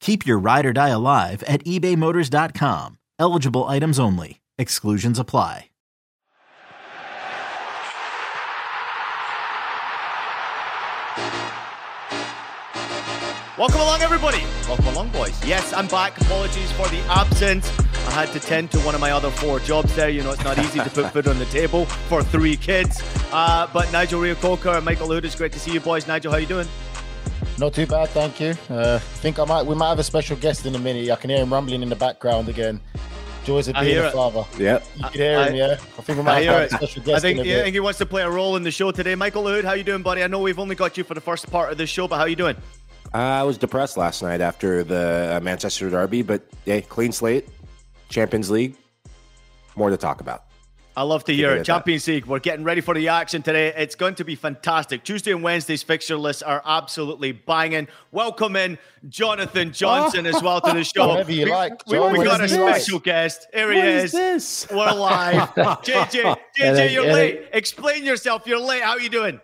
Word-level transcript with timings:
Keep 0.00 0.26
your 0.26 0.38
ride 0.38 0.66
or 0.66 0.72
die 0.72 0.88
alive 0.90 1.42
at 1.44 1.64
ebaymotors.com. 1.64 2.98
Eligible 3.18 3.64
items 3.64 3.98
only. 3.98 4.40
Exclusions 4.58 5.18
apply. 5.18 5.70
Welcome 13.58 13.80
along, 13.80 14.02
everybody. 14.02 14.44
Welcome 14.68 14.88
along, 14.88 15.08
boys. 15.08 15.42
Yes, 15.42 15.72
I'm 15.72 15.86
back. 15.86 16.20
Apologies 16.20 16.70
for 16.72 16.86
the 16.88 16.98
absence. 17.08 17.72
I 18.06 18.10
had 18.10 18.28
to 18.32 18.38
tend 18.38 18.70
to 18.72 18.78
one 18.80 18.94
of 18.94 19.00
my 19.00 19.12
other 19.12 19.30
four 19.30 19.60
jobs 19.60 19.96
there. 19.96 20.10
You 20.10 20.22
know, 20.22 20.32
it's 20.32 20.44
not 20.44 20.58
easy 20.58 20.78
to 20.78 20.90
put 20.90 21.10
food 21.14 21.26
on 21.26 21.38
the 21.38 21.46
table 21.46 21.86
for 21.86 22.22
three 22.22 22.58
kids. 22.58 23.02
Uh, 23.32 23.66
but 23.72 23.90
Nigel 23.92 24.20
Reo-Coker 24.20 24.68
and 24.68 24.84
Michael 24.84 25.06
Hood, 25.06 25.24
it's 25.24 25.34
great 25.34 25.52
to 25.52 25.58
see 25.58 25.72
you, 25.72 25.80
boys. 25.80 26.06
Nigel, 26.06 26.32
how 26.32 26.36
you 26.36 26.46
doing? 26.46 26.68
Not 27.58 27.72
too 27.72 27.86
bad, 27.86 28.10
thank 28.10 28.38
you. 28.38 28.54
Uh, 28.68 28.96
I 28.96 28.98
think 28.98 29.38
I 29.38 29.44
might 29.44 29.62
we 29.64 29.74
might 29.74 29.88
have 29.88 29.98
a 29.98 30.02
special 30.04 30.36
guest 30.36 30.66
in 30.66 30.74
a 30.74 30.78
minute. 30.78 31.10
I 31.10 31.16
can 31.16 31.30
hear 31.30 31.38
him 31.38 31.52
rumbling 31.52 31.82
in 31.82 31.88
the 31.88 31.96
background 31.96 32.48
again. 32.48 32.80
Joys 33.44 33.68
of 33.68 33.76
being 33.76 33.96
a 33.96 34.08
it. 34.08 34.12
father. 34.12 34.44
Yeah, 34.58 34.80
You 34.96 35.04
can 35.04 35.12
hear 35.12 35.44
him, 35.46 35.54
yeah. 35.54 35.72
I 35.72 36.02
think 36.02 36.18
we 36.18 36.20
I 36.20 36.22
might 36.22 36.42
hear 36.42 36.52
have 36.52 36.62
a 36.72 36.74
special 36.74 37.02
I 37.02 37.04
guest 37.04 37.22
think, 37.22 37.38
in 37.38 37.46
a 37.46 37.48
yeah, 37.48 37.60
I 37.60 37.62
think 37.62 37.74
he 37.74 37.80
wants 37.80 37.98
to 38.00 38.06
play 38.06 38.22
a 38.22 38.30
role 38.30 38.56
in 38.56 38.64
the 38.64 38.72
show 38.72 38.90
today. 38.90 39.14
Michael 39.14 39.46
Hood, 39.46 39.64
how 39.64 39.72
you 39.74 39.84
doing, 39.84 40.02
buddy? 40.02 40.22
I 40.22 40.26
know 40.26 40.40
we've 40.40 40.58
only 40.58 40.74
got 40.74 40.98
you 40.98 41.04
for 41.04 41.14
the 41.14 41.20
first 41.20 41.48
part 41.50 41.70
of 41.70 41.78
the 41.78 41.86
show, 41.86 42.08
but 42.08 42.18
how 42.18 42.24
you 42.24 42.34
doing? 42.36 42.56
I 43.14 43.44
was 43.44 43.56
depressed 43.56 43.96
last 43.96 44.20
night 44.20 44.40
after 44.40 44.82
the 44.82 45.36
uh, 45.36 45.40
Manchester 45.44 45.88
Derby, 45.88 46.22
but 46.22 46.42
hey, 46.64 46.82
clean 46.82 47.12
slate, 47.12 47.48
Champions 48.08 48.50
League, 48.50 48.76
more 49.76 49.90
to 49.90 49.96
talk 49.96 50.20
about. 50.20 50.45
I 50.96 51.02
love 51.02 51.24
to 51.24 51.34
hear 51.34 51.50
it 51.50 51.52
it. 51.52 51.54
at 51.54 51.58
that. 51.58 51.66
Champions 51.66 52.08
League. 52.08 52.24
We're 52.24 52.38
getting 52.38 52.64
ready 52.64 52.80
for 52.80 52.94
the 52.94 53.08
action 53.08 53.42
today. 53.42 53.72
It's 53.76 53.94
going 53.94 54.14
to 54.14 54.24
be 54.24 54.34
fantastic. 54.34 55.04
Tuesday 55.04 55.32
and 55.32 55.42
Wednesday's 55.42 55.82
fixture 55.82 56.16
lists 56.16 56.42
are 56.42 56.62
absolutely 56.64 57.32
banging. 57.32 57.86
Welcome 58.12 58.56
in 58.56 58.78
Jonathan 59.08 59.72
Johnson 59.72 60.24
as 60.24 60.42
well 60.42 60.60
to 60.62 60.72
the 60.72 60.84
show. 60.96 61.08
Whatever 61.08 61.32
you 61.32 61.44
we, 61.44 61.50
like, 61.50 61.86
We, 61.86 61.98
John, 61.98 62.12
we 62.12 62.24
got 62.24 62.40
a 62.40 62.44
whatever 62.44 62.48
special 62.48 62.98
guest. 62.98 63.46
Here 63.52 63.70
he 63.72 63.78
What 63.78 63.86
is. 63.88 64.04
is 64.04 64.12
this? 64.12 64.66
We're 64.70 64.92
live. 64.92 65.54
JJ, 65.54 66.38
JJ, 66.58 66.92
you're 66.92 67.12
late. 67.12 67.48
Explain 67.52 68.04
yourself. 68.06 68.46
You're 68.46 68.58
late. 68.58 68.82
How 68.82 68.92
are 68.92 69.00
you 69.00 69.10
doing? 69.10 69.38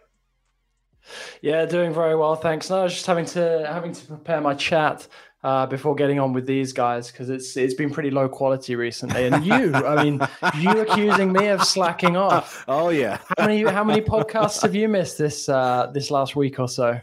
Yeah, 1.43 1.67
doing 1.67 1.93
very 1.93 2.17
well, 2.17 2.37
thanks. 2.37 2.71
No, 2.71 2.81
I 2.81 2.85
was 2.85 2.95
just 2.95 3.07
having 3.07 3.27
to 3.27 3.67
having 3.71 3.93
to 3.93 4.07
prepare 4.07 4.41
my 4.41 4.55
chat 4.55 5.07
uh, 5.43 5.67
before 5.67 5.95
getting 5.95 6.21
on 6.21 6.33
with 6.33 6.47
these 6.47 6.73
guys 6.73 7.11
because 7.11 7.29
it's 7.31 7.57
it's 7.57 7.75
been 7.75 7.91
pretty 7.91 8.11
low 8.11 8.29
quality 8.29 8.77
recently. 8.77 9.27
And 9.27 9.45
you, 9.45 9.75
I 9.75 10.05
mean, 10.05 10.21
you 10.59 10.71
accusing 10.81 11.33
me 11.33 11.49
of 11.49 11.65
slacking 11.65 12.17
off. 12.17 12.65
Oh 12.69 12.91
yeah, 12.91 13.19
How 13.39 13.47
many 13.47 13.63
how 13.65 13.85
many 13.85 14.01
podcasts 14.01 14.63
have 14.63 14.75
you 14.75 14.89
missed 14.89 15.19
this 15.19 15.49
uh, 15.49 15.91
this 15.93 16.11
last 16.11 16.37
week 16.37 16.59
or 16.61 16.69
so? 16.69 17.01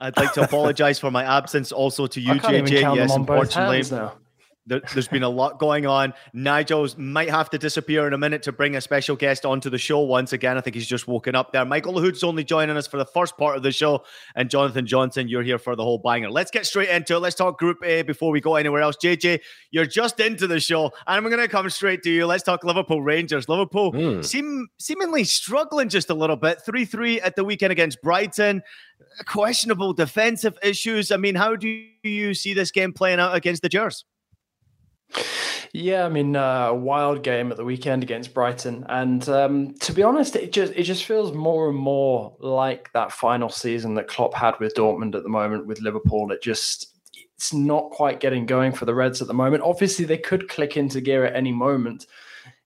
I'd 0.00 0.16
like 0.16 0.32
to 0.34 0.42
apologize 0.42 0.98
for 0.98 1.10
my 1.10 1.24
absence 1.24 1.72
also 1.72 2.06
to 2.08 2.20
you, 2.20 2.32
I 2.32 2.38
can't 2.38 2.54
even 2.54 2.66
JJ. 2.66 2.80
count 2.82 2.96
Yes, 2.96 3.10
them 3.12 3.20
on 3.22 3.26
both 3.26 3.56
unfortunately. 3.56 4.18
There, 4.66 4.80
there's 4.94 5.08
been 5.08 5.22
a 5.22 5.28
lot 5.28 5.58
going 5.58 5.84
on. 5.84 6.14
Nigel's 6.32 6.96
might 6.96 7.28
have 7.28 7.50
to 7.50 7.58
disappear 7.58 8.06
in 8.06 8.14
a 8.14 8.18
minute 8.18 8.42
to 8.44 8.52
bring 8.52 8.76
a 8.76 8.80
special 8.80 9.14
guest 9.14 9.44
onto 9.44 9.68
the 9.68 9.76
show 9.76 10.00
once 10.00 10.32
again. 10.32 10.56
I 10.56 10.62
think 10.62 10.74
he's 10.74 10.86
just 10.86 11.06
woken 11.06 11.34
up 11.34 11.52
there. 11.52 11.64
Michael 11.66 12.00
Hood's 12.00 12.24
only 12.24 12.44
joining 12.44 12.76
us 12.76 12.86
for 12.86 12.96
the 12.96 13.04
first 13.04 13.36
part 13.36 13.56
of 13.58 13.62
the 13.62 13.72
show, 13.72 14.04
and 14.34 14.48
Jonathan 14.48 14.86
Johnson, 14.86 15.28
you're 15.28 15.42
here 15.42 15.58
for 15.58 15.76
the 15.76 15.82
whole 15.82 15.98
banger. 15.98 16.30
Let's 16.30 16.50
get 16.50 16.64
straight 16.64 16.88
into 16.88 17.14
it. 17.16 17.18
Let's 17.18 17.34
talk 17.36 17.58
Group 17.58 17.84
A 17.84 18.00
before 18.02 18.30
we 18.30 18.40
go 18.40 18.56
anywhere 18.56 18.80
else. 18.80 18.96
JJ, 18.96 19.40
you're 19.70 19.84
just 19.86 20.18
into 20.18 20.46
the 20.46 20.60
show, 20.60 20.84
and 20.84 20.92
I'm 21.06 21.24
going 21.24 21.38
to 21.38 21.48
come 21.48 21.68
straight 21.68 22.02
to 22.04 22.10
you. 22.10 22.24
Let's 22.24 22.42
talk 22.42 22.64
Liverpool 22.64 23.02
Rangers. 23.02 23.48
Liverpool 23.48 23.92
Hmm. 23.92 24.22
seem 24.22 24.68
seemingly 24.78 25.24
struggling 25.24 25.90
just 25.90 26.08
a 26.08 26.14
little 26.14 26.36
bit. 26.36 26.62
Three 26.64 26.86
three 26.86 27.20
at 27.20 27.36
the 27.36 27.44
weekend 27.44 27.70
against 27.72 28.00
Brighton. 28.00 28.62
Questionable 29.26 29.92
defensive 29.92 30.56
issues. 30.62 31.12
I 31.12 31.16
mean, 31.18 31.34
how 31.34 31.54
do 31.56 31.68
you 32.02 32.34
see 32.34 32.54
this 32.54 32.70
game 32.70 32.92
playing 32.92 33.20
out 33.20 33.34
against 33.34 33.62
the 33.62 33.68
Gers? 33.68 34.04
Yeah, 35.72 36.06
I 36.06 36.08
mean, 36.08 36.36
uh, 36.36 36.68
a 36.68 36.74
wild 36.74 37.22
game 37.22 37.50
at 37.50 37.56
the 37.56 37.64
weekend 37.64 38.02
against 38.02 38.32
Brighton, 38.32 38.86
and 38.88 39.28
um, 39.28 39.74
to 39.80 39.92
be 39.92 40.02
honest, 40.02 40.36
it 40.36 40.52
just 40.52 40.72
it 40.74 40.84
just 40.84 41.04
feels 41.04 41.32
more 41.32 41.68
and 41.68 41.78
more 41.78 42.36
like 42.38 42.92
that 42.92 43.10
final 43.10 43.48
season 43.48 43.94
that 43.94 44.06
Klopp 44.08 44.34
had 44.34 44.58
with 44.60 44.74
Dortmund 44.74 45.14
at 45.16 45.24
the 45.24 45.28
moment 45.28 45.66
with 45.66 45.80
Liverpool. 45.80 46.30
It 46.30 46.42
just 46.42 46.94
it's 47.36 47.52
not 47.52 47.90
quite 47.90 48.20
getting 48.20 48.46
going 48.46 48.72
for 48.72 48.84
the 48.84 48.94
Reds 48.94 49.20
at 49.20 49.28
the 49.28 49.34
moment. 49.34 49.62
Obviously, 49.62 50.04
they 50.04 50.16
could 50.16 50.48
click 50.48 50.76
into 50.76 51.00
gear 51.00 51.24
at 51.24 51.34
any 51.34 51.52
moment. 51.52 52.06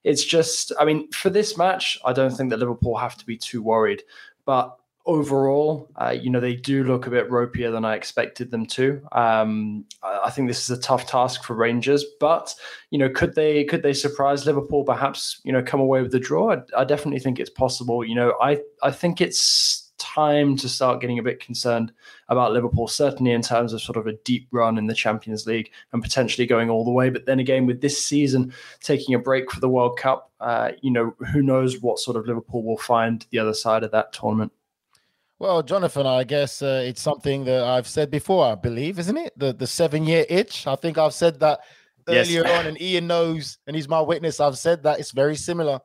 It's 0.03 0.23
just, 0.23 0.71
I 0.79 0.85
mean, 0.85 1.11
for 1.11 1.29
this 1.29 1.57
match, 1.57 1.99
I 2.05 2.13
don't 2.13 2.31
think 2.31 2.49
that 2.51 2.59
Liverpool 2.59 2.95
have 2.97 3.17
to 3.17 3.25
be 3.25 3.35
too 3.35 3.61
worried, 3.61 4.03
but 4.45 4.78
overall, 5.09 5.89
uh, 5.95 6.11
you 6.11 6.29
know, 6.29 6.39
they 6.39 6.55
do 6.55 6.83
look 6.83 7.07
a 7.07 7.09
bit 7.09 7.29
ropier 7.29 7.71
than 7.71 7.83
I 7.83 7.95
expected 7.95 8.51
them 8.51 8.67
to. 8.67 9.01
Um, 9.11 9.85
I 10.03 10.29
think 10.29 10.47
this 10.47 10.69
is 10.69 10.77
a 10.77 10.81
tough 10.81 11.07
task 11.07 11.43
for 11.43 11.55
Rangers, 11.55 12.05
but 12.19 12.53
you 12.91 12.99
know, 12.99 13.09
could 13.09 13.33
they 13.33 13.63
could 13.63 13.81
they 13.81 13.93
surprise 13.93 14.45
Liverpool? 14.45 14.83
Perhaps 14.83 15.41
you 15.43 15.51
know, 15.51 15.63
come 15.63 15.79
away 15.79 16.03
with 16.03 16.11
the 16.11 16.19
draw. 16.19 16.53
I, 16.53 16.61
I 16.77 16.83
definitely 16.85 17.19
think 17.19 17.39
it's 17.39 17.49
possible. 17.49 18.05
You 18.05 18.15
know, 18.15 18.35
I 18.39 18.59
I 18.83 18.91
think 18.91 19.19
it's 19.19 19.91
time 19.97 20.55
to 20.57 20.69
start 20.69 21.01
getting 21.01 21.19
a 21.19 21.23
bit 21.23 21.39
concerned 21.39 21.91
about 22.29 22.53
Liverpool, 22.53 22.87
certainly 22.87 23.31
in 23.31 23.41
terms 23.41 23.73
of 23.73 23.81
sort 23.81 23.97
of 23.97 24.07
a 24.07 24.13
deep 24.13 24.47
run 24.51 24.77
in 24.77 24.87
the 24.87 24.93
Champions 24.93 25.45
League 25.45 25.71
and 25.91 26.01
potentially 26.01 26.47
going 26.47 26.69
all 26.69 26.85
the 26.85 26.91
way. 26.91 27.09
But 27.09 27.25
then 27.25 27.39
again, 27.39 27.65
with 27.65 27.81
this 27.81 28.03
season 28.03 28.53
taking 28.81 29.15
a 29.15 29.19
break 29.19 29.51
for 29.51 29.59
the 29.59 29.69
World 29.69 29.97
Cup, 29.97 30.31
uh, 30.39 30.71
you 30.81 30.91
know, 30.91 31.15
who 31.31 31.41
knows 31.41 31.81
what 31.81 31.99
sort 31.99 32.15
of 32.15 32.27
Liverpool 32.27 32.63
will 32.63 32.77
find 32.77 33.25
the 33.31 33.39
other 33.39 33.53
side 33.53 33.83
of 33.83 33.91
that 33.91 34.13
tournament. 34.13 34.51
Well, 35.39 35.63
Jonathan, 35.63 36.05
I 36.05 36.25
guess 36.25 36.61
uh, 36.61 36.83
it's 36.85 37.01
something 37.01 37.45
that 37.45 37.63
I've 37.63 37.87
said 37.87 38.11
before, 38.11 38.45
I 38.45 38.55
believe, 38.55 38.99
isn't 38.99 39.15
it? 39.17 39.31
The 39.37 39.53
the 39.53 39.67
seven 39.67 40.05
year 40.05 40.25
itch. 40.29 40.67
I 40.67 40.75
think 40.75 40.97
I've 40.97 41.13
said 41.13 41.39
that 41.39 41.59
Yes. 42.07 42.27
earlier 42.27 42.47
on, 42.47 42.65
and 42.65 42.81
Ian 42.81 43.05
knows, 43.05 43.59
and 43.67 43.75
he's 43.75 43.87
my 43.87 44.01
witness. 44.01 44.39
I've 44.39 44.57
said 44.57 44.81
that 44.83 44.99
it's 44.99 45.11
very 45.11 45.35
similar 45.35 45.79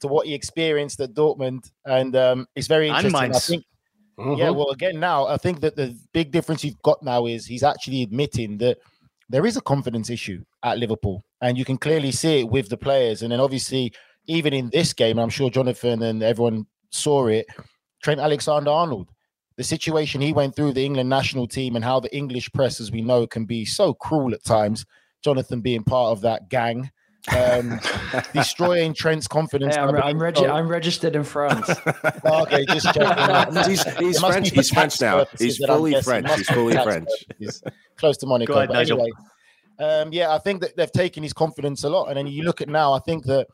to 0.00 0.08
what 0.08 0.26
he 0.26 0.34
experienced 0.34 1.00
at 1.00 1.14
Dortmund, 1.14 1.70
and 1.84 2.16
um, 2.16 2.46
it's 2.56 2.66
very 2.66 2.88
interesting. 2.88 3.14
I 3.14 3.38
think, 3.38 3.64
yeah. 4.18 4.48
Mhm. 4.48 4.56
Well, 4.56 4.70
again, 4.70 4.98
now 4.98 5.26
I 5.26 5.36
think 5.36 5.60
that 5.60 5.76
the 5.76 5.96
big 6.12 6.32
difference 6.32 6.64
you've 6.64 6.82
got 6.82 7.02
now 7.02 7.26
is 7.26 7.46
he's 7.46 7.62
actually 7.62 8.02
admitting 8.02 8.58
that 8.58 8.78
there 9.30 9.46
is 9.46 9.56
a 9.56 9.60
confidence 9.60 10.10
issue 10.10 10.42
at 10.64 10.78
Liverpool, 10.78 11.22
and 11.40 11.56
you 11.56 11.64
can 11.64 11.78
clearly 11.78 12.10
see 12.10 12.40
it 12.40 12.48
with 12.50 12.68
the 12.68 12.76
players. 12.76 13.22
And 13.22 13.30
then 13.30 13.38
obviously, 13.40 13.92
even 14.26 14.52
in 14.52 14.68
this 14.70 14.92
game, 14.92 15.16
I'm 15.18 15.30
sure 15.30 15.48
Jonathan 15.48 16.02
and 16.02 16.22
everyone 16.24 16.66
saw 16.90 17.28
it. 17.28 17.46
Trent 18.02 18.20
Alexander 18.20 18.70
Arnold, 18.70 19.08
the 19.56 19.64
situation 19.64 20.20
he 20.20 20.32
went 20.32 20.54
through 20.56 20.72
the 20.72 20.84
England 20.84 21.08
national 21.08 21.46
team 21.46 21.76
and 21.76 21.84
how 21.84 22.00
the 22.00 22.14
English 22.14 22.52
press, 22.52 22.80
as 22.80 22.90
we 22.90 23.00
know, 23.00 23.26
can 23.26 23.44
be 23.44 23.64
so 23.64 23.94
cruel 23.94 24.34
at 24.34 24.44
times. 24.44 24.84
Jonathan 25.22 25.60
being 25.60 25.84
part 25.84 26.10
of 26.10 26.20
that 26.22 26.48
gang. 26.48 26.90
um, 27.36 27.78
destroying 28.34 28.92
Trent's 28.92 29.28
confidence. 29.28 29.76
Hey, 29.76 29.80
I'm, 29.80 29.94
I'm, 29.94 30.20
regi- 30.20 30.44
I'm, 30.44 30.66
registered 30.66 31.14
in 31.14 31.22
France. 31.22 31.70
okay, 32.24 32.64
just 32.66 32.92
checking. 32.92 33.62
he's, 33.70 33.84
he's 33.98 34.18
French. 34.18 34.50
He's 34.50 34.70
French 34.70 35.00
now. 35.00 35.24
He's 35.38 35.58
fully 35.58 36.00
French. 36.02 36.28
He's 36.34 36.48
fully 36.48 36.74
French. 36.74 37.08
He's 37.38 37.62
close 37.96 38.16
to 38.18 38.26
Monaco. 38.26 38.54
Ahead, 38.54 38.70
but 38.70 38.78
anyway, 38.78 39.08
um, 39.78 40.12
yeah, 40.12 40.34
I 40.34 40.38
think 40.38 40.62
that 40.62 40.76
they've 40.76 40.90
taken 40.90 41.22
his 41.22 41.32
confidence 41.32 41.84
a 41.84 41.88
lot. 41.88 42.06
And 42.06 42.16
then 42.16 42.26
you 42.26 42.42
look 42.42 42.60
at 42.60 42.68
now, 42.68 42.92
I 42.92 42.98
think 42.98 43.24
that 43.26 43.46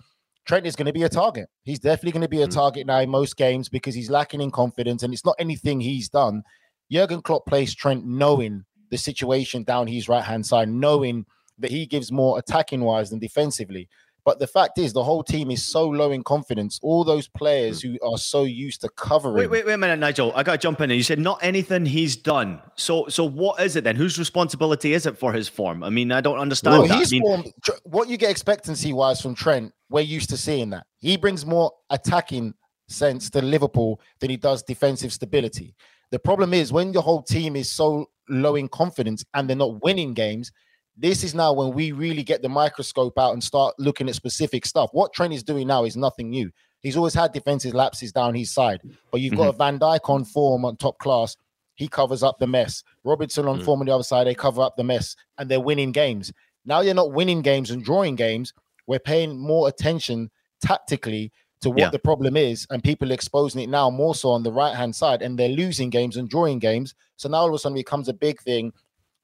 Trent 0.49 0.67
is 0.67 0.77
going 0.77 0.87
to 0.87 0.95
be 0.95 1.03
a 1.03 1.11
target. 1.11 1.50
He's 1.62 1.79
definitely 1.79 2.12
going 2.12 2.23
to 2.23 2.29
be 2.29 2.41
a 2.41 2.49
mm. 2.49 2.55
target 2.55 2.87
now 2.87 3.00
in 3.00 3.11
most 3.11 3.37
games 3.37 3.69
because 3.69 3.95
he's 3.95 4.09
lacking 4.09 4.41
in 4.41 4.50
confidence, 4.50 5.03
and 5.03 5.12
it's 5.12 5.25
not 5.25 5.37
anything 5.39 5.79
he's 5.79 6.09
done. 6.09 6.43
Jurgen 6.91 7.21
Klopp 7.21 7.45
plays 7.45 7.75
Trent 7.75 8.06
knowing 8.06 8.65
the 8.91 8.97
situation 8.97 9.62
down 9.62 9.87
his 9.87 10.09
right 10.09 10.25
hand 10.25 10.47
side, 10.47 10.71
knowing 10.71 11.27
that 11.59 11.71
he 11.71 11.85
gives 11.85 12.11
more 12.11 12.39
attacking 12.39 12.81
wise 12.81 13.11
than 13.11 13.19
defensively. 13.19 13.91
But 14.25 14.39
the 14.39 14.47
fact 14.47 14.79
is, 14.79 14.95
the 14.95 15.05
whole 15.05 15.23
team 15.23 15.50
is 15.50 15.67
so 15.67 15.87
low 15.87 16.12
in 16.12 16.23
confidence. 16.23 16.79
All 16.83 17.05
those 17.05 17.29
players 17.29 17.83
who 17.83 17.99
are 18.03 18.19
so 18.19 18.44
used 18.44 18.81
to 18.83 18.89
covering. 18.89 19.37
Wait, 19.37 19.51
wait, 19.51 19.67
wait 19.67 19.75
a 19.75 19.79
minute, 19.79 19.99
Nigel. 19.99 20.33
I 20.35 20.43
got 20.43 20.53
to 20.53 20.59
jump 20.59 20.81
in. 20.81 20.91
You 20.91 21.03
said 21.03 21.19
not 21.19 21.39
anything 21.43 21.85
he's 21.85 22.17
done. 22.17 22.61
So, 22.75 23.06
so 23.09 23.25
what 23.25 23.61
is 23.61 23.77
it 23.77 23.85
then? 23.85 23.97
Whose 23.97 24.19
responsibility 24.19 24.94
is 24.94 25.05
it 25.05 25.19
for 25.19 25.33
his 25.35 25.49
form? 25.49 25.83
I 25.83 25.91
mean, 25.91 26.11
I 26.11 26.21
don't 26.21 26.39
understand. 26.39 26.89
Well, 26.89 26.99
his 26.99 27.12
I 27.12 27.17
mean, 27.17 27.23
form, 27.23 27.44
what 27.85 28.09
you 28.09 28.17
get 28.17 28.31
expectancy 28.31 28.93
wise 28.93 29.21
from 29.21 29.35
Trent, 29.35 29.73
we're 29.90 30.00
used 30.00 30.31
to 30.31 30.37
seeing 30.37 30.70
that. 30.70 30.87
He 30.99 31.17
brings 31.17 31.46
more 31.46 31.73
attacking 31.90 32.55
sense 32.88 33.31
to 33.31 33.43
Liverpool 33.43 34.00
than 34.20 34.31
he 34.31 34.37
does 34.37 34.62
defensive 34.62 35.12
stability. 35.12 35.75
The 36.11 36.19
problem 36.19 36.55
is 36.55 36.73
when 36.73 36.93
your 36.93 37.02
whole 37.02 37.23
team 37.23 37.56
is 37.56 37.70
so 37.70 38.06
low 38.29 38.55
in 38.55 38.69
confidence 38.69 39.25
and 39.35 39.49
they're 39.49 39.56
not 39.56 39.82
winning 39.82 40.14
games, 40.14 40.52
this 40.96 41.23
is 41.23 41.35
now 41.35 41.52
when 41.52 41.73
we 41.73 41.93
really 41.93 42.25
get 42.25 42.43
the 42.43 42.49
microscope 42.49 43.19
out 43.19 43.32
and 43.32 43.44
start 43.44 43.75
looking 43.79 44.08
at 44.08 44.14
specific 44.14 44.67
stuff. 44.67 44.90
What 44.93 45.12
Trent 45.12 45.32
is 45.32 45.43
doing 45.43 45.69
now 45.69 45.85
is 45.85 45.96
nothing 45.96 46.31
new. 46.31 46.50
He's 46.81 46.96
always 46.96 47.14
had 47.14 47.32
defensive 47.32 47.75
lapses 47.75 48.12
down 48.12 48.34
his 48.34 48.52
side, 48.52 48.81
but 49.11 49.20
you've 49.20 49.34
mm-hmm. 49.34 49.43
got 49.43 49.55
a 49.55 49.56
Van 49.58 49.79
Dijk 49.79 50.08
on 50.08 50.25
form 50.25 50.64
on 50.64 50.76
top 50.76 50.99
class. 50.99 51.37
He 51.75 51.88
covers 51.88 52.23
up 52.23 52.38
the 52.38 52.46
mess. 52.46 52.82
Robertson 53.05 53.46
on 53.46 53.56
mm-hmm. 53.56 53.64
form 53.64 53.81
on 53.81 53.87
the 53.87 53.94
other 53.94 54.02
side, 54.02 54.26
they 54.26 54.34
cover 54.34 54.62
up 54.62 54.76
the 54.76 54.84
mess, 54.84 55.14
and 55.38 55.49
they're 55.49 55.61
winning 55.61 55.93
games. 55.93 56.32
Now 56.64 56.81
you're 56.81 56.94
not 56.94 57.12
winning 57.12 57.43
games 57.43 57.70
and 57.70 57.84
drawing 57.84 58.17
games. 58.17 58.52
We're 58.88 58.99
paying 58.99 59.38
more 59.38 59.69
attention 59.69 60.31
tactically 60.61 61.31
to 61.61 61.70
what 61.70 61.79
yeah. 61.79 61.90
the 61.90 61.99
problem 62.00 62.37
is, 62.37 62.67
and 62.70 62.82
people 62.82 63.11
are 63.11 63.14
exposing 63.14 63.62
it 63.62 63.69
now 63.69 63.90
more 63.90 64.17
so 64.17 64.31
on 64.31 64.43
the 64.43 64.52
right 64.52 64.75
hand 64.75 64.96
side, 64.96 65.23
and 65.23 65.38
they're 65.38 65.49
losing 65.49 65.90
games 65.90 66.17
and 66.17 66.29
drawing 66.29 66.58
games. 66.58 66.94
So 67.17 67.29
now 67.29 67.38
all 67.38 67.49
of 67.49 67.55
a 67.55 67.58
sudden 67.58 67.76
it 67.76 67.81
becomes 67.81 68.08
a 68.08 68.12
big 68.12 68.40
thing 68.40 68.73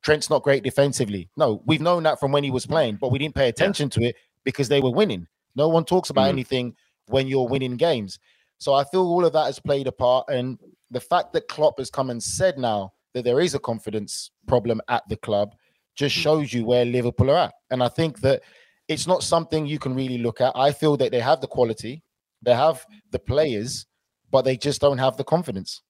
Trent's 0.04 0.28
not 0.28 0.42
great 0.42 0.62
defensively. 0.62 1.30
No, 1.36 1.62
we've 1.64 1.80
known 1.80 2.02
that 2.02 2.20
from 2.20 2.30
when 2.30 2.44
he 2.44 2.50
was 2.50 2.66
playing, 2.66 2.98
but 3.00 3.10
we 3.10 3.18
didn't 3.18 3.34
pay 3.34 3.48
attention 3.48 3.86
yeah. 3.86 4.00
to 4.00 4.08
it 4.10 4.16
because 4.44 4.68
they 4.68 4.80
were 4.80 4.90
winning. 4.90 5.26
No 5.56 5.68
one 5.68 5.84
talks 5.84 6.10
about 6.10 6.26
mm. 6.26 6.34
anything 6.34 6.76
when 7.06 7.26
you're 7.26 7.48
winning 7.48 7.76
games. 7.76 8.18
So 8.58 8.74
I 8.74 8.84
feel 8.84 9.06
all 9.06 9.24
of 9.24 9.32
that 9.32 9.46
has 9.46 9.58
played 9.58 9.86
a 9.86 9.92
part. 9.92 10.26
And 10.28 10.58
the 10.90 11.00
fact 11.00 11.32
that 11.32 11.48
Klopp 11.48 11.78
has 11.78 11.90
come 11.90 12.10
and 12.10 12.22
said 12.22 12.58
now 12.58 12.92
that 13.14 13.24
there 13.24 13.40
is 13.40 13.54
a 13.54 13.58
confidence 13.58 14.30
problem 14.46 14.82
at 14.88 15.08
the 15.08 15.16
club 15.16 15.54
just 15.94 16.16
mm. 16.16 16.20
shows 16.20 16.52
you 16.52 16.66
where 16.66 16.84
Liverpool 16.84 17.30
are 17.30 17.38
at. 17.38 17.54
And 17.70 17.82
I 17.82 17.88
think 17.88 18.20
that 18.20 18.42
it's 18.88 19.06
not 19.06 19.22
something 19.22 19.66
you 19.66 19.78
can 19.78 19.94
really 19.94 20.18
look 20.18 20.40
at. 20.40 20.52
I 20.54 20.72
feel 20.72 20.96
that 20.98 21.10
they 21.10 21.20
have 21.20 21.40
the 21.40 21.46
quality, 21.46 22.02
they 22.42 22.54
have 22.54 22.84
the 23.10 23.18
players, 23.18 23.86
but 24.30 24.42
they 24.42 24.56
just 24.56 24.80
don't 24.80 24.98
have 24.98 25.16
the 25.16 25.24
confidence 25.24 25.82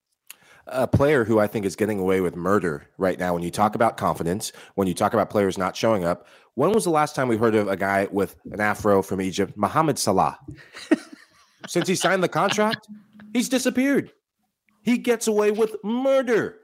a 0.66 0.86
player 0.86 1.24
who 1.24 1.38
I 1.38 1.46
think 1.46 1.66
is 1.66 1.76
getting 1.76 1.98
away 1.98 2.20
with 2.20 2.36
murder 2.36 2.88
right 2.96 3.18
now. 3.18 3.34
When 3.34 3.42
you 3.42 3.50
talk 3.50 3.74
about 3.74 3.96
confidence, 3.96 4.52
when 4.74 4.88
you 4.88 4.94
talk 4.94 5.12
about 5.12 5.30
players 5.30 5.58
not 5.58 5.76
showing 5.76 6.04
up, 6.04 6.26
when 6.54 6.72
was 6.72 6.84
the 6.84 6.90
last 6.90 7.14
time 7.14 7.28
we 7.28 7.36
heard 7.36 7.54
of 7.54 7.68
a 7.68 7.76
guy 7.76 8.08
with 8.10 8.36
an 8.50 8.60
afro 8.60 9.02
from 9.02 9.20
Egypt, 9.20 9.56
Mohamed 9.56 9.98
Salah? 9.98 10.38
Since 11.68 11.88
he 11.88 11.94
signed 11.94 12.22
the 12.22 12.28
contract, 12.28 12.88
he's 13.32 13.48
disappeared. 13.48 14.12
He 14.82 14.98
gets 14.98 15.26
away 15.26 15.50
with 15.50 15.76
murder. 15.82 16.58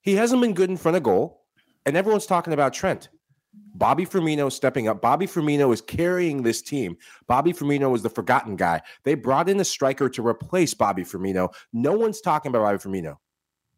He 0.00 0.14
hasn't 0.14 0.40
been 0.40 0.54
good 0.54 0.70
in 0.70 0.76
front 0.76 0.96
of 0.96 1.02
goal, 1.02 1.42
and 1.84 1.96
everyone's 1.96 2.26
talking 2.26 2.52
about 2.52 2.72
Trent. 2.72 3.08
Bobby 3.74 4.06
Firmino 4.06 4.50
stepping 4.52 4.86
up. 4.88 5.02
Bobby 5.02 5.26
Firmino 5.26 5.72
is 5.72 5.80
carrying 5.80 6.42
this 6.42 6.62
team. 6.62 6.96
Bobby 7.26 7.52
Firmino 7.52 7.94
is 7.94 8.02
the 8.02 8.08
forgotten 8.08 8.56
guy. 8.56 8.80
They 9.02 9.14
brought 9.14 9.48
in 9.48 9.58
a 9.58 9.64
striker 9.64 10.08
to 10.10 10.26
replace 10.26 10.74
Bobby 10.74 11.02
Firmino. 11.02 11.52
No 11.72 11.92
one's 11.92 12.20
talking 12.20 12.50
about 12.50 12.62
Bobby 12.62 12.78
Firmino. 12.78 13.16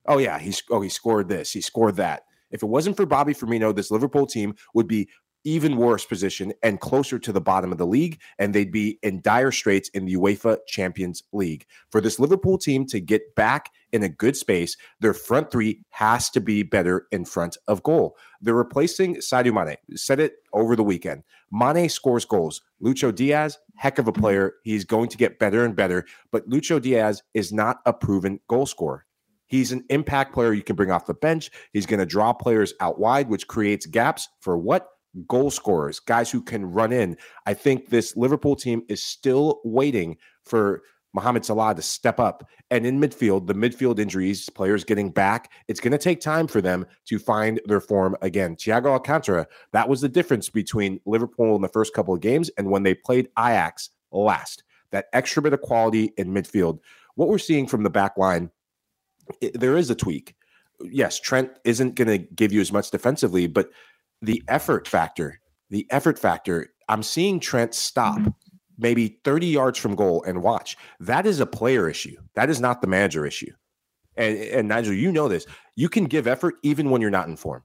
Oh 0.06 0.18
yeah, 0.18 0.38
he's 0.38 0.62
oh 0.70 0.80
he 0.80 0.88
scored 0.88 1.28
this, 1.28 1.50
he 1.50 1.60
scored 1.60 1.96
that. 1.96 2.24
If 2.50 2.62
it 2.62 2.66
wasn't 2.66 2.96
for 2.96 3.06
Bobby 3.06 3.34
Firmino, 3.34 3.74
this 3.74 3.90
Liverpool 3.90 4.26
team 4.26 4.54
would 4.74 4.86
be 4.86 5.08
even 5.46 5.76
worse 5.76 6.04
position 6.04 6.52
and 6.64 6.80
closer 6.80 7.20
to 7.20 7.32
the 7.32 7.40
bottom 7.40 7.70
of 7.70 7.78
the 7.78 7.86
league, 7.86 8.20
and 8.38 8.52
they'd 8.52 8.72
be 8.72 8.98
in 9.02 9.22
dire 9.22 9.52
straits 9.52 9.88
in 9.90 10.04
the 10.04 10.14
UEFA 10.16 10.58
Champions 10.66 11.22
League. 11.32 11.64
For 11.92 12.00
this 12.00 12.18
Liverpool 12.18 12.58
team 12.58 12.84
to 12.86 12.98
get 12.98 13.36
back 13.36 13.70
in 13.92 14.02
a 14.02 14.08
good 14.08 14.36
space, 14.36 14.76
their 14.98 15.14
front 15.14 15.52
three 15.52 15.84
has 15.90 16.28
to 16.30 16.40
be 16.40 16.64
better 16.64 17.06
in 17.12 17.24
front 17.24 17.56
of 17.68 17.84
goal. 17.84 18.16
They're 18.40 18.54
replacing 18.54 19.16
Sadio 19.16 19.54
Mane. 19.54 19.76
Said 19.94 20.18
it 20.18 20.34
over 20.52 20.74
the 20.74 20.82
weekend. 20.82 21.22
Mane 21.52 21.88
scores 21.88 22.24
goals. 22.24 22.60
Lucho 22.82 23.14
Diaz, 23.14 23.56
heck 23.76 23.98
of 24.00 24.08
a 24.08 24.12
player. 24.12 24.54
He's 24.64 24.84
going 24.84 25.08
to 25.10 25.16
get 25.16 25.38
better 25.38 25.64
and 25.64 25.76
better, 25.76 26.06
but 26.32 26.48
Lucho 26.50 26.82
Diaz 26.82 27.22
is 27.34 27.52
not 27.52 27.78
a 27.86 27.92
proven 27.92 28.40
goal 28.48 28.66
scorer. 28.66 29.06
He's 29.46 29.70
an 29.70 29.84
impact 29.90 30.34
player 30.34 30.52
you 30.52 30.64
can 30.64 30.74
bring 30.74 30.90
off 30.90 31.06
the 31.06 31.14
bench. 31.14 31.52
He's 31.72 31.86
going 31.86 32.00
to 32.00 32.06
draw 32.06 32.32
players 32.32 32.74
out 32.80 32.98
wide, 32.98 33.28
which 33.28 33.46
creates 33.46 33.86
gaps 33.86 34.28
for 34.40 34.58
what? 34.58 34.88
Goal 35.26 35.50
scorers, 35.50 36.00
guys 36.00 36.30
who 36.30 36.42
can 36.42 36.64
run 36.64 36.92
in. 36.92 37.16
I 37.46 37.54
think 37.54 37.88
this 37.88 38.16
Liverpool 38.16 38.56
team 38.56 38.82
is 38.88 39.02
still 39.02 39.60
waiting 39.64 40.16
for 40.42 40.82
Mohamed 41.16 41.46
Salah 41.46 41.74
to 41.74 41.82
step 41.82 42.20
up. 42.20 42.46
And 42.70 42.86
in 42.86 43.00
midfield, 43.00 43.46
the 43.46 43.54
midfield 43.54 43.98
injuries, 43.98 44.50
players 44.50 44.84
getting 44.84 45.10
back, 45.10 45.50
it's 45.66 45.80
going 45.80 45.92
to 45.92 45.98
take 45.98 46.20
time 46.20 46.46
for 46.46 46.60
them 46.60 46.84
to 47.06 47.18
find 47.18 47.58
their 47.64 47.80
form 47.80 48.16
again. 48.20 48.54
Thiago 48.54 48.86
Alcantara, 48.86 49.46
that 49.72 49.88
was 49.88 50.02
the 50.02 50.10
difference 50.10 50.50
between 50.50 51.00
Liverpool 51.06 51.56
in 51.56 51.62
the 51.62 51.68
first 51.68 51.94
couple 51.94 52.12
of 52.12 52.20
games 52.20 52.50
and 52.58 52.70
when 52.70 52.82
they 52.82 52.94
played 52.94 53.28
Ajax 53.38 53.90
last. 54.12 54.62
That 54.90 55.06
extra 55.14 55.42
bit 55.42 55.54
of 55.54 55.62
quality 55.62 56.12
in 56.18 56.34
midfield. 56.34 56.80
What 57.14 57.28
we're 57.28 57.38
seeing 57.38 57.66
from 57.66 57.82
the 57.82 57.90
back 57.90 58.18
line, 58.18 58.50
it, 59.40 59.58
there 59.58 59.76
is 59.76 59.88
a 59.88 59.94
tweak. 59.94 60.34
Yes, 60.80 61.18
Trent 61.18 61.50
isn't 61.64 61.94
going 61.94 62.08
to 62.08 62.18
give 62.18 62.52
you 62.52 62.60
as 62.60 62.72
much 62.72 62.90
defensively, 62.90 63.46
but 63.46 63.70
the 64.22 64.42
effort 64.48 64.88
factor, 64.88 65.40
the 65.70 65.86
effort 65.90 66.18
factor, 66.18 66.68
I'm 66.88 67.02
seeing 67.02 67.40
Trent 67.40 67.74
stop 67.74 68.18
mm-hmm. 68.18 68.30
maybe 68.78 69.20
30 69.24 69.46
yards 69.46 69.78
from 69.78 69.94
goal 69.94 70.22
and 70.26 70.42
watch. 70.42 70.76
That 71.00 71.26
is 71.26 71.40
a 71.40 71.46
player 71.46 71.88
issue. 71.88 72.16
That 72.34 72.50
is 72.50 72.60
not 72.60 72.80
the 72.80 72.86
manager 72.86 73.26
issue. 73.26 73.52
And, 74.16 74.36
and 74.38 74.68
Nigel, 74.68 74.94
you 74.94 75.12
know 75.12 75.28
this. 75.28 75.46
You 75.74 75.88
can 75.88 76.04
give 76.04 76.26
effort 76.26 76.54
even 76.62 76.90
when 76.90 77.00
you're 77.00 77.10
not 77.10 77.28
in 77.28 77.36
form. 77.36 77.62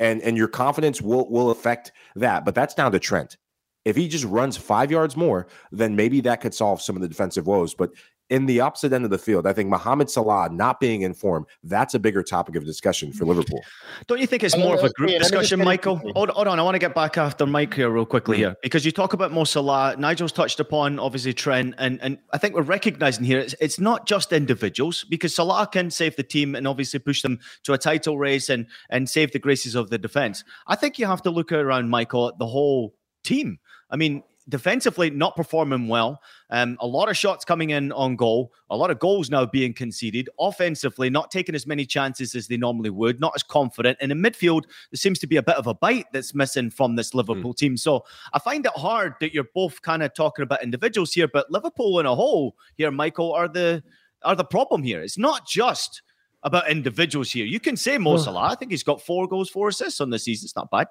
And 0.00 0.22
and 0.22 0.36
your 0.36 0.48
confidence 0.48 1.00
will 1.00 1.30
will 1.30 1.50
affect 1.50 1.92
that. 2.16 2.44
But 2.44 2.56
that's 2.56 2.74
down 2.74 2.90
to 2.92 2.98
Trent. 2.98 3.36
If 3.84 3.94
he 3.94 4.08
just 4.08 4.24
runs 4.24 4.56
five 4.56 4.90
yards 4.90 5.16
more, 5.16 5.46
then 5.70 5.94
maybe 5.94 6.20
that 6.22 6.40
could 6.40 6.54
solve 6.54 6.82
some 6.82 6.96
of 6.96 7.02
the 7.02 7.08
defensive 7.08 7.46
woes. 7.46 7.74
But 7.74 7.90
in 8.30 8.46
the 8.46 8.60
opposite 8.60 8.92
end 8.92 9.04
of 9.04 9.10
the 9.10 9.18
field, 9.18 9.46
I 9.46 9.52
think 9.52 9.68
Mohamed 9.68 10.08
Salah 10.08 10.48
not 10.50 10.80
being 10.80 11.02
in 11.02 11.12
form, 11.12 11.46
that's 11.62 11.94
a 11.94 11.98
bigger 11.98 12.22
topic 12.22 12.56
of 12.56 12.64
discussion 12.64 13.12
for 13.12 13.26
Liverpool. 13.26 13.62
Don't 14.06 14.20
you 14.20 14.26
think 14.26 14.42
it's 14.42 14.56
more 14.56 14.74
of 14.74 14.82
a 14.82 14.90
group 14.90 15.10
discussion, 15.10 15.62
Michael? 15.62 15.96
Hold, 16.14 16.30
hold, 16.30 16.48
on, 16.48 16.58
I 16.58 16.62
want 16.62 16.74
to 16.74 16.78
get 16.78 16.94
back 16.94 17.18
after 17.18 17.46
Mike 17.46 17.74
here 17.74 17.90
real 17.90 18.06
quickly 18.06 18.38
mm-hmm. 18.38 18.44
here 18.44 18.56
because 18.62 18.86
you 18.86 18.92
talk 18.92 19.12
about 19.12 19.30
Mo 19.32 19.44
Salah. 19.44 19.96
Nigel's 19.98 20.32
touched 20.32 20.58
upon 20.58 20.98
obviously 20.98 21.34
Trent, 21.34 21.74
and, 21.78 22.00
and 22.02 22.18
I 22.32 22.38
think 22.38 22.54
we're 22.54 22.62
recognizing 22.62 23.24
here 23.24 23.38
it's, 23.38 23.54
it's 23.60 23.78
not 23.78 24.06
just 24.06 24.32
individuals 24.32 25.04
because 25.04 25.34
Salah 25.34 25.68
can 25.70 25.90
save 25.90 26.16
the 26.16 26.22
team 26.22 26.54
and 26.54 26.66
obviously 26.66 27.00
push 27.00 27.20
them 27.22 27.38
to 27.64 27.74
a 27.74 27.78
title 27.78 28.18
race 28.18 28.48
and, 28.48 28.66
and 28.90 29.08
save 29.08 29.32
the 29.32 29.38
graces 29.38 29.74
of 29.74 29.90
the 29.90 29.98
defense. 29.98 30.44
I 30.66 30.76
think 30.76 30.98
you 30.98 31.06
have 31.06 31.22
to 31.22 31.30
look 31.30 31.52
around, 31.52 31.90
Michael, 31.90 32.28
at 32.28 32.38
the 32.38 32.46
whole 32.46 32.94
team. 33.22 33.58
I 33.90 33.96
mean, 33.96 34.22
defensively 34.48 35.10
not 35.10 35.36
performing 35.36 35.88
well. 35.88 36.20
Um, 36.50 36.76
a 36.80 36.86
lot 36.86 37.08
of 37.08 37.16
shots 37.16 37.44
coming 37.44 37.70
in 37.70 37.92
on 37.92 38.16
goal, 38.16 38.52
a 38.70 38.76
lot 38.76 38.90
of 38.90 38.98
goals 38.98 39.30
now 39.30 39.46
being 39.46 39.72
conceded. 39.72 40.28
Offensively, 40.38 41.08
not 41.10 41.30
taking 41.30 41.54
as 41.54 41.66
many 41.66 41.86
chances 41.86 42.34
as 42.34 42.46
they 42.46 42.56
normally 42.56 42.90
would, 42.90 43.20
not 43.20 43.32
as 43.34 43.42
confident. 43.42 43.98
And 44.00 44.12
in 44.12 44.18
midfield, 44.18 44.64
there 44.90 44.96
seems 44.96 45.18
to 45.20 45.26
be 45.26 45.36
a 45.36 45.42
bit 45.42 45.56
of 45.56 45.66
a 45.66 45.74
bite 45.74 46.06
that's 46.12 46.34
missing 46.34 46.70
from 46.70 46.96
this 46.96 47.14
Liverpool 47.14 47.54
mm. 47.54 47.56
team. 47.56 47.76
So 47.76 48.04
I 48.32 48.38
find 48.38 48.64
it 48.66 48.72
hard 48.72 49.14
that 49.20 49.32
you're 49.32 49.48
both 49.54 49.80
kind 49.82 50.02
of 50.02 50.12
talking 50.14 50.42
about 50.42 50.62
individuals 50.62 51.12
here, 51.12 51.28
but 51.28 51.50
Liverpool 51.50 51.98
in 52.00 52.06
a 52.06 52.14
whole 52.14 52.56
here, 52.76 52.90
Michael, 52.90 53.32
are 53.32 53.48
the 53.48 53.82
are 54.22 54.36
the 54.36 54.44
problem 54.44 54.82
here. 54.82 55.02
It's 55.02 55.18
not 55.18 55.46
just 55.46 56.02
about 56.42 56.68
individuals 56.70 57.30
here. 57.30 57.46
You 57.46 57.60
can 57.60 57.76
say 57.76 57.98
Mo 57.98 58.16
Salah. 58.18 58.50
I 58.50 58.54
think 58.54 58.70
he's 58.70 58.82
got 58.82 59.00
four 59.00 59.26
goals, 59.26 59.48
four 59.48 59.68
assists 59.68 60.00
on 60.00 60.10
the 60.10 60.18
season. 60.18 60.46
It's 60.46 60.56
not 60.56 60.70
bad. 60.70 60.88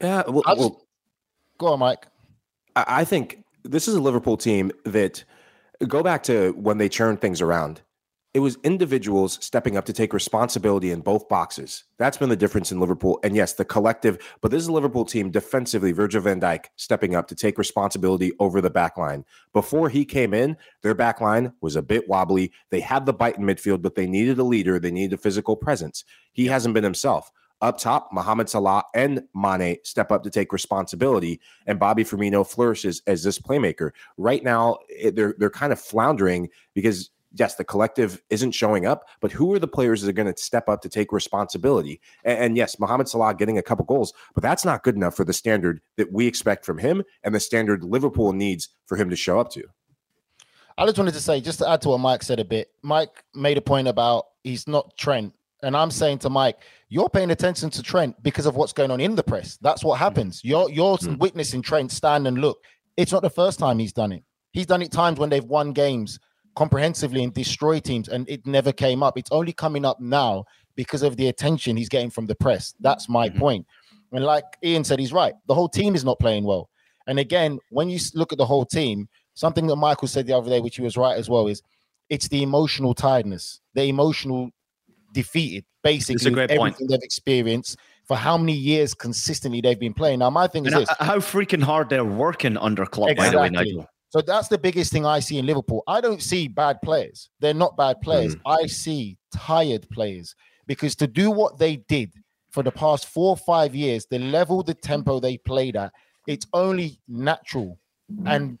Yeah. 0.00 0.24
Well, 0.26 0.42
well, 0.46 0.86
go 1.58 1.68
on, 1.68 1.78
Mike. 1.78 2.06
I 2.76 3.04
think 3.04 3.42
this 3.64 3.88
is 3.88 3.94
a 3.94 4.00
Liverpool 4.00 4.36
team 4.36 4.70
that 4.84 5.24
go 5.88 6.02
back 6.02 6.22
to 6.24 6.52
when 6.52 6.78
they 6.78 6.88
churned 6.88 7.20
things 7.20 7.40
around. 7.40 7.80
it 8.36 8.40
was 8.40 8.58
individuals 8.64 9.38
stepping 9.42 9.78
up 9.78 9.86
to 9.86 9.94
take 9.94 10.12
responsibility 10.12 10.90
in 10.90 11.00
both 11.00 11.26
boxes. 11.26 11.84
That's 11.96 12.18
been 12.18 12.28
the 12.28 12.36
difference 12.36 12.70
in 12.70 12.78
Liverpool. 12.78 13.18
And 13.24 13.34
yes, 13.34 13.54
the 13.54 13.64
collective, 13.64 14.18
but 14.42 14.50
this 14.50 14.60
is 14.60 14.68
a 14.68 14.74
Liverpool 14.74 15.06
team 15.06 15.30
defensively, 15.30 15.90
Virgil 15.92 16.20
van 16.20 16.38
Dijk 16.38 16.66
stepping 16.76 17.14
up 17.14 17.28
to 17.28 17.34
take 17.34 17.56
responsibility 17.56 18.34
over 18.38 18.60
the 18.60 18.68
back 18.68 18.98
line. 18.98 19.24
Before 19.54 19.88
he 19.88 20.04
came 20.04 20.34
in, 20.34 20.58
their 20.82 20.92
back 20.92 21.22
line 21.22 21.54
was 21.62 21.76
a 21.76 21.82
bit 21.82 22.10
wobbly. 22.10 22.52
They 22.68 22.80
had 22.80 23.06
the 23.06 23.14
bite 23.14 23.38
in 23.38 23.44
midfield, 23.44 23.80
but 23.80 23.94
they 23.94 24.06
needed 24.06 24.38
a 24.38 24.44
leader. 24.44 24.78
They 24.78 24.90
needed 24.90 25.14
a 25.14 25.22
physical 25.22 25.56
presence. 25.56 26.04
He 26.34 26.44
hasn't 26.44 26.74
been 26.74 26.84
himself. 26.84 27.32
Up 27.62 27.78
top, 27.78 28.10
Mohamed 28.12 28.50
Salah 28.50 28.84
and 28.94 29.22
Mane 29.34 29.78
step 29.82 30.12
up 30.12 30.22
to 30.24 30.30
take 30.30 30.52
responsibility, 30.52 31.40
and 31.66 31.78
Bobby 31.78 32.04
Firmino 32.04 32.46
flourishes 32.46 33.02
as 33.06 33.22
this 33.22 33.38
playmaker. 33.38 33.92
Right 34.18 34.44
now, 34.44 34.78
they're 35.12 35.34
they're 35.38 35.50
kind 35.50 35.72
of 35.72 35.80
floundering 35.80 36.50
because 36.74 37.10
yes, 37.38 37.54
the 37.54 37.64
collective 37.64 38.22
isn't 38.30 38.52
showing 38.52 38.86
up, 38.86 39.08
but 39.20 39.32
who 39.32 39.52
are 39.54 39.58
the 39.58 39.68
players 39.68 40.02
that 40.02 40.08
are 40.08 40.12
going 40.12 40.32
to 40.32 40.42
step 40.42 40.68
up 40.68 40.82
to 40.82 40.88
take 40.88 41.12
responsibility? 41.12 42.00
And, 42.24 42.38
and, 42.38 42.56
yes, 42.56 42.78
Mohamed 42.78 43.08
Salah 43.08 43.34
getting 43.34 43.58
a 43.58 43.62
couple 43.62 43.84
goals, 43.84 44.12
but 44.34 44.42
that's 44.42 44.64
not 44.64 44.82
good 44.82 44.96
enough 44.96 45.14
for 45.14 45.24
the 45.24 45.32
standard 45.32 45.80
that 45.96 46.12
we 46.12 46.26
expect 46.26 46.64
from 46.64 46.78
him 46.78 47.02
and 47.22 47.34
the 47.34 47.40
standard 47.40 47.84
Liverpool 47.84 48.32
needs 48.32 48.68
for 48.86 48.96
him 48.96 49.10
to 49.10 49.16
show 49.16 49.38
up 49.38 49.50
to. 49.52 49.64
I 50.78 50.84
just 50.84 50.98
wanted 50.98 51.14
to 51.14 51.20
say, 51.20 51.40
just 51.40 51.58
to 51.60 51.68
add 51.68 51.80
to 51.82 51.90
what 51.90 52.00
Mike 52.00 52.22
said 52.22 52.38
a 52.38 52.44
bit, 52.44 52.70
Mike 52.82 53.24
made 53.34 53.56
a 53.56 53.62
point 53.62 53.88
about 53.88 54.26
he's 54.44 54.68
not 54.68 54.96
Trent. 54.96 55.32
And 55.62 55.76
I'm 55.76 55.90
saying 55.90 56.18
to 56.20 56.30
Mike, 56.30 56.58
you're 56.88 57.08
paying 57.08 57.30
attention 57.30 57.70
to 57.70 57.82
Trent 57.82 58.20
because 58.22 58.46
of 58.46 58.56
what's 58.56 58.72
going 58.72 58.90
on 58.90 59.00
in 59.00 59.14
the 59.14 59.22
press. 59.22 59.58
That's 59.60 59.82
what 59.82 59.98
happens. 59.98 60.40
You're 60.44 60.70
you're 60.70 60.96
mm. 60.98 61.18
witnessing 61.18 61.62
Trent 61.62 61.90
stand 61.90 62.26
and 62.26 62.38
look. 62.38 62.58
It's 62.96 63.12
not 63.12 63.22
the 63.22 63.30
first 63.30 63.58
time 63.58 63.78
he's 63.78 63.92
done 63.92 64.12
it. 64.12 64.22
He's 64.52 64.66
done 64.66 64.82
it 64.82 64.92
times 64.92 65.18
when 65.18 65.30
they've 65.30 65.44
won 65.44 65.72
games 65.72 66.18
comprehensively 66.54 67.22
and 67.22 67.34
destroy 67.34 67.78
teams, 67.78 68.08
and 68.08 68.28
it 68.28 68.46
never 68.46 68.72
came 68.72 69.02
up. 69.02 69.18
It's 69.18 69.30
only 69.32 69.52
coming 69.52 69.84
up 69.84 70.00
now 70.00 70.44
because 70.74 71.02
of 71.02 71.16
the 71.16 71.28
attention 71.28 71.76
he's 71.76 71.88
getting 71.88 72.10
from 72.10 72.26
the 72.26 72.34
press. 72.34 72.74
That's 72.80 73.08
my 73.08 73.28
mm-hmm. 73.28 73.38
point. 73.38 73.66
And 74.12 74.24
like 74.24 74.44
Ian 74.62 74.84
said, 74.84 74.98
he's 74.98 75.12
right. 75.12 75.34
The 75.46 75.54
whole 75.54 75.68
team 75.68 75.94
is 75.94 76.04
not 76.04 76.18
playing 76.18 76.44
well. 76.44 76.70
And 77.06 77.18
again, 77.18 77.58
when 77.70 77.88
you 77.88 77.98
look 78.14 78.32
at 78.32 78.38
the 78.38 78.46
whole 78.46 78.64
team, 78.64 79.08
something 79.34 79.66
that 79.66 79.76
Michael 79.76 80.08
said 80.08 80.26
the 80.26 80.36
other 80.36 80.50
day, 80.50 80.60
which 80.60 80.76
he 80.76 80.82
was 80.82 80.96
right 80.96 81.16
as 81.16 81.28
well, 81.28 81.48
is 81.48 81.62
it's 82.08 82.28
the 82.28 82.42
emotional 82.42 82.94
tiredness, 82.94 83.60
the 83.74 83.84
emotional 83.84 84.50
defeated, 85.12 85.64
basically 85.82 86.32
everything 86.32 86.58
point. 86.58 86.76
they've 86.88 87.02
experienced 87.02 87.78
for 88.06 88.16
how 88.16 88.38
many 88.38 88.52
years 88.52 88.94
consistently 88.94 89.60
they've 89.60 89.80
been 89.80 89.94
playing. 89.94 90.20
Now, 90.20 90.30
my 90.30 90.46
thing 90.46 90.66
is 90.66 90.72
this, 90.72 90.88
how 91.00 91.18
freaking 91.18 91.62
hard 91.62 91.88
they're 91.88 92.04
working 92.04 92.56
under 92.56 92.86
Klopp, 92.86 93.10
exactly. 93.10 93.36
by 93.36 93.48
the 93.48 93.56
way, 93.56 93.64
Nigel. 93.64 93.88
So 94.10 94.22
that's 94.22 94.48
the 94.48 94.58
biggest 94.58 94.92
thing 94.92 95.04
I 95.04 95.20
see 95.20 95.38
in 95.38 95.46
Liverpool. 95.46 95.82
I 95.86 96.00
don't 96.00 96.22
see 96.22 96.48
bad 96.48 96.80
players. 96.82 97.28
They're 97.40 97.52
not 97.52 97.76
bad 97.76 98.00
players. 98.00 98.36
Mm. 98.36 98.40
I 98.46 98.66
see 98.66 99.18
tired 99.34 99.88
players 99.90 100.34
because 100.66 100.94
to 100.96 101.06
do 101.06 101.30
what 101.30 101.58
they 101.58 101.76
did 101.76 102.12
for 102.50 102.62
the 102.62 102.70
past 102.70 103.06
four 103.06 103.30
or 103.30 103.36
five 103.36 103.74
years, 103.74 104.06
the 104.06 104.18
level, 104.18 104.62
the 104.62 104.74
tempo 104.74 105.20
they 105.20 105.36
played 105.36 105.76
at, 105.76 105.92
it's 106.26 106.46
only 106.52 107.00
natural 107.08 107.78
and 108.24 108.58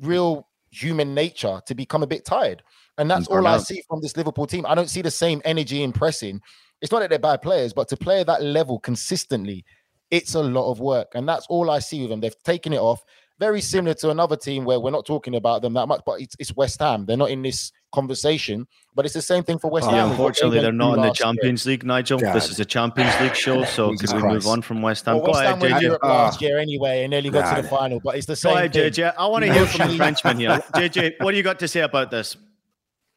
real 0.00 0.48
human 0.70 1.14
nature 1.14 1.60
to 1.66 1.74
become 1.74 2.02
a 2.02 2.06
bit 2.06 2.24
tired. 2.24 2.62
And 3.00 3.10
that's 3.10 3.28
all 3.28 3.46
I 3.46 3.56
see 3.56 3.82
from 3.88 4.02
this 4.02 4.14
Liverpool 4.14 4.46
team. 4.46 4.66
I 4.66 4.74
don't 4.74 4.90
see 4.90 5.00
the 5.00 5.10
same 5.10 5.40
energy 5.46 5.82
in 5.82 5.90
pressing. 5.90 6.38
It's 6.82 6.92
not 6.92 7.00
that 7.00 7.08
they're 7.08 7.18
bad 7.18 7.40
players, 7.40 7.72
but 7.72 7.88
to 7.88 7.96
play 7.96 8.20
at 8.20 8.26
that 8.26 8.42
level 8.42 8.78
consistently, 8.78 9.64
it's 10.10 10.34
a 10.34 10.42
lot 10.42 10.70
of 10.70 10.80
work. 10.80 11.08
And 11.14 11.26
that's 11.26 11.46
all 11.48 11.70
I 11.70 11.78
see 11.78 12.02
with 12.02 12.10
them. 12.10 12.20
They've 12.20 12.42
taken 12.42 12.74
it 12.74 12.78
off 12.78 13.02
very 13.38 13.62
similar 13.62 13.94
to 13.94 14.10
another 14.10 14.36
team 14.36 14.66
where 14.66 14.78
we're 14.78 14.90
not 14.90 15.06
talking 15.06 15.34
about 15.34 15.62
them 15.62 15.72
that 15.72 15.86
much, 15.86 16.02
but 16.04 16.20
it's, 16.20 16.36
it's 16.38 16.54
West 16.54 16.78
Ham. 16.80 17.06
They're 17.06 17.16
not 17.16 17.30
in 17.30 17.40
this 17.40 17.72
conversation, 17.90 18.66
but 18.94 19.06
it's 19.06 19.14
the 19.14 19.22
same 19.22 19.44
thing 19.44 19.58
for 19.58 19.70
West 19.70 19.86
oh, 19.88 19.92
Ham. 19.92 20.10
Unfortunately, 20.10 20.60
they're 20.60 20.70
not 20.70 20.98
in 20.98 21.02
the 21.02 21.12
Champions 21.12 21.64
year. 21.64 21.72
League, 21.72 21.86
Nigel. 21.86 22.18
God. 22.18 22.34
This 22.34 22.50
is 22.50 22.60
a 22.60 22.66
Champions 22.66 23.18
League 23.18 23.34
show, 23.34 23.64
so 23.64 23.96
can 23.96 24.22
we 24.22 24.28
move 24.34 24.46
on 24.46 24.60
from 24.60 24.82
West 24.82 25.06
Ham? 25.06 25.16
Well, 25.16 25.32
West 25.32 25.40
Ham 25.40 25.58
were 25.58 25.68
in 25.68 25.80
Europe 25.80 26.00
ah. 26.02 26.24
last 26.24 26.42
year 26.42 26.58
anyway, 26.58 27.02
and 27.04 27.12
nearly 27.12 27.30
got 27.30 27.56
to 27.56 27.62
the 27.62 27.68
final. 27.68 27.98
But 27.98 28.16
it's 28.16 28.26
the 28.26 28.36
same. 28.36 28.52
Go 28.52 28.58
ahead, 28.58 28.74
thing. 28.74 28.92
JJ. 28.92 29.14
I 29.16 29.26
want 29.26 29.46
to 29.46 29.52
hear 29.54 29.64
from 29.64 29.90
the 29.90 29.96
Frenchman 29.96 30.38
here. 30.38 30.62
JJ, 30.74 31.14
what 31.20 31.30
do 31.30 31.38
you 31.38 31.42
got 31.42 31.58
to 31.60 31.68
say 31.68 31.80
about 31.80 32.10
this? 32.10 32.36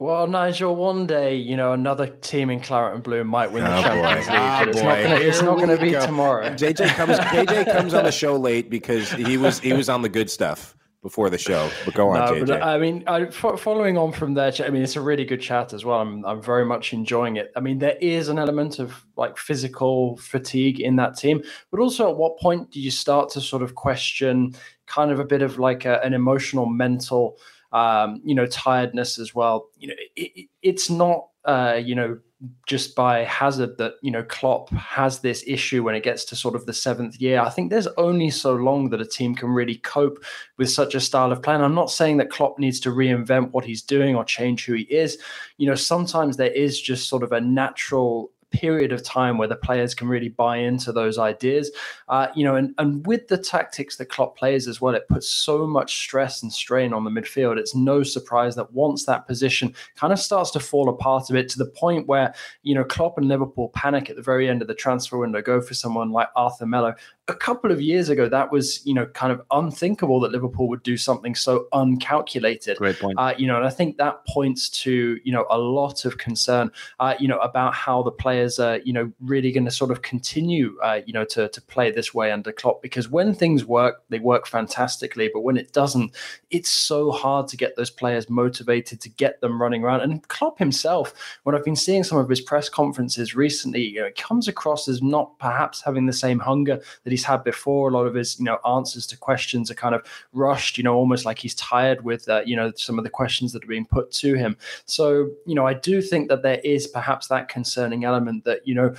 Well, 0.04 0.28
Nigel, 0.28 0.76
one 0.76 1.08
day, 1.08 1.38
you 1.38 1.56
know, 1.56 1.72
another 1.72 2.08
team 2.08 2.50
in 2.50 2.60
claret 2.60 2.94
and 2.94 3.02
blue 3.02 3.24
might 3.24 3.54
win 3.54 3.64
the 3.64 3.74
oh, 3.74 3.82
Champions 3.82 4.28
League, 4.28 4.36
oh, 4.38 4.60
but 4.60 4.68
it's 4.68 4.82
not, 4.82 5.02
gonna, 5.02 5.16
it's 5.16 5.42
not 5.42 5.60
gonna, 5.60 5.78
be 5.78 5.92
go. 5.92 6.06
tomorrow. 6.06 6.50
JJ 6.50 6.90
comes 6.96 7.18
JJ 7.20 7.72
comes 7.72 7.94
on 7.94 8.04
the 8.04 8.12
show 8.12 8.36
late 8.36 8.70
because 8.70 9.10
he 9.14 9.38
was 9.38 9.62
he 9.62 9.72
was 9.72 9.88
on 9.88 10.02
the 10.02 10.10
good 10.10 10.30
stuff 10.30 10.76
before 11.04 11.30
the 11.30 11.38
show. 11.38 11.70
But 11.86 11.94
go 11.94 12.10
on, 12.10 12.18
no, 12.18 12.34
JJ. 12.34 12.48
But, 12.48 12.62
uh, 12.62 12.66
I 12.66 12.78
mean, 12.80 13.06
I, 13.08 13.28
following 13.28 13.98
on 13.98 14.12
from 14.12 14.34
there, 14.34 14.52
I 14.60 14.70
mean, 14.72 14.82
it's 14.82 14.98
a 14.98 15.02
really 15.02 15.24
good 15.24 15.40
chat 15.40 15.72
as 15.72 15.86
well. 15.86 16.02
I'm, 16.02 16.26
I'm 16.26 16.42
very 16.42 16.66
much 16.66 16.92
enjoying 16.92 17.38
it. 17.38 17.54
I 17.56 17.62
mean, 17.62 17.80
there 17.80 17.96
is 18.02 18.28
an 18.28 18.38
element 18.38 18.80
of 18.80 19.06
like 19.16 19.38
physical 19.38 20.18
fatigue 20.18 20.82
in 20.82 20.98
that 20.98 21.16
team, 21.16 21.42
but 21.72 21.80
also 21.80 22.10
at 22.10 22.18
what 22.18 22.38
point 22.40 22.72
do 22.72 22.82
you 22.82 22.92
start 22.92 23.30
to 23.30 23.40
sort 23.40 23.64
of 23.64 23.76
question 23.76 24.54
kind 24.86 25.12
of 25.12 25.20
a 25.22 25.26
bit 25.26 25.42
of 25.42 25.60
like 25.60 25.86
a, 25.86 26.04
an 26.04 26.14
emotional, 26.14 26.66
mental, 26.66 27.38
um, 27.74 28.22
you 28.24 28.36
know, 28.36 28.46
tiredness 28.46 29.20
as 29.20 29.36
well? 29.36 29.68
You 29.78 29.90
know, 29.90 29.96
it, 30.16 30.48
it's 30.62 30.90
not, 30.90 31.28
uh, 31.44 31.80
you 31.84 31.96
know, 31.96 32.20
just 32.68 32.94
by 32.96 33.20
hazard 33.24 33.78
that 33.78 33.94
you 34.02 34.12
know 34.12 34.24
Klopp 34.24 34.70
has 34.72 35.20
this 35.20 35.44
issue 35.48 35.82
when 35.82 35.96
it 35.96 36.04
gets 36.04 36.26
to 36.26 36.36
sort 36.36 36.56
of 36.56 36.66
the 36.66 36.74
seventh 36.74 37.22
year. 37.22 37.40
I 37.40 37.50
think 37.50 37.70
there's 37.70 37.88
only 37.98 38.30
so 38.30 38.54
long 38.54 38.90
that 38.90 39.02
a 39.02 39.06
team 39.06 39.34
can 39.34 39.50
really 39.50 39.76
cope 39.76 40.24
with 40.58 40.70
such 40.70 40.94
a 40.94 41.00
style 41.00 41.32
of 41.32 41.42
play. 41.42 41.56
And 41.56 41.64
I'm 41.64 41.76
not 41.76 41.90
saying 41.90 42.18
that 42.18 42.30
Klopp 42.30 42.60
needs 42.60 42.80
to 42.82 42.90
reinvent 42.90 43.52
what 43.52 43.66
he's 43.66 43.82
doing 43.82 44.16
or 44.16 44.26
change 44.26 44.66
who 44.66 44.74
he 44.74 44.84
is. 44.84 45.18
You 45.58 45.70
know, 45.70 45.76
sometimes 45.76 46.36
there 46.36 46.52
is 46.52 46.82
just 46.82 47.08
sort 47.08 47.24
of 47.24 47.32
a 47.32 47.40
natural 47.40 48.33
period 48.54 48.92
of 48.94 49.04
time 49.04 49.38
where 49.38 49.48
the 49.48 49.56
players 49.56 49.94
can 49.94 50.08
really 50.08 50.30
buy 50.30 50.58
into 50.58 50.92
those 50.92 51.18
ideas. 51.18 51.72
Uh, 52.08 52.28
you 52.36 52.44
know, 52.46 52.56
and, 52.56 52.74
and 52.78 53.06
with 53.06 53.28
the 53.28 53.38
tactics 53.38 53.98
that 53.98 54.06
Klopp 54.06 54.38
plays 54.38 54.68
as 54.68 54.80
well, 54.80 54.96
it 54.96 55.08
puts 55.10 55.28
so 55.28 55.68
much 55.68 55.98
stress 55.98 56.44
and 56.44 56.54
strain 56.54 56.94
on 56.94 57.04
the 57.04 57.10
midfield. 57.10 57.58
It's 57.58 57.76
no 57.76 58.04
surprise 58.04 58.56
that 58.56 58.72
once 58.72 59.06
that 59.06 59.28
position 59.28 59.74
kind 59.96 60.14
of 60.14 60.20
starts 60.20 60.52
to 60.52 60.60
fall 60.60 60.88
apart 60.88 61.30
a 61.30 61.34
bit 61.34 61.50
to 61.50 61.58
the 61.58 61.66
point 61.66 62.08
where, 62.08 62.34
you 62.62 62.76
know, 62.76 62.84
Klopp 62.84 63.18
and 63.18 63.28
Liverpool 63.28 63.70
panic 63.70 64.10
at 64.10 64.16
the 64.16 64.22
very 64.22 64.48
end 64.48 64.62
of 64.62 64.68
the 64.68 64.76
transfer 64.76 65.18
window, 65.18 65.42
go 65.42 65.60
for 65.60 65.74
someone 65.74 66.12
like 66.12 66.30
Arthur 66.36 66.66
Melo 66.66 66.94
a 67.30 67.34
couple 67.34 67.72
of 67.72 67.80
years 67.80 68.10
ago, 68.10 68.28
that 68.28 68.52
was 68.52 68.86
you 68.86 68.94
know 68.94 69.06
kind 69.08 69.32
of 69.32 69.42
unthinkable 69.52 70.20
that 70.20 70.32
Liverpool 70.32 70.68
would 70.68 70.84
do 70.84 70.98
something 70.98 71.36
so 71.36 71.68
uncalculated. 71.72 72.78
Great 72.78 73.00
point. 73.00 73.18
Uh, 73.18 73.34
you 73.38 73.48
know, 73.48 73.56
and 73.56 73.66
I 73.66 73.70
think 73.70 73.98
that 73.98 74.26
points 74.28 74.70
to 74.82 75.18
you 75.24 75.32
know 75.32 75.46
a 75.50 75.58
lot 75.58 76.04
of 76.04 76.18
concern. 76.18 76.70
Uh, 77.00 77.16
you 77.20 77.30
know 77.30 77.40
about 77.40 77.74
how 77.74 78.04
the 78.04 78.12
players 78.12 78.60
are 78.60 78.80
you 78.80 78.92
know 78.92 79.12
really 79.22 79.54
going 79.54 79.64
to 79.64 79.72
sort 79.72 79.90
of 79.90 80.02
continue 80.02 80.78
uh, 80.84 81.00
you 81.06 81.14
know 81.14 81.24
to 81.26 81.48
to 81.48 81.62
play 81.62 81.92
this 81.92 82.14
way 82.14 82.32
under 82.32 82.52
Klopp 82.52 82.82
because 82.82 83.08
when 83.08 83.34
things 83.34 83.64
work, 83.64 84.04
they 84.10 84.20
work 84.20 84.46
fantastically, 84.46 85.30
but 85.34 85.42
when 85.42 85.56
it 85.56 85.72
doesn't, 85.72 86.14
it's 86.52 86.70
so 86.70 87.12
hard 87.12 87.48
to 87.48 87.58
get 87.58 87.78
those 87.78 87.90
players 87.90 88.30
motivated 88.30 89.00
to 89.00 89.10
get 89.10 89.40
them 89.40 89.62
running 89.62 89.84
around. 89.84 90.02
And 90.02 90.28
Klopp 90.28 90.60
himself, 90.60 91.14
when 91.44 91.56
I've 91.56 91.64
been 91.64 91.76
seeing 91.78 92.04
some 92.04 92.18
of 92.18 92.28
his 92.28 92.42
press 92.42 92.68
conferences 92.68 93.34
recently, 93.34 93.82
you 93.82 94.02
know, 94.02 94.08
it 94.08 94.18
comes 94.18 94.50
across 94.50 94.90
as 94.90 95.02
not 95.02 95.40
perhaps 95.40 95.82
having 95.82 96.06
the 96.06 96.14
same 96.14 96.40
hunger 96.40 96.82
that 97.04 97.13
he's 97.14 97.24
had 97.24 97.44
before. 97.44 97.90
A 97.90 97.94
lot 97.94 98.06
of 98.06 98.16
his, 98.16 98.40
you 98.40 98.46
know, 98.46 98.58
answers 98.68 99.08
to 99.08 99.18
questions 99.18 99.72
are 99.72 99.76
kind 99.76 99.96
of 99.96 100.06
rushed, 100.34 100.78
you 100.78 100.84
know, 100.84 100.96
almost 100.96 101.26
like 101.26 101.40
he's 101.40 101.56
tired 101.56 102.04
with, 102.04 102.28
uh, 102.28 102.42
you 102.46 102.56
know, 102.56 102.72
some 102.76 102.98
of 102.98 103.04
the 103.04 103.10
questions 103.10 103.54
that 103.54 103.64
are 103.64 103.68
being 103.68 103.86
put 103.86 104.12
to 104.12 104.34
him. 104.34 104.58
So, 104.86 105.30
you 105.46 105.56
know, 105.56 105.66
I 105.66 105.74
do 105.74 106.02
think 106.02 106.30
that 106.30 106.44
there 106.44 106.60
is 106.64 106.88
perhaps 106.88 107.28
that 107.28 107.50
concerning 107.50 108.04
element 108.04 108.44
that, 108.46 108.68
you 108.68 108.76
know, 108.76 108.94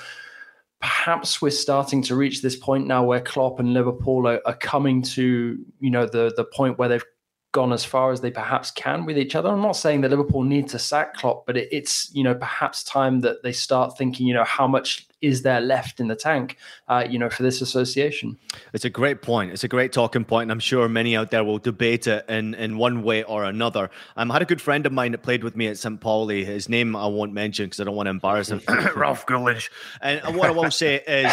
perhaps 0.81 1.41
we're 1.41 1.51
starting 1.51 2.03
to 2.03 2.15
reach 2.15 2.43
this 2.43 2.57
point 2.57 2.87
now 2.87 3.03
where 3.03 3.21
Klopp 3.21 3.59
and 3.59 3.73
Liverpool 3.73 4.29
are, 4.29 4.41
are 4.45 4.57
coming 4.57 5.03
to, 5.03 5.59
you 5.81 5.91
know, 5.91 6.07
the 6.07 6.33
the 6.37 6.45
point 6.45 6.79
where 6.79 6.89
they've 6.89 7.05
gone 7.55 7.73
as 7.73 7.85
far 7.85 8.11
as 8.11 8.21
they 8.21 8.33
perhaps 8.33 8.71
can 8.73 9.07
with 9.07 9.17
each 9.17 9.35
other. 9.35 9.49
I'm 9.49 9.63
not 9.63 9.77
saying 9.77 10.03
that 10.03 10.11
Liverpool 10.11 10.43
need 10.43 10.69
to 10.69 10.79
sack 10.79 11.15
Klopp, 11.15 11.47
but 11.47 11.57
it, 11.57 11.69
it's 11.71 12.11
you 12.13 12.23
know 12.23 12.35
perhaps 12.35 12.85
time 12.85 13.21
that 13.21 13.43
they 13.43 13.53
start 13.53 13.97
thinking, 13.97 14.27
you 14.27 14.35
know, 14.35 14.45
how 14.45 14.67
much 14.67 15.07
is 15.23 15.41
there 15.41 15.61
left 15.61 16.01
in 16.01 16.09
the 16.09 16.17
tank, 16.17 16.59
uh, 16.89 17.07
you 17.09 17.19
know, 17.19 17.31
for 17.31 17.45
this 17.45 17.63
association? 17.63 18.37
It's 18.75 18.85
a 18.85 18.91
great 18.91 19.23
point. 19.23 19.53
It's 19.53 19.65
a 19.65 19.69
great 19.69 19.93
talking 19.93 20.25
point, 20.25 20.47
and 20.47 20.53
I'm 20.53 20.61
sure 20.61 20.87
many 20.89 21.17
out 21.17 21.31
there 21.31 21.45
will 21.45 21.59
debate 21.59 22.07
it 22.09 22.29
in 22.29 22.55
in 22.55 22.77
one 22.77 23.03
way 23.03 23.23
or 23.23 23.45
another. 23.45 23.89
Um, 24.17 24.31
I 24.31 24.35
had 24.35 24.43
a 24.43 24.47
good 24.47 24.61
friend 24.61 24.85
of 24.85 24.93
mine 24.93 25.13
that 25.13 25.23
played 25.23 25.45
with 25.45 25.57
me 25.57 25.69
at 25.69 25.79
St. 25.79 26.01
Pauli. 26.01 26.45
His 26.45 26.69
name 26.69 26.97
I 26.97 27.07
won't 27.07 27.33
mention 27.33 27.67
because 27.67 27.81
I 27.81 27.85
don't 27.85 27.97
want 27.97 28.09
to 28.09 28.11
embarrass 28.11 28.51
him. 28.51 28.61
Ralph 28.97 29.25
Gunesch. 29.27 29.71
And 30.03 30.37
what 30.37 30.49
I 30.49 30.53
will 30.53 30.73
say 30.73 31.01
is 31.07 31.33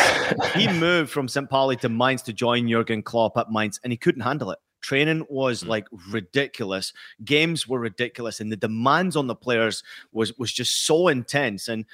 he 0.54 0.72
moved 0.72 1.10
from 1.12 1.28
St. 1.28 1.50
Pauli 1.50 1.76
to 1.78 1.90
Mainz 1.90 2.22
to 2.24 2.34
join 2.34 2.70
Jurgen 2.70 3.02
Klopp 3.02 3.38
at 3.38 3.52
Mainz, 3.52 3.80
and 3.84 3.92
he 3.92 3.98
couldn't 3.98 4.22
handle 4.22 4.52
it. 4.52 4.60
Training 4.82 5.26
was 5.30 5.64
mm. 5.64 5.68
like 5.68 5.88
ridiculous. 6.10 6.94
Games 7.24 7.68
were 7.68 7.80
ridiculous, 7.80 8.40
and 8.40 8.52
the 8.52 8.58
demands 8.58 9.16
on 9.16 9.28
the 9.28 9.36
players 9.36 9.84
was 10.12 10.38
was 10.38 10.52
just 10.52 10.86
so 10.86 11.08
intense. 11.08 11.68
And 11.68 11.86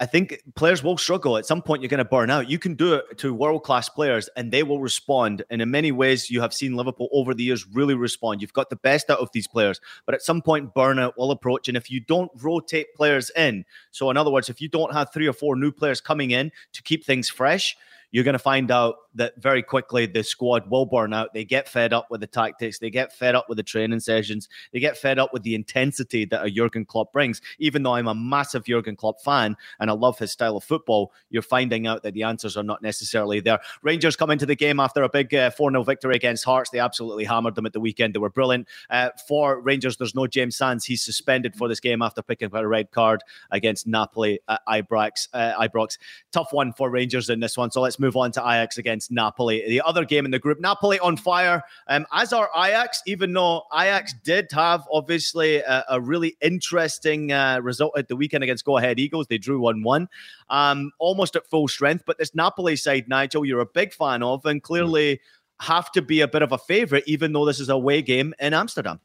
I 0.00 0.06
think 0.06 0.42
players 0.56 0.82
will 0.82 0.98
struggle. 0.98 1.36
At 1.36 1.46
some 1.46 1.62
point, 1.62 1.80
you're 1.80 1.88
going 1.88 1.98
to 1.98 2.04
burn 2.04 2.28
out. 2.28 2.50
You 2.50 2.58
can 2.58 2.74
do 2.74 2.94
it 2.94 3.16
to 3.18 3.32
world 3.32 3.62
class 3.62 3.88
players 3.88 4.28
and 4.36 4.50
they 4.50 4.64
will 4.64 4.80
respond. 4.80 5.44
And 5.50 5.62
in 5.62 5.70
many 5.70 5.92
ways, 5.92 6.28
you 6.30 6.40
have 6.40 6.52
seen 6.52 6.74
Liverpool 6.74 7.08
over 7.12 7.32
the 7.32 7.44
years 7.44 7.64
really 7.68 7.94
respond. 7.94 8.42
You've 8.42 8.52
got 8.52 8.70
the 8.70 8.76
best 8.76 9.08
out 9.08 9.20
of 9.20 9.30
these 9.32 9.46
players, 9.46 9.80
but 10.04 10.14
at 10.14 10.22
some 10.22 10.42
point, 10.42 10.74
burnout 10.74 11.12
will 11.16 11.30
approach. 11.30 11.68
And 11.68 11.76
if 11.76 11.92
you 11.92 12.00
don't 12.00 12.30
rotate 12.42 12.92
players 12.96 13.30
in, 13.36 13.64
so 13.92 14.10
in 14.10 14.16
other 14.16 14.32
words, 14.32 14.48
if 14.48 14.60
you 14.60 14.68
don't 14.68 14.92
have 14.92 15.12
three 15.12 15.28
or 15.28 15.32
four 15.32 15.54
new 15.54 15.70
players 15.70 16.00
coming 16.00 16.32
in 16.32 16.50
to 16.72 16.82
keep 16.82 17.04
things 17.04 17.28
fresh, 17.28 17.76
you're 18.10 18.24
going 18.24 18.34
to 18.34 18.38
find 18.40 18.72
out 18.72 18.96
that 19.14 19.34
very 19.38 19.62
quickly 19.62 20.06
the 20.06 20.22
squad 20.22 20.68
will 20.70 20.86
burn 20.86 21.12
out. 21.12 21.32
They 21.32 21.44
get 21.44 21.68
fed 21.68 21.92
up 21.92 22.10
with 22.10 22.20
the 22.20 22.26
tactics, 22.26 22.78
they 22.78 22.90
get 22.90 23.12
fed 23.12 23.34
up 23.34 23.48
with 23.48 23.56
the 23.56 23.62
training 23.62 24.00
sessions, 24.00 24.48
they 24.72 24.80
get 24.80 24.96
fed 24.96 25.18
up 25.18 25.32
with 25.32 25.42
the 25.42 25.54
intensity 25.54 26.24
that 26.26 26.44
a 26.44 26.50
Jurgen 26.50 26.84
Klopp 26.84 27.12
brings. 27.12 27.40
Even 27.58 27.82
though 27.82 27.94
I'm 27.94 28.08
a 28.08 28.14
massive 28.14 28.64
Jurgen 28.64 28.96
Klopp 28.96 29.20
fan 29.22 29.56
and 29.80 29.90
I 29.90 29.94
love 29.94 30.18
his 30.18 30.32
style 30.32 30.56
of 30.56 30.64
football, 30.64 31.12
you're 31.30 31.42
finding 31.42 31.86
out 31.86 32.02
that 32.02 32.14
the 32.14 32.22
answers 32.22 32.56
are 32.56 32.62
not 32.62 32.82
necessarily 32.82 33.40
there. 33.40 33.60
Rangers 33.82 34.16
come 34.16 34.30
into 34.30 34.46
the 34.46 34.56
game 34.56 34.80
after 34.80 35.02
a 35.02 35.08
big 35.08 35.34
uh, 35.34 35.50
4 35.50 35.70
uh, 35.70 35.72
0 35.72 35.82
victory 35.84 36.16
against 36.16 36.44
Hearts. 36.44 36.70
They 36.70 36.78
absolutely 36.78 37.24
hammered 37.24 37.54
them 37.54 37.66
at 37.66 37.72
the 37.72 37.80
weekend. 37.80 38.14
They 38.14 38.18
were 38.18 38.30
brilliant. 38.30 38.68
Uh, 38.90 39.10
for 39.28 39.60
Rangers, 39.60 39.96
there's 39.96 40.14
no 40.14 40.26
James 40.26 40.56
Sands. 40.56 40.84
He's 40.84 41.02
suspended 41.02 41.54
for 41.56 41.68
this 41.68 41.80
game 41.80 42.02
after 42.02 42.22
picking 42.22 42.46
up 42.46 42.54
a 42.54 42.66
red 42.66 42.90
card 42.90 43.22
against 43.50 43.86
Napoli 43.86 44.40
at 44.48 44.60
Ibrox. 44.68 45.28
Uh, 45.32 45.52
Ibrox. 45.60 45.98
Tough 46.32 46.52
one 46.52 46.72
for 46.72 46.90
Rangers 46.90 47.30
in 47.30 47.40
this 47.40 47.56
one. 47.56 47.70
So 47.70 47.80
let's 47.80 47.98
move 47.98 48.16
on 48.16 48.32
to 48.32 48.40
Ajax 48.40 48.78
against 48.78 49.03
Napoli. 49.10 49.64
The 49.68 49.80
other 49.80 50.04
game 50.04 50.24
in 50.24 50.30
the 50.30 50.38
group, 50.38 50.60
Napoli 50.60 50.98
on 51.00 51.16
fire, 51.16 51.62
um, 51.88 52.06
as 52.12 52.32
are 52.32 52.50
Ajax, 52.56 53.02
even 53.06 53.32
though 53.32 53.62
Ajax 53.72 54.14
did 54.24 54.50
have 54.52 54.84
obviously 54.90 55.56
a, 55.56 55.84
a 55.90 56.00
really 56.00 56.36
interesting 56.40 57.32
uh, 57.32 57.60
result 57.62 57.96
at 57.96 58.08
the 58.08 58.16
weekend 58.16 58.44
against 58.44 58.64
Go 58.64 58.78
Ahead 58.78 58.98
Eagles. 58.98 59.26
They 59.26 59.38
drew 59.38 59.60
1 59.60 59.82
1, 59.82 60.08
um, 60.50 60.90
almost 60.98 61.36
at 61.36 61.46
full 61.48 61.68
strength. 61.68 62.04
But 62.06 62.18
this 62.18 62.34
Napoli 62.34 62.76
side, 62.76 63.08
Nigel, 63.08 63.44
you're 63.44 63.60
a 63.60 63.66
big 63.66 63.92
fan 63.92 64.22
of, 64.22 64.44
and 64.46 64.62
clearly 64.62 65.20
have 65.60 65.92
to 65.92 66.02
be 66.02 66.20
a 66.20 66.28
bit 66.28 66.42
of 66.42 66.52
a 66.52 66.58
favourite, 66.58 67.04
even 67.06 67.32
though 67.32 67.44
this 67.44 67.60
is 67.60 67.68
a 67.68 67.74
away 67.74 68.02
game 68.02 68.34
in 68.40 68.54
Amsterdam. 68.54 69.00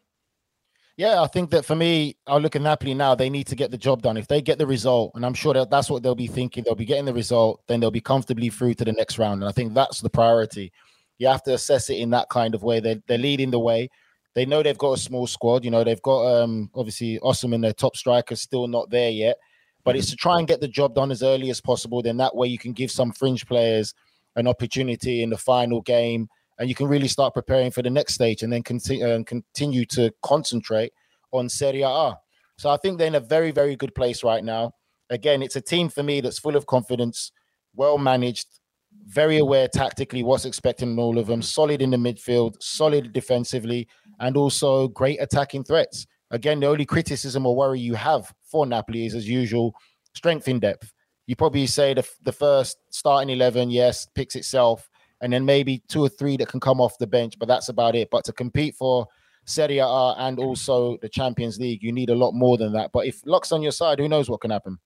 Yeah, 1.00 1.22
I 1.22 1.28
think 1.28 1.52
that 1.52 1.64
for 1.64 1.78
me, 1.78 2.18
I 2.28 2.40
look 2.40 2.58
at 2.58 2.62
Napoli 2.62 2.94
now. 2.94 3.16
They 3.16 3.30
need 3.30 3.48
to 3.48 3.56
get 3.56 3.72
the 3.72 3.78
job 3.78 4.02
done. 4.02 4.18
If 4.18 4.28
they 4.28 4.42
get 4.42 4.58
the 4.58 4.68
result, 4.68 5.14
and 5.16 5.26
I'm 5.26 5.34
sure 5.34 5.54
that 5.54 5.70
that's 5.70 5.90
what 5.90 6.04
they'll 6.04 6.14
be 6.14 6.28
thinking, 6.28 6.66
they'll 6.66 6.76
be 6.76 6.84
getting 6.84 7.06
the 7.06 7.14
result, 7.14 7.62
then 7.70 7.80
they'll 7.80 7.90
be 7.90 8.02
comfortably 8.02 8.50
through 8.50 8.74
to 8.74 8.84
the 8.84 8.92
next 8.92 9.18
round. 9.18 9.42
And 9.42 9.48
I 9.48 9.54
think 9.54 9.74
that's 9.74 10.02
the 10.02 10.10
priority. 10.10 10.74
You 11.18 11.30
have 11.30 11.42
to 11.44 11.54
assess 11.54 11.90
it 11.90 12.00
in 12.00 12.10
that 12.10 12.28
kind 12.28 12.54
of 12.54 12.64
way. 12.64 12.82
They're, 12.82 13.02
they're 13.08 13.18
leading 13.18 13.50
the 13.50 13.60
way. 13.60 13.90
They 14.36 14.46
know 14.46 14.62
they've 14.62 14.78
got 14.78 14.92
a 14.92 14.98
small 14.98 15.26
squad. 15.26 15.64
You 15.64 15.72
know, 15.72 15.86
they've 15.86 16.02
got 16.02 16.26
um, 16.26 16.70
obviously 16.76 17.18
Osimhen, 17.20 17.62
their 17.62 17.72
top 17.72 17.96
striker, 17.96 18.36
still 18.36 18.68
not 18.68 18.90
there 18.90 19.10
yet. 19.10 19.38
But 19.86 19.96
it's 19.96 20.10
to 20.10 20.18
try 20.18 20.38
and 20.38 20.50
get 20.50 20.60
the 20.60 20.68
job 20.68 20.96
done 20.96 21.12
as 21.12 21.24
early 21.24 21.50
as 21.50 21.62
possible. 21.62 22.02
Then 22.02 22.18
that 22.18 22.36
way 22.36 22.50
you 22.50 22.58
can 22.58 22.74
give 22.74 22.92
some 22.92 23.14
fringe 23.14 23.46
players 23.46 23.94
an 24.36 24.48
opportunity 24.48 25.24
in 25.24 25.30
the 25.30 25.38
final 25.38 25.80
game 25.80 26.28
and 26.60 26.68
you 26.68 26.76
can 26.76 26.88
really 26.88 27.08
start 27.08 27.34
preparing 27.34 27.72
for 27.72 27.82
the 27.82 27.90
next 27.90 28.14
stage 28.14 28.44
and 28.44 28.52
then 28.52 28.62
continue 28.62 29.06
uh, 29.06 29.16
and 29.16 29.26
continue 29.26 29.86
to 29.86 30.12
concentrate 30.22 30.92
on 31.32 31.48
Serie 31.50 31.82
A. 31.82 32.18
So 32.58 32.70
I 32.70 32.78
think 32.78 32.98
they're 32.98 33.08
in 33.08 33.16
a 33.16 33.22
very, 33.22 33.52
very 33.52 33.78
good 33.78 33.96
place 33.96 34.24
right 34.24 34.44
now. 34.44 34.74
Again, 35.10 35.42
it's 35.42 35.56
a 35.56 35.62
team 35.62 35.90
for 35.90 36.04
me 36.04 36.20
that's 36.22 36.38
full 36.38 36.58
of 36.58 36.66
confidence, 36.66 37.32
well 37.74 37.98
managed, 37.98 38.48
very 39.08 39.38
aware 39.38 39.68
tactically 39.68 40.22
what's 40.22 40.46
expected 40.46 40.90
in 40.90 41.00
all 41.00 41.18
of 41.18 41.28
them, 41.28 41.42
solid 41.42 41.82
in 41.82 41.92
the 41.92 41.98
midfield, 41.98 42.62
solid 42.62 43.14
defensively, 43.14 43.88
and 44.20 44.36
also 44.36 44.90
great 44.90 45.22
attacking 45.22 45.64
threats. 45.64 46.06
Again, 46.32 46.60
the 46.60 46.68
only 46.68 46.86
criticism 46.86 47.46
or 47.46 47.56
worry 47.56 47.80
you 47.80 47.96
have 47.96 48.32
for 48.44 48.66
Napoli 48.66 49.06
is, 49.06 49.16
as 49.16 49.28
usual, 49.28 49.74
strength 50.14 50.48
in 50.48 50.60
depth. 50.60 50.94
You 51.26 51.36
probably 51.36 51.66
say 51.68 51.94
the, 51.94 52.08
the 52.24 52.32
first 52.32 52.78
starting 52.92 53.30
11, 53.30 53.72
yes, 53.72 54.08
picks 54.14 54.36
itself 54.36 54.90
and 55.22 55.32
then 55.34 55.46
maybe 55.46 55.84
two 55.88 56.04
or 56.04 56.10
three 56.10 56.38
that 56.38 56.48
can 56.48 56.60
come 56.60 56.80
off 56.80 56.98
the 56.98 57.08
bench, 57.08 57.36
but 57.40 57.48
that's 57.48 57.70
about 57.70 57.96
it. 57.96 58.10
But 58.12 58.26
to 58.26 58.34
compete 58.34 58.76
for 58.76 59.08
Serie 59.46 59.80
A 59.80 60.16
and 60.18 60.40
also 60.40 60.98
the 61.02 61.10
Champions 61.10 61.60
League, 61.60 61.84
you 61.84 61.92
need 61.92 62.10
a 62.10 62.16
lot 62.16 62.34
more 62.34 62.58
than 62.58 62.74
that. 62.74 62.92
But 62.92 63.06
if 63.08 63.22
luck's 63.26 63.52
on 63.52 63.62
your 63.62 63.72
side, 63.72 64.00
who 64.00 64.08
knows 64.08 64.30
what 64.30 64.42
can 64.42 64.52
happen? 64.52 64.80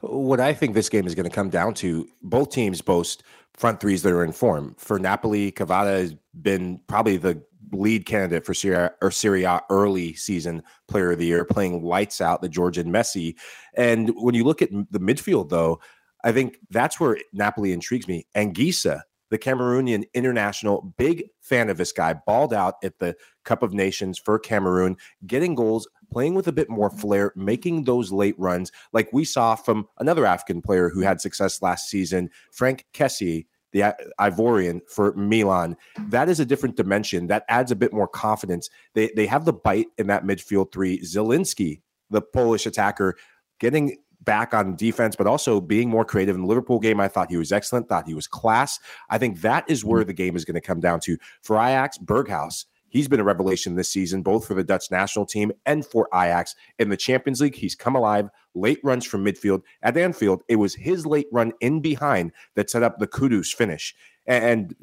What 0.00 0.40
I 0.40 0.52
think 0.52 0.74
this 0.74 0.88
game 0.88 1.06
is 1.06 1.14
going 1.14 1.28
to 1.28 1.34
come 1.34 1.50
down 1.50 1.74
to, 1.74 2.08
both 2.22 2.50
teams 2.50 2.80
boast 2.80 3.22
front 3.54 3.80
threes 3.80 4.02
that 4.02 4.12
are 4.12 4.24
in 4.24 4.32
form. 4.32 4.74
For 4.78 4.98
Napoli, 4.98 5.52
Cavada 5.52 5.98
has 5.98 6.14
been 6.40 6.80
probably 6.88 7.16
the 7.18 7.42
lead 7.72 8.06
candidate 8.06 8.44
for 8.44 8.54
Serie 8.54 8.90
or 9.00 9.10
Serie 9.10 9.46
early 9.70 10.14
season 10.14 10.62
player 10.88 11.12
of 11.12 11.18
the 11.18 11.26
year, 11.26 11.44
playing 11.44 11.84
lights 11.84 12.20
out 12.20 12.42
the 12.42 12.48
Georgian 12.48 12.88
Messi. 12.88 13.36
And 13.74 14.10
when 14.16 14.34
you 14.34 14.44
look 14.44 14.62
at 14.62 14.70
the 14.70 15.00
midfield, 15.00 15.48
though, 15.48 15.80
I 16.24 16.32
think 16.32 16.58
that's 16.70 16.98
where 16.98 17.18
Napoli 17.32 17.72
intrigues 17.72 18.08
me. 18.08 18.26
Anguissa 18.36 19.02
the 19.32 19.38
Cameroonian 19.38 20.04
international. 20.12 20.92
Big 20.98 21.24
fan 21.40 21.70
of 21.70 21.78
this 21.78 21.90
guy. 21.90 22.12
Balled 22.12 22.52
out 22.52 22.74
at 22.84 22.98
the 22.98 23.16
Cup 23.44 23.62
of 23.62 23.72
Nations 23.72 24.18
for 24.18 24.38
Cameroon, 24.38 24.94
getting 25.26 25.54
goals, 25.54 25.88
playing 26.12 26.34
with 26.34 26.48
a 26.48 26.52
bit 26.52 26.68
more 26.68 26.90
flair, 26.90 27.32
making 27.34 27.84
those 27.84 28.12
late 28.12 28.34
runs 28.38 28.70
like 28.92 29.08
we 29.10 29.24
saw 29.24 29.54
from 29.54 29.88
another 29.98 30.26
African 30.26 30.60
player 30.60 30.90
who 30.90 31.00
had 31.00 31.18
success 31.18 31.62
last 31.62 31.88
season, 31.88 32.28
Franck 32.52 32.84
Kessie 32.94 33.46
the 33.72 33.96
Ivorian 34.20 34.82
for 34.86 35.14
Milan. 35.14 35.78
That 36.10 36.28
is 36.28 36.38
a 36.38 36.44
different 36.44 36.76
dimension. 36.76 37.28
That 37.28 37.46
adds 37.48 37.72
a 37.72 37.76
bit 37.76 37.90
more 37.90 38.06
confidence. 38.06 38.68
They 38.92 39.10
they 39.16 39.24
have 39.24 39.46
the 39.46 39.54
bite 39.54 39.86
in 39.96 40.08
that 40.08 40.24
midfield 40.24 40.72
three. 40.72 41.00
Zielinski, 41.00 41.80
the 42.10 42.20
Polish 42.20 42.66
attacker, 42.66 43.16
getting 43.60 43.96
back 44.24 44.54
on 44.54 44.76
defense, 44.76 45.16
but 45.16 45.26
also 45.26 45.60
being 45.60 45.88
more 45.88 46.04
creative. 46.04 46.34
In 46.34 46.42
the 46.42 46.48
Liverpool 46.48 46.78
game, 46.78 47.00
I 47.00 47.08
thought 47.08 47.30
he 47.30 47.36
was 47.36 47.52
excellent, 47.52 47.88
thought 47.88 48.06
he 48.06 48.14
was 48.14 48.26
class. 48.26 48.78
I 49.10 49.18
think 49.18 49.40
that 49.40 49.68
is 49.68 49.84
where 49.84 50.00
mm-hmm. 50.00 50.08
the 50.08 50.14
game 50.14 50.36
is 50.36 50.44
going 50.44 50.54
to 50.54 50.60
come 50.60 50.80
down 50.80 51.00
to. 51.00 51.16
For 51.42 51.56
Ajax, 51.56 51.98
Berghuis, 51.98 52.66
he's 52.88 53.08
been 53.08 53.20
a 53.20 53.24
revelation 53.24 53.74
this 53.74 53.90
season, 53.90 54.22
both 54.22 54.46
for 54.46 54.54
the 54.54 54.64
Dutch 54.64 54.90
national 54.90 55.26
team 55.26 55.52
and 55.66 55.84
for 55.84 56.08
Ajax. 56.14 56.54
In 56.78 56.88
the 56.88 56.96
Champions 56.96 57.40
League, 57.40 57.56
he's 57.56 57.74
come 57.74 57.96
alive, 57.96 58.28
late 58.54 58.80
runs 58.82 59.04
from 59.04 59.24
midfield. 59.24 59.62
At 59.82 59.96
Anfield, 59.96 60.42
it 60.48 60.56
was 60.56 60.74
his 60.74 61.06
late 61.06 61.26
run 61.32 61.52
in 61.60 61.80
behind 61.80 62.32
that 62.54 62.70
set 62.70 62.82
up 62.82 62.98
the 62.98 63.08
Kudus 63.08 63.52
finish. 63.54 63.94
And 64.26 64.74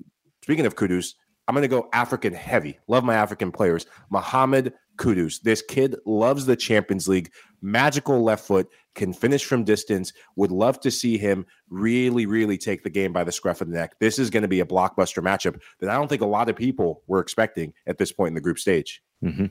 speaking 0.41 0.65
of 0.65 0.75
Kudus, 0.75 1.13
I'm 1.47 1.55
going 1.55 1.63
to 1.63 1.67
go 1.67 1.89
African 1.93 2.33
heavy. 2.33 2.77
Love 2.87 3.03
my 3.03 3.15
African 3.15 3.51
players. 3.51 3.87
Mohamed 4.11 4.73
Kudus. 4.99 5.41
This 5.41 5.61
kid 5.61 5.95
loves 6.05 6.45
the 6.45 6.55
Champions 6.55 7.07
League. 7.07 7.31
Magical 7.61 8.21
left 8.23 8.45
foot, 8.45 8.67
can 8.95 9.13
finish 9.13 9.45
from 9.45 9.63
distance. 9.63 10.13
Would 10.35 10.51
love 10.51 10.79
to 10.81 10.91
see 10.91 11.17
him 11.17 11.45
really, 11.69 12.25
really 12.25 12.57
take 12.57 12.83
the 12.83 12.89
game 12.89 13.13
by 13.13 13.23
the 13.23 13.31
scruff 13.31 13.61
of 13.61 13.69
the 13.69 13.73
neck. 13.73 13.95
This 13.99 14.19
is 14.19 14.29
going 14.29 14.43
to 14.43 14.47
be 14.47 14.59
a 14.59 14.65
blockbuster 14.65 15.23
matchup 15.23 15.59
that 15.79 15.89
I 15.89 15.95
don't 15.95 16.07
think 16.07 16.21
a 16.21 16.27
lot 16.27 16.49
of 16.49 16.55
people 16.55 17.01
were 17.07 17.19
expecting 17.19 17.73
at 17.87 17.97
this 17.97 18.11
point 18.11 18.29
in 18.29 18.35
the 18.35 18.41
group 18.41 18.59
stage. 18.59 19.01
Mm-hmm. 19.23 19.47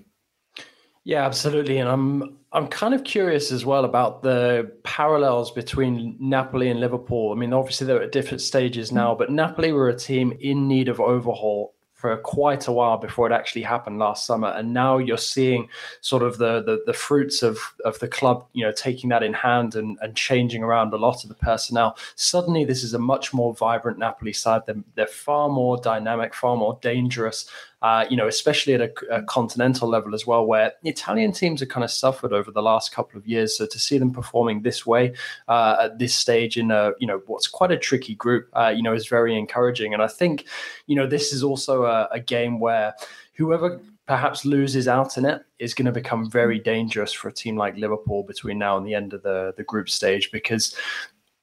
Yeah, 1.04 1.24
absolutely. 1.24 1.78
And 1.78 1.88
I'm 1.88 2.36
I'm 2.52 2.68
kind 2.68 2.92
of 2.92 3.02
curious 3.04 3.50
as 3.50 3.64
well 3.64 3.86
about 3.86 4.22
the 4.22 4.70
parallels 4.84 5.50
between 5.50 6.16
Napoli 6.20 6.68
and 6.68 6.80
Liverpool. 6.80 7.32
I 7.32 7.34
mean, 7.34 7.54
obviously 7.54 7.86
they're 7.86 8.02
at 8.02 8.12
different 8.12 8.42
stages 8.42 8.92
now, 8.92 9.14
but 9.14 9.30
Napoli 9.30 9.72
were 9.72 9.88
a 9.88 9.96
team 9.96 10.36
in 10.40 10.68
need 10.68 10.88
of 10.88 11.00
overhaul 11.00 11.74
for 11.98 12.16
quite 12.18 12.68
a 12.68 12.72
while 12.72 12.96
before 12.96 13.28
it 13.28 13.32
actually 13.32 13.62
happened 13.62 13.98
last 13.98 14.24
summer. 14.24 14.48
And 14.56 14.72
now 14.72 14.98
you're 14.98 15.18
seeing 15.18 15.68
sort 16.00 16.22
of 16.22 16.38
the 16.38 16.62
the, 16.62 16.80
the 16.86 16.92
fruits 16.92 17.42
of 17.42 17.58
of 17.84 17.98
the 17.98 18.06
club 18.06 18.46
you 18.52 18.64
know 18.64 18.70
taking 18.70 19.10
that 19.10 19.24
in 19.24 19.32
hand 19.32 19.74
and, 19.74 19.98
and 20.00 20.14
changing 20.14 20.62
around 20.62 20.94
a 20.94 20.96
lot 20.96 21.24
of 21.24 21.28
the 21.28 21.34
personnel. 21.34 21.98
Suddenly 22.14 22.64
this 22.64 22.84
is 22.84 22.94
a 22.94 23.00
much 23.00 23.34
more 23.34 23.52
vibrant 23.52 23.98
napoli 23.98 24.32
side. 24.32 24.62
They're, 24.64 24.84
they're 24.94 25.06
far 25.08 25.48
more 25.48 25.76
dynamic 25.76 26.34
far 26.34 26.56
more 26.56 26.78
dangerous 26.80 27.50
uh, 27.82 28.04
you 28.10 28.16
know, 28.16 28.26
especially 28.26 28.74
at 28.74 28.80
a, 28.80 28.92
a, 29.10 29.22
continental 29.22 29.88
level 29.88 30.14
as 30.14 30.26
well, 30.26 30.44
where 30.44 30.72
Italian 30.82 31.30
teams 31.30 31.60
have 31.60 31.68
kind 31.68 31.84
of 31.84 31.90
suffered 31.90 32.32
over 32.32 32.50
the 32.50 32.62
last 32.62 32.90
couple 32.90 33.16
of 33.16 33.26
years. 33.26 33.56
So 33.56 33.66
to 33.66 33.78
see 33.78 33.98
them 33.98 34.12
performing 34.12 34.62
this 34.62 34.84
way 34.84 35.14
uh, 35.46 35.76
at 35.82 35.98
this 35.98 36.14
stage 36.14 36.56
in 36.56 36.72
a, 36.72 36.92
you 36.98 37.06
know, 37.06 37.22
what's 37.26 37.46
quite 37.46 37.70
a 37.70 37.78
tricky 37.78 38.16
group, 38.16 38.48
uh, 38.54 38.72
you 38.74 38.82
know, 38.82 38.94
is 38.94 39.06
very 39.06 39.38
encouraging. 39.38 39.94
And 39.94 40.02
I 40.02 40.08
think, 40.08 40.46
you 40.86 40.96
know, 40.96 41.06
this 41.06 41.32
is 41.32 41.44
also 41.44 41.84
a, 41.84 42.08
a 42.10 42.18
game 42.20 42.58
where 42.58 42.94
whoever 43.34 43.80
perhaps 44.08 44.44
loses 44.44 44.88
out 44.88 45.16
in 45.16 45.24
it 45.24 45.44
is 45.60 45.74
going 45.74 45.86
to 45.86 45.92
become 45.92 46.28
very 46.28 46.58
dangerous 46.58 47.12
for 47.12 47.28
a 47.28 47.32
team 47.32 47.56
like 47.56 47.76
Liverpool 47.76 48.24
between 48.24 48.58
now 48.58 48.76
and 48.76 48.86
the 48.86 48.94
end 48.94 49.12
of 49.12 49.22
the, 49.22 49.52
the 49.56 49.62
group 49.62 49.88
stage 49.88 50.32
because 50.32 50.74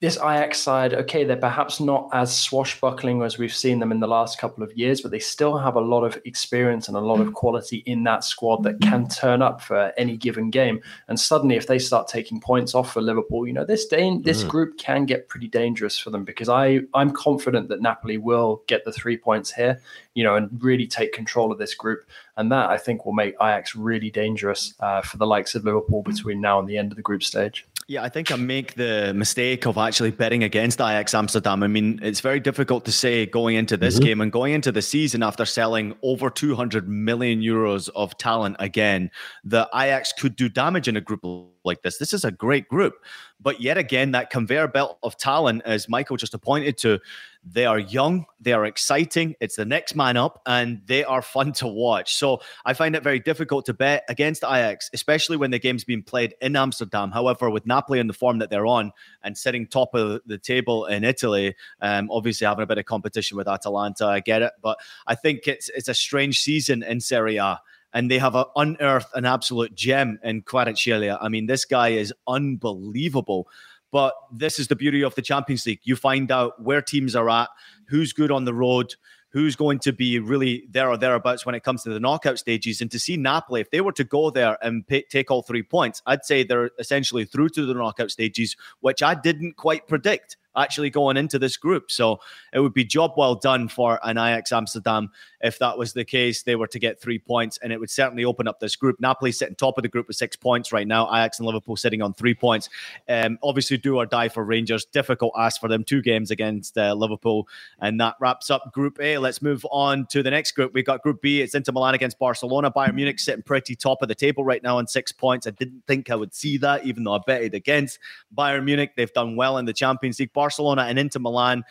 this 0.06 0.18
Ajax 0.18 0.62
side, 0.62 0.94
okay, 0.94 1.24
they're 1.24 1.36
perhaps 1.36 1.80
not 1.80 2.08
as 2.14 2.36
swashbuckling 2.36 3.24
as 3.24 3.40
we've 3.40 3.56
seen 3.56 3.80
them 3.80 3.92
in 3.92 4.00
the 4.00 4.08
last 4.08 4.38
couple 4.38 4.64
of 4.64 4.72
years, 4.78 5.02
but 5.02 5.10
they 5.10 5.18
still 5.18 5.58
have 5.58 5.76
a 5.76 5.82
lot 5.82 6.04
of 6.04 6.22
experience 6.26 6.88
and 6.88 6.96
a 6.96 7.00
lot 7.00 7.20
of 7.20 7.34
quality 7.34 7.78
in 7.88 8.04
that 8.04 8.24
squad 8.24 8.62
that 8.62 8.80
can 8.82 9.08
turn 9.08 9.42
up 9.42 9.62
for 9.62 9.92
any 9.98 10.16
given 10.16 10.52
game. 10.52 10.80
And 11.08 11.20
suddenly, 11.20 11.56
if 11.56 11.66
they 11.66 11.80
start 11.80 12.08
taking 12.08 12.40
points 12.40 12.76
off 12.76 12.94
for 12.94 13.02
Liverpool, 13.02 13.48
you 13.48 13.54
know 13.54 13.66
this 13.66 13.88
da- 13.88 14.20
this 14.20 14.44
mm. 14.44 14.48
group 14.48 14.78
can 14.78 15.06
get 15.06 15.28
pretty 15.28 15.48
dangerous 15.48 15.98
for 15.98 16.12
them 16.12 16.24
because 16.24 16.50
I 16.50 16.82
I'm 16.94 17.10
confident 17.10 17.70
that 17.70 17.82
Napoli 17.82 18.20
will 18.20 18.62
get 18.68 18.86
the 18.86 18.92
three 18.92 19.18
points 19.18 19.52
here, 19.52 19.82
you 20.14 20.24
know, 20.24 20.36
and 20.36 20.50
really 20.64 20.86
take 20.86 21.14
control 21.14 21.52
of 21.52 21.58
this 21.58 21.74
group, 21.74 22.06
and 22.38 22.52
that 22.52 22.70
I 22.70 22.78
think 22.78 23.08
will 23.08 23.14
make 23.14 23.34
Ajax 23.42 23.76
really 23.76 24.12
dangerous 24.12 24.76
uh, 24.82 25.02
for 25.02 25.18
the 25.18 25.26
likes 25.26 25.56
of 25.56 25.66
Liverpool 25.66 26.04
between 26.04 26.42
now 26.42 26.60
and 26.60 26.70
the 26.70 26.78
end 26.78 26.92
of 26.92 26.96
the 26.96 27.02
group 27.02 27.24
stage. 27.24 27.66
Yeah, 27.88 28.02
I 28.02 28.10
think 28.10 28.32
I 28.32 28.36
make 28.36 28.74
the 28.74 29.14
mistake 29.14 29.68
of 29.68 29.78
actually 29.78 30.10
betting 30.10 30.44
against 30.44 30.82
Ajax 30.82 31.14
Amsterdam. 31.14 31.62
I 31.62 31.68
mean, 31.68 32.00
it's 32.02 32.20
very 32.20 32.40
difficult 32.40 32.84
to 32.86 32.92
say 32.92 33.28
going 33.28 33.56
into 33.58 33.78
this 33.78 33.96
mm-hmm. 33.96 34.06
game 34.06 34.22
and 34.22 34.32
going 34.32 34.54
into 34.54 34.72
the 34.72 34.82
season 34.82 35.22
after 35.22 35.46
selling 35.46 35.96
over 36.02 36.32
200 36.32 36.90
million 36.90 37.42
euros 37.42 37.90
of 37.96 38.18
talent 38.18 38.56
again, 38.58 39.12
that 39.44 39.70
Ajax 39.72 40.14
could 40.14 40.36
do 40.36 40.50
damage 40.50 40.88
in 40.88 40.98
a 40.98 41.02
group 41.02 41.24
like 41.66 41.82
this. 41.82 41.98
This 41.98 42.14
is 42.14 42.24
a 42.24 42.32
great 42.32 42.68
group. 42.68 42.96
But 43.42 43.62
yet 43.62 43.78
again, 43.78 44.12
that 44.12 44.30
conveyor 44.30 44.70
belt 44.70 44.98
of 45.04 45.18
talent, 45.18 45.64
as 45.66 45.90
Michael 45.90 46.18
just 46.18 46.34
appointed 46.34 46.78
to, 46.80 47.00
they 47.44 47.66
are 47.66 47.78
young, 47.78 48.26
they 48.40 48.54
are 48.54 48.66
exciting. 48.66 49.36
It's 49.40 49.56
the 49.56 49.66
next 49.66 49.96
man 49.96 50.18
up, 50.18 50.42
and 50.48 50.82
they 50.88 51.04
are 51.04 51.22
fun 51.22 51.52
to 51.54 51.68
watch. 51.68 52.16
So 52.16 52.42
I 52.66 52.74
find 52.74 52.96
it 52.96 53.04
very 53.04 53.20
difficult 53.20 53.66
to 53.68 53.74
bet 53.74 54.04
against 54.10 54.44
Ajax, 54.44 54.90
especially 54.94 55.38
when 55.38 55.52
the 55.52 55.60
game's 55.60 55.84
being 55.84 56.02
played 56.02 56.34
in 56.42 56.56
Amsterdam. 56.56 57.12
However, 57.12 57.50
with 57.50 57.68
Napoli 57.68 58.00
in 58.00 58.08
the 58.08 58.14
form 58.14 58.40
that 58.40 58.50
they're 58.50 58.66
on 58.66 58.92
and 59.22 59.38
sitting 59.38 59.68
top 59.68 59.94
of 59.94 60.22
the 60.26 60.40
table 60.40 60.86
in 60.86 61.04
Italy, 61.04 61.56
um, 61.82 62.10
obviously 62.10 62.48
having 62.48 62.64
a 62.64 62.68
bit 62.68 62.80
of 62.80 62.86
competition 62.86 63.38
with 63.38 63.48
Atalanta, 63.48 64.08
I 64.08 64.22
get 64.22 64.42
it. 64.42 64.54
But 64.62 64.80
I 65.06 65.14
think 65.14 65.48
it's 65.48 65.70
it's 65.70 65.88
a 65.88 65.94
strange 65.94 66.42
season 66.42 66.82
in 66.82 67.00
Serie 67.00 67.38
A 67.38 67.62
and 67.96 68.12
they 68.12 68.20
have 68.20 68.36
unearthed 68.58 69.08
an 69.16 69.26
absolute 69.26 69.74
gem 69.74 70.20
in 70.22 70.44
Kvaratskhelia. 70.44 71.18
I 71.22 71.30
mean, 71.30 71.48
this 71.48 71.64
guy 71.64 71.90
is 71.90 72.14
unbelievable. 72.28 73.48
But 73.90 74.14
this 74.34 74.60
is 74.60 74.68
the 74.68 74.76
beauty 74.76 75.02
of 75.02 75.16
the 75.16 75.22
Champions 75.22 75.66
League. 75.66 75.80
You 75.84 75.96
find 75.96 76.30
out 76.30 76.62
where 76.62 76.82
teams 76.82 77.16
are 77.16 77.30
at, 77.30 77.48
who's 77.88 78.12
good 78.12 78.32
on 78.32 78.44
the 78.44 78.54
road, 78.54 78.96
who's 79.30 79.56
going 79.56 79.80
to 79.80 79.94
be 79.94 80.20
really 80.20 80.66
there 80.70 80.90
or 80.90 80.98
thereabouts 80.98 81.46
when 81.46 81.56
it 81.56 81.64
comes 81.64 81.84
to 81.84 81.90
the 81.90 82.00
knockout 82.02 82.38
stages. 82.38 82.82
And 82.82 82.92
to 82.92 83.00
see 83.00 83.16
Napoli, 83.16 83.62
if 83.62 83.72
they 83.72 83.80
were 83.80 83.94
to 83.94 84.04
go 84.04 84.30
there 84.30 84.58
and 84.62 84.86
pay, 84.86 85.04
take 85.10 85.32
all 85.32 85.42
three 85.42 85.64
points, 85.64 86.02
I'd 86.06 86.26
say 86.26 86.44
they're 86.44 86.72
essentially 86.78 87.24
through 87.24 87.50
to 87.50 87.66
the 87.66 87.74
knockout 87.74 88.12
stages, 88.12 88.58
which 88.82 89.02
I 89.02 89.16
didn't 89.16 89.56
quite 89.56 89.88
predict 89.88 90.36
actually 90.56 90.90
going 90.90 91.18
into 91.18 91.40
this 91.40 91.58
group. 91.58 91.92
So 91.92 92.20
it 92.54 92.60
would 92.60 92.74
be 92.74 92.86
job 92.86 93.14
well 93.18 93.36
done 93.36 93.68
for 93.68 94.00
an 94.04 94.18
Ajax 94.18 94.52
Amsterdam 94.52 95.10
if 95.42 95.60
that 95.60 95.78
was 95.78 95.94
the 95.94 96.04
case. 96.04 96.44
They 96.44 96.56
were 96.56 96.68
to 96.68 96.80
get 96.80 97.00
three 97.00 97.20
points, 97.20 97.58
and 97.62 97.72
it 97.72 97.80
would 97.80 97.90
certainly 97.90 98.26
open 98.26 98.48
up 98.48 98.60
this 98.60 98.76
group. 98.76 99.00
Napoli 99.00 99.32
sitting 99.32 99.56
top 99.56 99.78
of 99.78 99.84
the 99.84 99.90
group 99.90 100.08
with 100.08 100.18
six 100.18 100.36
points 100.36 100.72
right 100.72 100.88
now. 100.88 101.08
Ajax 101.08 101.40
and 101.40 101.46
Liverpool 101.46 101.76
sitting 101.76 102.02
on 102.02 102.14
three 102.14 102.34
points. 102.34 102.70
Um, 103.08 103.38
obviously, 103.44 103.78
do 103.78 103.98
or 103.98 104.06
die 104.06 104.30
for 104.30 104.44
Rangers. 104.44 104.86
Difficult 104.86 105.34
ask 105.38 105.62
for 105.62 105.68
them. 105.68 105.84
Two 105.84 106.02
games 106.02 106.32
against 106.32 106.78
uh, 106.78 106.94
Liverpool, 106.94 107.48
and 107.80 108.00
that 108.02 108.16
wraps 108.20 108.50
up 108.50 108.72
Group 108.74 109.00
A. 109.00 109.18
Let's 109.18 109.42
move 109.42 109.66
on 109.72 110.08
to 110.08 110.24
the 110.24 110.32
next 110.32 110.54
group. 110.54 110.74
We've 110.74 110.86
got 110.86 111.04
Group 111.04 111.22
B. 111.22 111.42
It's 111.42 111.56
Inter 111.56 111.72
Milan 111.72 111.94
against 111.94 112.18
Barcelona. 112.18 112.72
Bayern 112.72 112.96
Munich 112.96 113.20
sitting 113.20 113.44
pretty 113.44 113.76
top 113.76 114.02
of 114.02 114.08
the 114.08 114.16
table 114.16 114.44
right 114.44 114.64
now 114.64 114.78
on 114.78 114.88
six 114.88 115.12
points. 115.12 115.46
I 115.48 115.52
didn't 115.52 115.84
think 115.88 116.10
I 116.10 116.16
would 116.16 116.34
see 116.34 116.58
that, 116.58 116.86
even 116.86 117.04
though 117.04 117.14
I 117.14 117.20
betted 117.26 117.54
against 117.54 118.00
Bayern 118.36 118.66
Munich. 118.66 118.94
They've 118.96 119.14
done 119.14 119.36
well 119.36 119.58
in 119.58 119.66
the 119.66 119.74
Champions 119.74 120.20
League. 120.20 120.34
And 120.50 121.00
Inter 121.00 121.20
Milan 121.20 121.64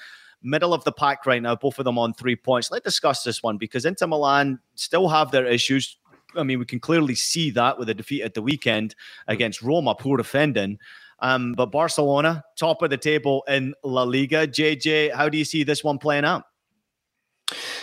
middle 0.45 0.75
of 0.75 0.85
the 0.85 0.93
pack 0.93 1.27
right 1.27 1.43
now, 1.43 1.57
both 1.57 1.79
of 1.79 1.85
them 1.85 1.99
on 1.99 2.13
three 2.13 2.37
points. 2.37 2.71
Let's 2.71 2.85
discuss 2.85 3.25
this 3.25 3.43
one 3.43 3.57
because 3.57 3.85
Inter 3.85 4.07
Milan 4.07 4.61
still 4.75 5.09
have 5.09 5.31
their 5.31 5.47
issues. 5.47 5.97
I 6.37 6.43
mean, 6.43 6.59
we 6.59 6.67
can 6.67 6.81
clearly 6.81 7.15
see 7.15 7.51
that 7.53 7.79
with 7.79 7.89
a 7.89 7.95
defeat 7.95 8.23
at 8.23 8.35
the 8.35 8.43
weekend 8.43 8.95
against 9.27 9.63
Roma, 9.63 9.95
poor 9.95 10.17
defending. 10.17 10.79
Um, 11.21 11.53
but 11.53 11.67
Barcelona, 11.67 12.45
top 12.57 12.83
of 12.83 12.91
the 12.91 12.99
table 12.99 13.45
in 13.49 13.75
La 13.83 14.03
Liga. 14.03 14.47
JJ, 14.47 15.15
how 15.15 15.29
do 15.29 15.39
you 15.39 15.45
see 15.45 15.63
this 15.63 15.83
one 15.83 15.99
playing 15.99 16.25
out? 16.25 16.45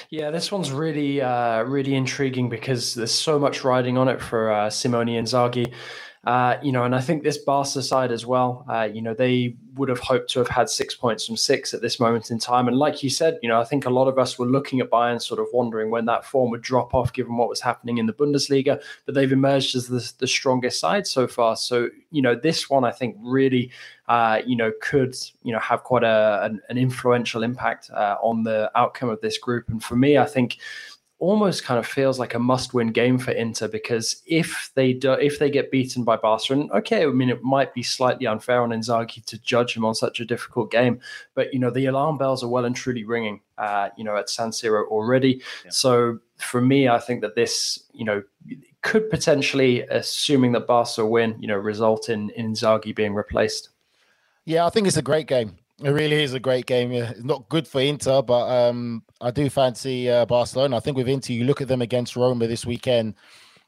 Yeah, 0.10 0.30
this 0.30 0.52
one's 0.52 0.72
really, 0.72 1.22
uh, 1.22 1.64
really 1.64 1.96
intriguing 1.96 2.50
because 2.50 2.94
there's 2.94 3.14
so 3.14 3.40
much 3.40 3.64
riding 3.64 3.98
on 3.98 4.10
it 4.10 4.22
for 4.22 4.52
uh, 4.52 4.70
Simone 4.70 5.08
Inzaghi. 5.08 5.74
Uh, 6.24 6.58
you 6.62 6.72
know, 6.72 6.84
and 6.84 6.94
I 6.94 7.02
think 7.02 7.24
this 7.24 7.40
Barca 7.40 7.82
side 7.82 8.12
as 8.12 8.28
well, 8.28 8.64
uh, 8.70 8.84
you 8.84 9.02
know, 9.02 9.16
they 9.16 9.56
would 9.74 9.90
have 9.90 9.98
hoped 10.00 10.30
to 10.32 10.40
have 10.40 10.48
had 10.48 10.70
six 10.70 10.94
points 10.94 11.26
from 11.26 11.36
six 11.36 11.74
at 11.74 11.82
this 11.82 12.00
moment 12.00 12.30
in 12.30 12.38
time. 12.38 12.68
And 12.68 12.78
like 12.78 13.02
you 13.02 13.10
said, 13.10 13.40
you 13.42 13.50
know, 13.50 13.60
I 13.60 13.64
think 13.64 13.86
a 13.86 13.90
lot 13.90 14.08
of 14.08 14.20
us 14.20 14.38
were 14.38 14.46
looking 14.46 14.82
at 14.82 14.92
Bayern 14.92 15.20
sort 15.20 15.40
of 15.40 15.48
wondering 15.52 15.90
when 15.90 16.06
that 16.06 16.24
form 16.24 16.52
would 16.52 16.62
drop 16.62 16.94
off 16.94 17.12
given 17.12 17.38
what 17.38 17.50
was 17.50 17.60
happening 17.60 17.98
in 17.98 18.06
the 18.06 18.14
Bundesliga, 18.14 18.80
but 19.08 19.16
they've 19.16 19.32
emerged 19.32 19.76
as 19.76 19.88
the, 19.88 20.14
the 20.20 20.28
strongest 20.28 20.80
side 20.80 21.08
so 21.08 21.28
far. 21.28 21.56
So, 21.56 21.90
you 22.12 22.22
know, 22.22 22.36
this 22.36 22.70
one 22.70 22.84
I 22.84 22.92
think 22.92 23.16
really, 23.20 23.72
uh, 24.08 24.44
you 24.46 24.56
know, 24.56 24.72
could, 24.80 25.16
you 25.42 25.54
know, 25.54 25.60
have 25.60 25.84
quite 25.84 26.04
a, 26.04 26.42
an, 26.44 26.62
an 26.70 26.78
influential 26.78 27.42
impact 27.42 27.90
uh, 27.90 28.18
on 28.22 28.44
the 28.44 28.72
outcome 28.76 29.10
of 29.10 29.22
this 29.22 29.40
group. 29.40 29.70
And 29.70 29.84
for 29.84 29.96
me, 29.96 30.20
I 30.20 30.26
think, 30.26 30.60
almost 31.22 31.64
kind 31.64 31.78
of 31.78 31.86
feels 31.86 32.18
like 32.18 32.34
a 32.34 32.40
must-win 32.40 32.88
game 32.88 33.20
for 33.20 33.30
Inter 33.30 33.68
because 33.68 34.24
if 34.26 34.72
they 34.74 34.92
do, 34.92 35.14
if 35.14 35.38
they 35.38 35.52
get 35.52 35.70
beaten 35.70 36.04
by 36.04 36.18
Barcelona, 36.18 36.68
okay, 36.74 37.04
I 37.04 37.06
mean 37.06 37.30
it 37.30 37.44
might 37.44 37.76
be 37.76 37.84
slightly 37.84 38.26
unfair 38.26 38.64
on 38.64 38.72
Inzaghi 38.72 39.24
to 39.26 39.40
judge 39.40 39.78
him 39.78 39.86
on 39.86 39.94
such 39.94 40.20
a 40.20 40.26
difficult 40.26 40.72
game, 40.72 41.00
but 41.36 41.54
you 41.54 41.60
know 41.60 41.70
the 41.70 41.86
alarm 41.86 42.18
bells 42.18 42.44
are 42.44 42.50
well 42.50 42.66
and 42.66 42.76
truly 42.76 43.04
ringing, 43.04 43.40
uh, 43.60 43.90
you 43.96 44.04
know, 44.04 44.18
at 44.18 44.32
San 44.32 44.50
Siro 44.50 44.88
already. 44.88 45.44
Yeah. 45.64 45.70
So 45.70 46.20
for 46.38 46.60
me, 46.60 46.90
I 46.90 46.98
think 46.98 47.22
that 47.22 47.36
this, 47.36 47.84
you 47.94 48.04
know, 48.04 48.24
could 48.82 49.08
potentially, 49.12 49.82
assuming 49.84 50.54
that 50.54 50.66
Barca 50.66 51.06
win, 51.06 51.36
you 51.40 51.48
know, 51.48 51.58
result 51.58 52.10
in, 52.10 52.32
in 52.32 52.54
Inzaghi 52.54 52.96
being 52.96 53.14
replaced. 53.14 53.70
Yeah, 54.46 54.66
I 54.66 54.72
think 54.72 54.88
it's 54.88 54.98
a 54.98 55.04
great 55.04 55.28
game. 55.28 55.56
It 55.84 55.90
really 55.90 56.22
is 56.22 56.34
a 56.34 56.40
great 56.40 56.68
game. 56.68 56.92
It's 56.92 57.24
not 57.24 57.50
good 57.50 57.68
for 57.68 57.82
Inter, 57.82 58.22
but 58.22 58.48
um, 58.48 59.04
I 59.20 59.32
do 59.32 59.50
fancy 59.50 60.10
uh, 60.10 60.28
Barcelona. 60.28 60.78
I 60.78 60.80
think 60.80 60.96
with 60.96 61.10
Inter, 61.10 61.34
you 61.34 61.44
look 61.44 61.60
at 61.60 61.68
them 61.68 61.82
against 61.82 62.16
Roma 62.16 62.46
this 62.46 62.68
weekend. 62.68 63.16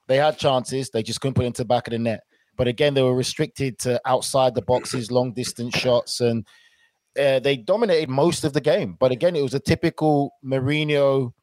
They 0.07 0.17
had 0.17 0.37
chances, 0.37 0.89
they 0.89 1.01
just 1.01 1.21
couldn't 1.21 1.33
put 1.33 1.45
it 1.45 1.47
into 1.47 1.63
the 1.63 1.67
back 1.67 1.87
of 1.87 1.91
the 1.91 1.99
net. 1.99 2.23
But 2.55 2.67
again, 2.67 2.93
they 2.93 3.01
were 3.01 3.15
restricted 3.15 3.79
to 3.79 3.99
outside 4.05 4.53
the 4.53 4.61
boxes, 4.61 5.11
long 5.11 5.33
distance 5.33 5.75
shots, 5.75 6.21
and 6.21 6.45
uh, 7.19 7.39
they 7.39 7.57
dominated 7.57 8.09
most 8.09 8.43
of 8.43 8.53
the 8.53 8.61
game. 8.61 8.95
But 8.99 9.11
again, 9.11 9.35
it 9.35 9.41
was 9.41 9.55
a 9.55 9.59
typical 9.59 10.33
Mourinho 10.45 11.33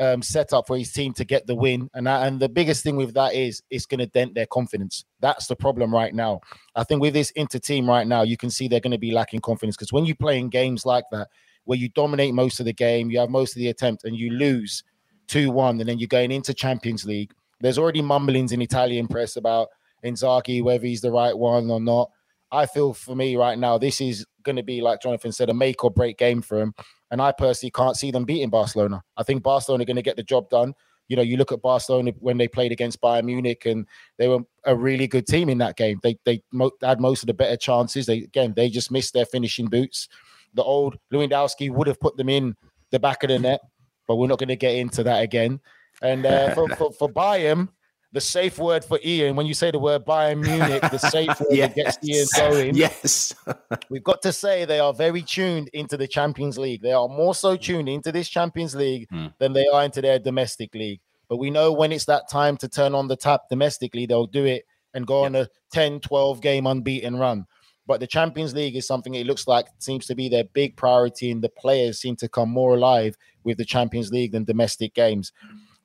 um, 0.00 0.22
set 0.22 0.52
up 0.52 0.66
for 0.66 0.76
his 0.76 0.92
team 0.92 1.12
to 1.14 1.24
get 1.24 1.46
the 1.46 1.54
win. 1.54 1.88
And 1.94 2.08
and 2.08 2.40
the 2.40 2.48
biggest 2.48 2.82
thing 2.82 2.96
with 2.96 3.14
that 3.14 3.34
is 3.34 3.62
it's 3.70 3.86
going 3.86 4.00
to 4.00 4.06
dent 4.06 4.34
their 4.34 4.46
confidence. 4.46 5.04
That's 5.20 5.46
the 5.46 5.56
problem 5.56 5.92
right 5.92 6.14
now. 6.14 6.40
I 6.74 6.84
think 6.84 7.00
with 7.00 7.14
this 7.14 7.30
Inter 7.30 7.58
team 7.58 7.88
right 7.88 8.06
now, 8.06 8.22
you 8.22 8.36
can 8.36 8.50
see 8.50 8.68
they're 8.68 8.80
going 8.80 8.92
to 8.92 8.98
be 8.98 9.12
lacking 9.12 9.40
confidence 9.40 9.76
because 9.76 9.92
when 9.92 10.04
you 10.04 10.14
play 10.14 10.38
in 10.38 10.48
games 10.48 10.84
like 10.84 11.04
that, 11.12 11.28
where 11.64 11.78
you 11.78 11.88
dominate 11.90 12.34
most 12.34 12.60
of 12.60 12.66
the 12.66 12.72
game, 12.72 13.10
you 13.10 13.18
have 13.18 13.30
most 13.30 13.56
of 13.56 13.60
the 13.60 13.68
attempt, 13.68 14.04
and 14.04 14.16
you 14.16 14.30
lose 14.30 14.82
2 15.28 15.50
1, 15.50 15.80
and 15.80 15.88
then 15.88 15.98
you're 15.98 16.08
going 16.08 16.30
into 16.30 16.52
Champions 16.52 17.04
League, 17.04 17.32
there's 17.60 17.78
already 17.78 18.02
mumblings 18.02 18.52
in 18.52 18.60
Italian 18.60 19.08
press 19.08 19.36
about 19.36 19.68
Inzaghi, 20.04 20.62
whether 20.62 20.86
he's 20.86 21.00
the 21.00 21.10
right 21.10 21.36
one 21.36 21.70
or 21.70 21.80
not. 21.80 22.10
I 22.52 22.66
feel 22.66 22.92
for 22.92 23.16
me 23.16 23.36
right 23.36 23.58
now, 23.58 23.78
this 23.78 24.00
is 24.00 24.26
going 24.42 24.56
to 24.56 24.62
be, 24.62 24.80
like 24.80 25.00
Jonathan 25.00 25.32
said, 25.32 25.50
a 25.50 25.54
make 25.54 25.82
or 25.82 25.90
break 25.90 26.18
game 26.18 26.42
for 26.42 26.60
him. 26.60 26.74
And 27.14 27.22
I 27.22 27.30
personally 27.30 27.70
can't 27.70 27.96
see 27.96 28.10
them 28.10 28.24
beating 28.24 28.50
Barcelona. 28.50 29.00
I 29.16 29.22
think 29.22 29.44
Barcelona 29.44 29.82
are 29.82 29.86
going 29.86 29.94
to 29.94 30.02
get 30.02 30.16
the 30.16 30.24
job 30.24 30.50
done. 30.50 30.74
You 31.06 31.14
know, 31.14 31.22
you 31.22 31.36
look 31.36 31.52
at 31.52 31.62
Barcelona 31.62 32.10
when 32.18 32.38
they 32.38 32.48
played 32.48 32.72
against 32.72 33.00
Bayern 33.00 33.26
Munich, 33.26 33.66
and 33.66 33.86
they 34.18 34.26
were 34.26 34.40
a 34.64 34.74
really 34.74 35.06
good 35.06 35.24
team 35.24 35.48
in 35.48 35.58
that 35.58 35.76
game. 35.76 36.00
They 36.02 36.18
they 36.24 36.42
mo- 36.50 36.72
had 36.82 37.00
most 37.00 37.22
of 37.22 37.28
the 37.28 37.34
better 37.34 37.56
chances. 37.56 38.06
They 38.06 38.18
again 38.18 38.52
they 38.56 38.68
just 38.68 38.90
missed 38.90 39.14
their 39.14 39.26
finishing 39.26 39.66
boots. 39.66 40.08
The 40.54 40.64
old 40.64 40.98
Lewandowski 41.12 41.70
would 41.70 41.86
have 41.86 42.00
put 42.00 42.16
them 42.16 42.28
in 42.28 42.56
the 42.90 42.98
back 42.98 43.22
of 43.22 43.28
the 43.28 43.38
net, 43.38 43.60
but 44.08 44.16
we're 44.16 44.26
not 44.26 44.40
going 44.40 44.48
to 44.48 44.56
get 44.56 44.74
into 44.74 45.04
that 45.04 45.22
again. 45.22 45.60
And 46.02 46.26
uh, 46.26 46.52
for, 46.52 46.68
for 46.76 46.92
for 46.94 47.08
Bayern, 47.08 47.68
the 48.14 48.20
safe 48.20 48.58
word 48.58 48.84
for 48.84 49.00
Ian, 49.04 49.34
when 49.34 49.44
you 49.44 49.54
say 49.54 49.72
the 49.72 49.78
word 49.80 50.06
Bayern 50.06 50.40
Munich, 50.40 50.80
the 50.80 50.98
safe 51.10 51.28
word 51.40 51.48
yes. 51.50 51.74
that 51.74 52.00
gets 52.00 52.08
Ian 52.08 52.26
going. 52.36 52.74
Yes. 52.76 53.34
We've 53.90 54.04
got 54.04 54.22
to 54.22 54.32
say 54.32 54.64
they 54.64 54.78
are 54.78 54.94
very 54.94 55.20
tuned 55.20 55.68
into 55.72 55.96
the 55.96 56.06
Champions 56.06 56.56
League. 56.56 56.80
They 56.80 56.92
are 56.92 57.08
more 57.08 57.34
so 57.34 57.56
tuned 57.56 57.88
into 57.88 58.12
this 58.12 58.28
Champions 58.28 58.76
League 58.76 59.08
hmm. 59.10 59.26
than 59.38 59.52
they 59.52 59.66
are 59.66 59.82
into 59.82 60.00
their 60.00 60.20
domestic 60.20 60.72
league. 60.76 61.00
But 61.28 61.38
we 61.38 61.50
know 61.50 61.72
when 61.72 61.90
it's 61.90 62.04
that 62.04 62.28
time 62.30 62.56
to 62.58 62.68
turn 62.68 62.94
on 62.94 63.08
the 63.08 63.16
tap 63.16 63.48
domestically, 63.50 64.06
they'll 64.06 64.26
do 64.26 64.44
it 64.44 64.64
and 64.94 65.08
go 65.08 65.22
yep. 65.22 65.26
on 65.26 65.34
a 65.34 65.48
10, 65.72 65.98
12 65.98 66.40
game 66.40 66.68
unbeaten 66.68 67.16
run. 67.16 67.46
But 67.84 67.98
the 67.98 68.06
Champions 68.06 68.54
League 68.54 68.76
is 68.76 68.86
something 68.86 69.14
it 69.14 69.26
looks 69.26 69.48
like 69.48 69.66
seems 69.78 70.06
to 70.06 70.14
be 70.14 70.28
their 70.28 70.44
big 70.44 70.76
priority, 70.76 71.32
and 71.32 71.42
the 71.42 71.48
players 71.48 72.00
seem 72.00 72.14
to 72.16 72.28
come 72.28 72.48
more 72.48 72.74
alive 72.74 73.16
with 73.42 73.58
the 73.58 73.64
Champions 73.64 74.10
League 74.10 74.32
than 74.32 74.44
domestic 74.44 74.94
games. 74.94 75.32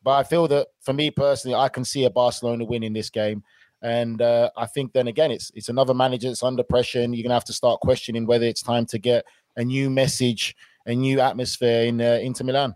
But 0.03 0.11
I 0.11 0.23
feel 0.23 0.47
that 0.47 0.67
for 0.81 0.93
me 0.93 1.11
personally, 1.11 1.55
I 1.55 1.69
can 1.69 1.83
see 1.85 2.05
a 2.05 2.09
Barcelona 2.09 2.65
win 2.65 2.83
in 2.83 2.93
this 2.93 3.09
game. 3.09 3.43
And 3.81 4.21
uh, 4.21 4.49
I 4.57 4.65
think 4.65 4.93
then 4.93 5.07
again, 5.07 5.31
it's 5.31 5.51
it's 5.55 5.69
another 5.69 5.93
manager 5.93 6.27
that's 6.27 6.43
under 6.43 6.63
pressure, 6.63 7.01
and 7.01 7.15
you're 7.15 7.23
gonna 7.23 7.33
have 7.33 7.45
to 7.45 7.53
start 7.53 7.79
questioning 7.79 8.25
whether 8.25 8.45
it's 8.45 8.61
time 8.61 8.85
to 8.87 8.99
get 8.99 9.25
a 9.55 9.63
new 9.63 9.89
message, 9.89 10.55
a 10.85 10.93
new 10.93 11.19
atmosphere 11.21 11.83
in 11.83 12.01
uh, 12.01 12.19
Inter 12.21 12.43
Milan. 12.43 12.75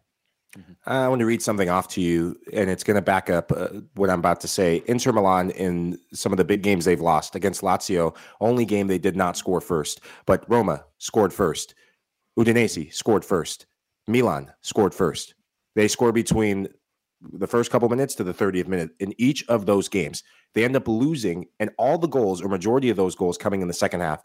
I 0.85 1.07
want 1.07 1.19
to 1.19 1.25
read 1.25 1.41
something 1.41 1.69
off 1.69 1.87
to 1.89 2.01
you, 2.01 2.39
and 2.51 2.69
it's 2.69 2.83
going 2.83 2.95
to 2.95 3.01
back 3.01 3.29
up 3.29 3.51
uh, 3.51 3.69
what 3.95 4.09
I'm 4.09 4.19
about 4.19 4.39
to 4.41 4.47
say. 4.47 4.83
Inter 4.85 5.11
Milan, 5.11 5.49
in 5.51 5.97
some 6.13 6.31
of 6.31 6.37
the 6.37 6.45
big 6.45 6.61
games 6.61 6.85
they've 6.85 7.01
lost 7.01 7.35
against 7.35 7.61
Lazio, 7.61 8.15
only 8.39 8.65
game 8.65 8.87
they 8.87 8.99
did 8.99 9.15
not 9.15 9.35
score 9.35 9.61
first, 9.61 10.01
but 10.25 10.47
Roma 10.47 10.85
scored 10.99 11.33
first. 11.33 11.73
Udinese 12.37 12.93
scored 12.93 13.25
first. 13.25 13.65
Milan 14.07 14.51
scored 14.61 14.93
first. 14.93 15.33
They 15.75 15.87
score 15.87 16.11
between 16.11 16.67
the 17.31 17.47
first 17.47 17.71
couple 17.71 17.87
minutes 17.89 18.15
to 18.15 18.23
the 18.23 18.33
30th 18.33 18.67
minute 18.67 18.91
in 18.99 19.13
each 19.17 19.45
of 19.47 19.65
those 19.65 19.87
games. 19.87 20.23
They 20.53 20.65
end 20.65 20.75
up 20.75 20.87
losing, 20.87 21.47
and 21.59 21.69
all 21.77 21.97
the 21.97 22.07
goals, 22.07 22.41
or 22.41 22.49
majority 22.49 22.89
of 22.89 22.97
those 22.97 23.15
goals, 23.15 23.37
coming 23.37 23.61
in 23.61 23.67
the 23.67 23.73
second 23.73 24.01
half. 24.01 24.23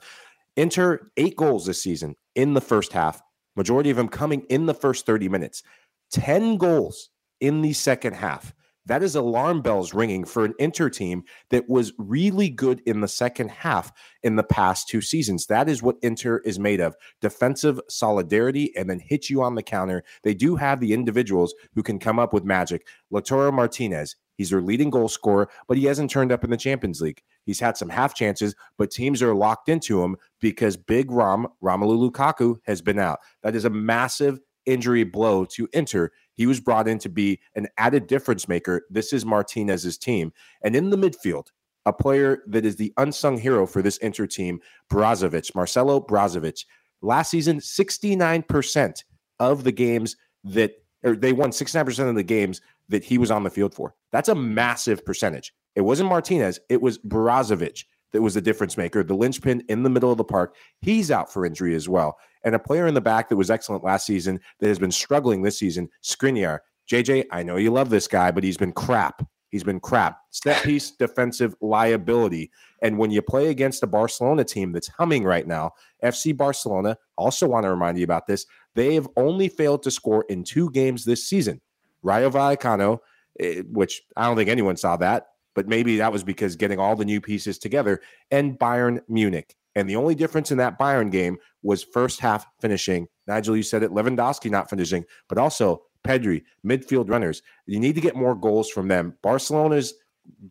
Inter 0.56 1.10
eight 1.16 1.36
goals 1.36 1.66
this 1.66 1.80
season 1.80 2.16
in 2.34 2.54
the 2.54 2.60
first 2.60 2.92
half, 2.92 3.22
majority 3.56 3.90
of 3.90 3.96
them 3.96 4.08
coming 4.08 4.42
in 4.48 4.66
the 4.66 4.74
first 4.74 5.06
30 5.06 5.28
minutes. 5.28 5.62
10 6.10 6.56
goals 6.56 7.10
in 7.40 7.62
the 7.62 7.72
second 7.72 8.14
half. 8.14 8.52
That 8.88 9.02
is 9.02 9.14
alarm 9.14 9.62
bells 9.62 9.94
ringing 9.94 10.24
for 10.24 10.44
an 10.44 10.54
Inter 10.58 10.88
team 10.88 11.24
that 11.50 11.68
was 11.68 11.92
really 11.98 12.48
good 12.48 12.82
in 12.86 13.00
the 13.00 13.08
second 13.08 13.50
half 13.50 13.92
in 14.22 14.36
the 14.36 14.42
past 14.42 14.88
two 14.88 15.00
seasons. 15.00 15.46
That 15.46 15.68
is 15.68 15.82
what 15.82 15.96
Inter 16.02 16.38
is 16.38 16.58
made 16.58 16.80
of 16.80 16.96
defensive 17.20 17.80
solidarity 17.88 18.74
and 18.76 18.88
then 18.88 18.98
hit 18.98 19.30
you 19.30 19.42
on 19.42 19.54
the 19.54 19.62
counter. 19.62 20.02
They 20.24 20.34
do 20.34 20.56
have 20.56 20.80
the 20.80 20.92
individuals 20.92 21.54
who 21.74 21.82
can 21.82 21.98
come 21.98 22.18
up 22.18 22.32
with 22.32 22.44
magic. 22.44 22.86
Lautaro 23.12 23.52
Martinez, 23.52 24.16
He's 24.38 24.50
their 24.50 24.62
leading 24.62 24.88
goal 24.88 25.08
scorer, 25.08 25.50
but 25.66 25.76
he 25.76 25.84
hasn't 25.84 26.10
turned 26.10 26.30
up 26.30 26.44
in 26.44 26.50
the 26.50 26.56
Champions 26.56 27.00
League. 27.00 27.22
He's 27.44 27.58
had 27.58 27.76
some 27.76 27.88
half 27.88 28.14
chances, 28.14 28.54
but 28.78 28.92
teams 28.92 29.20
are 29.20 29.34
locked 29.34 29.68
into 29.68 30.02
him 30.02 30.16
because 30.40 30.76
Big 30.76 31.10
Rom, 31.10 31.48
Romelu 31.62 32.10
Lukaku, 32.10 32.56
has 32.64 32.80
been 32.80 33.00
out. 33.00 33.18
That 33.42 33.56
is 33.56 33.64
a 33.64 33.70
massive 33.70 34.38
injury 34.64 35.02
blow 35.02 35.44
to 35.44 35.68
Inter. 35.72 36.12
He 36.38 36.46
was 36.46 36.60
brought 36.60 36.88
in 36.88 36.98
to 37.00 37.08
be 37.08 37.40
an 37.56 37.66
added 37.76 38.06
difference 38.06 38.48
maker. 38.48 38.86
This 38.88 39.12
is 39.12 39.26
Martinez's 39.26 39.98
team. 39.98 40.32
And 40.62 40.76
in 40.76 40.88
the 40.88 40.96
midfield, 40.96 41.48
a 41.84 41.92
player 41.92 42.42
that 42.46 42.64
is 42.64 42.76
the 42.76 42.92
unsung 42.96 43.36
hero 43.36 43.66
for 43.66 43.82
this 43.82 43.96
Inter 43.98 44.26
team, 44.26 44.60
Brozovic, 44.90 45.52
Marcelo 45.54 46.00
Brozovic. 46.00 46.64
Last 47.02 47.30
season, 47.30 47.58
69% 47.58 49.02
of 49.40 49.64
the 49.64 49.72
games 49.72 50.16
that 50.44 50.72
or 51.04 51.16
they 51.16 51.32
won 51.32 51.50
69% 51.50 52.08
of 52.08 52.14
the 52.14 52.22
games 52.22 52.60
that 52.88 53.04
he 53.04 53.18
was 53.18 53.30
on 53.30 53.42
the 53.42 53.50
field 53.50 53.74
for. 53.74 53.94
That's 54.12 54.28
a 54.28 54.34
massive 54.34 55.04
percentage. 55.04 55.52
It 55.74 55.82
wasn't 55.82 56.08
Martinez, 56.08 56.60
it 56.68 56.80
was 56.80 56.98
Brozovic 56.98 57.84
that 58.12 58.22
was 58.22 58.34
the 58.34 58.40
difference 58.40 58.76
maker, 58.76 59.02
the 59.02 59.14
linchpin 59.14 59.62
in 59.68 59.82
the 59.82 59.90
middle 59.90 60.10
of 60.10 60.18
the 60.18 60.24
park. 60.24 60.56
He's 60.80 61.10
out 61.10 61.32
for 61.32 61.44
injury 61.44 61.74
as 61.74 61.88
well. 61.88 62.18
And 62.44 62.54
a 62.54 62.58
player 62.58 62.86
in 62.86 62.94
the 62.94 63.00
back 63.00 63.28
that 63.28 63.36
was 63.36 63.50
excellent 63.50 63.84
last 63.84 64.06
season 64.06 64.40
that 64.60 64.68
has 64.68 64.78
been 64.78 64.90
struggling 64.90 65.42
this 65.42 65.58
season, 65.58 65.88
Skriniar. 66.02 66.60
JJ, 66.90 67.26
I 67.30 67.42
know 67.42 67.56
you 67.56 67.70
love 67.70 67.90
this 67.90 68.08
guy, 68.08 68.30
but 68.30 68.44
he's 68.44 68.56
been 68.56 68.72
crap. 68.72 69.26
He's 69.50 69.64
been 69.64 69.80
crap. 69.80 70.18
Step 70.30 70.62
piece 70.64 70.90
defensive 70.90 71.54
liability. 71.60 72.50
And 72.82 72.98
when 72.98 73.10
you 73.10 73.22
play 73.22 73.48
against 73.48 73.82
a 73.82 73.86
Barcelona 73.86 74.44
team 74.44 74.72
that's 74.72 74.88
humming 74.88 75.24
right 75.24 75.46
now, 75.46 75.72
FC 76.02 76.36
Barcelona, 76.36 76.96
also 77.16 77.48
want 77.48 77.64
to 77.64 77.70
remind 77.70 77.98
you 77.98 78.04
about 78.04 78.26
this, 78.26 78.46
they 78.74 78.94
have 78.94 79.08
only 79.16 79.48
failed 79.48 79.82
to 79.82 79.90
score 79.90 80.24
in 80.28 80.44
two 80.44 80.70
games 80.70 81.04
this 81.04 81.28
season. 81.28 81.60
Rayo 82.02 82.30
Vallecano, 82.30 82.98
eh, 83.40 83.62
which 83.70 84.02
I 84.16 84.26
don't 84.26 84.36
think 84.36 84.50
anyone 84.50 84.76
saw 84.76 84.96
that, 84.98 85.26
but 85.58 85.66
maybe 85.66 85.96
that 85.96 86.12
was 86.12 86.22
because 86.22 86.54
getting 86.54 86.78
all 86.78 86.94
the 86.94 87.04
new 87.04 87.20
pieces 87.20 87.58
together, 87.58 88.00
and 88.30 88.56
Bayern 88.56 89.00
Munich. 89.08 89.56
And 89.74 89.90
the 89.90 89.96
only 89.96 90.14
difference 90.14 90.52
in 90.52 90.58
that 90.58 90.78
Bayern 90.78 91.10
game 91.10 91.36
was 91.64 91.82
first 91.82 92.20
half 92.20 92.46
finishing. 92.60 93.08
Nigel, 93.26 93.56
you 93.56 93.64
said 93.64 93.82
it, 93.82 93.90
Lewandowski 93.90 94.52
not 94.52 94.70
finishing, 94.70 95.04
but 95.28 95.36
also 95.36 95.82
Pedri, 96.06 96.44
midfield 96.64 97.10
runners. 97.10 97.42
You 97.66 97.80
need 97.80 97.96
to 97.96 98.00
get 98.00 98.14
more 98.14 98.36
goals 98.36 98.70
from 98.70 98.86
them. 98.86 99.18
Barcelona's 99.20 99.94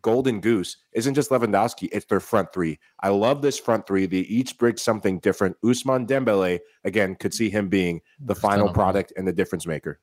golden 0.02 0.42
goose 0.42 0.76
isn't 0.92 1.14
just 1.14 1.30
Lewandowski, 1.30 1.88
it's 1.90 2.04
their 2.04 2.20
front 2.20 2.52
three. 2.52 2.78
I 3.00 3.08
love 3.08 3.40
this 3.40 3.58
front 3.58 3.86
three. 3.86 4.04
They 4.04 4.18
each 4.18 4.58
bring 4.58 4.76
something 4.76 5.20
different. 5.20 5.56
Ousmane 5.64 6.06
Dembele, 6.06 6.58
again, 6.84 7.14
could 7.14 7.32
see 7.32 7.48
him 7.48 7.70
being 7.70 8.02
the 8.20 8.34
final 8.34 8.68
product 8.74 9.14
and 9.16 9.26
the 9.26 9.32
difference 9.32 9.66
maker. 9.66 10.00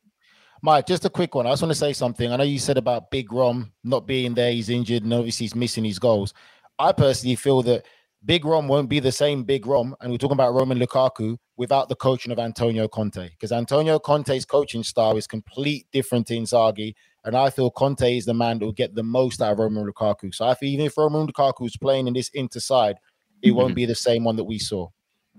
Mike, 0.65 0.87
just 0.87 1.05
a 1.05 1.11
quick 1.11 1.35
one. 1.35 1.45
I 1.45 1.51
just 1.51 1.61
want 1.61 1.73
to 1.73 1.77
say 1.77 1.93
something. 1.93 2.31
I 2.31 2.37
know 2.37 2.43
you 2.43 2.57
said 2.57 2.79
about 2.79 3.11
Big 3.11 3.31
Rom 3.31 3.71
not 3.83 4.07
being 4.07 4.33
there, 4.33 4.51
he's 4.51 4.69
injured, 4.69 5.03
and 5.03 5.13
obviously 5.13 5.43
he's 5.43 5.53
missing 5.53 5.85
his 5.85 5.99
goals. 5.99 6.33
I 6.79 6.91
personally 6.91 7.35
feel 7.35 7.61
that 7.61 7.85
Big 8.25 8.43
Rom 8.45 8.67
won't 8.67 8.89
be 8.89 8.99
the 8.99 9.11
same 9.11 9.43
Big 9.43 9.67
Rom, 9.67 9.95
and 10.01 10.11
we're 10.11 10.17
talking 10.17 10.33
about 10.33 10.55
Roman 10.55 10.79
Lukaku 10.79 11.37
without 11.55 11.87
the 11.87 11.95
coaching 11.95 12.31
of 12.31 12.39
Antonio 12.39 12.87
Conte, 12.87 13.29
because 13.29 13.51
Antonio 13.51 13.99
Conte's 13.99 14.43
coaching 14.43 14.81
style 14.81 15.15
is 15.17 15.27
complete 15.27 15.85
different 15.91 16.25
to 16.27 16.33
Inzaghi, 16.33 16.95
and 17.25 17.37
I 17.37 17.51
feel 17.51 17.69
Conte 17.69 18.17
is 18.17 18.25
the 18.25 18.33
man 18.33 18.57
that 18.57 18.65
will 18.65 18.71
get 18.71 18.95
the 18.95 19.03
most 19.03 19.43
out 19.43 19.51
of 19.51 19.59
Roman 19.59 19.85
Lukaku. 19.85 20.33
So 20.33 20.47
I 20.47 20.55
feel 20.55 20.69
even 20.69 20.87
if 20.87 20.97
Roman 20.97 21.27
Lukaku 21.27 21.67
is 21.67 21.77
playing 21.77 22.07
in 22.07 22.15
this 22.15 22.29
inter 22.29 22.59
side, 22.59 22.95
it 23.43 23.49
mm-hmm. 23.49 23.57
won't 23.57 23.75
be 23.75 23.85
the 23.85 23.93
same 23.93 24.23
one 24.23 24.35
that 24.37 24.43
we 24.43 24.57
saw. 24.57 24.87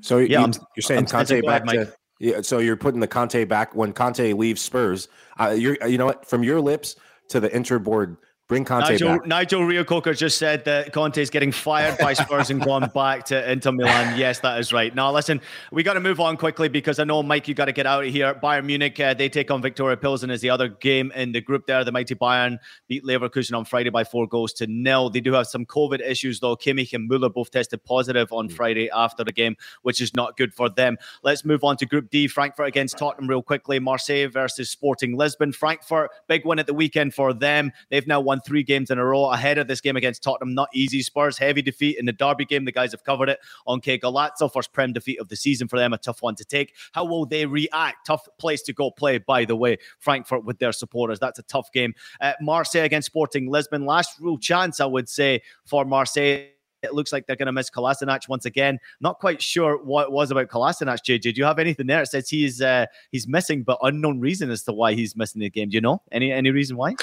So 0.03 0.19
yeah, 0.19 0.47
you, 0.47 0.53
are 0.53 0.83
saying 0.83 1.01
I'm 1.01 1.07
Conte 1.07 1.41
back 1.41 1.65
to 1.65 1.93
yeah. 2.19 2.41
So 2.43 2.59
you're 2.59 2.77
putting 2.77 3.01
the 3.01 3.09
Conte 3.09 3.45
back 3.45 3.75
when 3.75 3.93
Conte 3.93 4.33
leaves 4.33 4.63
Spurs. 4.63 5.09
Uh, 5.39 5.51
you're 5.51 5.77
you 5.87 5.99
know 5.99 6.07
what 6.07 6.27
from 6.27 6.43
your 6.43 6.61
lips 6.61 6.97
to 7.29 7.41
the 7.41 7.55
Inter 7.55 7.79
board 7.79 8.17
Bring 8.49 8.65
Conte 8.65 8.91
Nigel, 8.91 9.09
back. 9.09 9.27
Nigel 9.27 9.65
Reo-Coker 9.65 10.15
just 10.15 10.39
said 10.39 10.65
that 10.67 10.93
Conte 10.93 11.19
is 11.19 11.31
getting 11.31 11.51
fired 11.51 11.99
by 11.99 12.13
Spurs 12.13 12.49
and 12.49 12.63
gone 12.63 12.89
back 12.95 13.25
to 13.25 13.51
Inter 13.51 13.73
Milan. 13.73 14.17
Yes, 14.17 14.39
that 14.39 14.61
is 14.61 14.73
right. 14.73 14.95
Now, 14.95 15.11
listen, 15.13 15.41
we 15.73 15.83
got 15.83 15.95
to 15.95 16.01
move 16.01 16.21
on 16.21 16.37
quickly 16.37 16.69
because 16.69 17.01
I 17.01 17.05
know, 17.05 17.25
Mike, 17.25 17.49
you 17.49 17.55
got 17.55 17.65
to 17.65 17.73
get 17.73 17.87
out 17.87 18.05
of 18.05 18.13
here. 18.13 18.33
Bayern 18.41 18.67
Munich, 18.67 19.01
uh, 19.01 19.15
they 19.15 19.29
take 19.29 19.51
on 19.51 19.61
Viktoria 19.61 20.01
Pilsen 20.01 20.31
as 20.31 20.43
the 20.43 20.51
other 20.51 20.69
game 20.69 21.11
in 21.17 21.33
the 21.33 21.41
group 21.41 21.67
there. 21.67 21.83
The 21.83 21.91
mighty 21.91 22.15
Bayern 22.15 22.59
beat 22.87 23.03
Leverkusen 23.03 23.57
on 23.59 23.65
Friday 23.65 23.91
by 23.91 24.05
four 24.05 24.29
goals 24.29 24.53
to 24.55 24.69
nil. 24.69 25.11
They 25.11 25.19
do 25.19 25.33
have 25.33 25.49
some 25.49 25.67
COVID 25.67 26.01
issues, 26.01 26.39
though. 26.39 26.55
Kimmich 26.55 26.93
and 26.93 27.09
Muller 27.09 27.29
both 27.29 27.51
tested 27.51 27.83
positive 27.83 28.33
on 28.33 28.49
mm. 28.49 28.53
Friday 28.53 28.89
after 28.95 29.25
the 29.25 29.33
game, 29.33 29.57
which 29.83 30.01
is 30.01 30.15
not 30.15 30.37
good 30.37 30.55
for 30.55 30.69
them. 30.69 30.99
Let's 31.25 31.45
move 31.45 31.65
on 31.65 31.79
to 31.79 31.87
Group 31.87 32.11
D. 32.11 32.29
Frankfurt 32.29 32.69
against 32.69 32.97
Tottenham 32.97 33.29
real 33.29 33.43
quickly. 33.43 33.81
Marseille 33.81 34.29
versus 34.29 34.71
Sporting 34.71 35.17
Lisbon. 35.17 35.51
Frankfurt, 35.51 36.13
big 36.29 36.47
win 36.47 36.61
at 36.61 36.69
the 36.69 36.75
weekend 36.75 37.13
for 37.13 37.33
them. 37.33 37.73
They've 37.91 38.07
now 38.07 38.21
won 38.21 38.36
three 38.45 38.63
games 38.63 38.91
in 38.91 38.99
a 38.99 39.05
row 39.05 39.31
ahead 39.31 39.59
of 39.59 39.69
this 39.69 39.81
game 39.81 39.97
against 39.97 40.23
Tottenham. 40.23 40.55
Not 40.55 40.69
easy. 40.73 41.03
Spurs 41.03 41.39
heavy 41.39 41.63
defeat 41.63 41.99
in 41.99 42.07
the 42.07 42.13
derby 42.13 42.45
game. 42.45 42.65
The 42.65 42.73
guys 42.73 42.93
have 42.93 43.05
covered 43.05 43.29
it 43.29 43.39
on 43.67 43.81
Qué 43.81 44.01
Golazo. 44.01 44.53
First 44.53 44.73
Prem 44.73 44.93
defeat 44.93 45.21
of 45.21 45.29
the 45.29 45.37
season 45.37 45.69
for 45.69 45.79
them. 45.79 45.93
A 45.93 45.99
tough 45.99 46.23
one 46.23 46.35
to 46.37 46.45
take. 46.45 46.75
How 46.93 47.05
will 47.05 47.27
they 47.27 47.47
react? 47.47 48.07
Tough 48.07 48.29
place 48.39 48.63
to 48.63 48.73
go 48.73 48.91
play, 48.91 49.19
by 49.19 49.45
the 49.45 49.57
way. 49.57 49.79
Frankfurt 49.99 50.45
with 50.45 50.59
their 50.59 50.73
supporters. 50.73 51.19
That's 51.19 51.39
a 51.39 51.45
tough 51.45 51.73
game. 51.73 51.95
Uh, 52.21 52.33
Marseille 52.41 52.85
against 52.85 53.07
Sporting 53.07 53.51
Lisbon. 53.51 53.87
Last 53.87 54.19
real 54.21 54.39
chance, 54.39 54.81
I 54.81 54.87
would 54.87 55.09
say, 55.09 55.43
for 55.65 55.85
Marseille 55.85 56.47
it 56.83 56.95
looks 56.95 57.13
like 57.13 57.27
they're 57.27 57.37
going 57.37 57.47
to 57.47 57.53
miss 57.53 57.71
Kolasinac 57.71 58.29
once 58.29 58.45
again. 58.45 58.79
Not 59.01 59.19
quite 59.19 59.43
sure 59.43 59.83
what 59.83 60.05
it 60.05 60.13
was 60.13 60.31
about 60.31 60.49
Kolasinac, 60.49 60.99
JJ. 61.05 61.21
Do 61.21 61.33
you 61.35 61.45
have 61.45 61.59
anything 61.59 61.87
there? 61.87 62.03
It 62.03 62.09
says 62.09 62.29
he's 62.29 62.63
uh, 62.63 62.87
he's 63.11 63.29
missing, 63.29 63.63
but 63.63 63.79
unknown 63.83 64.21
reason 64.21 64.51
as 64.51 64.63
to 64.65 64.73
why 64.73 64.95
he's 64.95 65.17
missing 65.17 65.41
the 65.41 65.51
game. 65.51 65.69
Do 65.69 65.75
you 65.75 65.81
know 65.81 66.03
any 66.13 66.33
any 66.33 66.51
reason 66.51 66.77
why? 66.77 66.95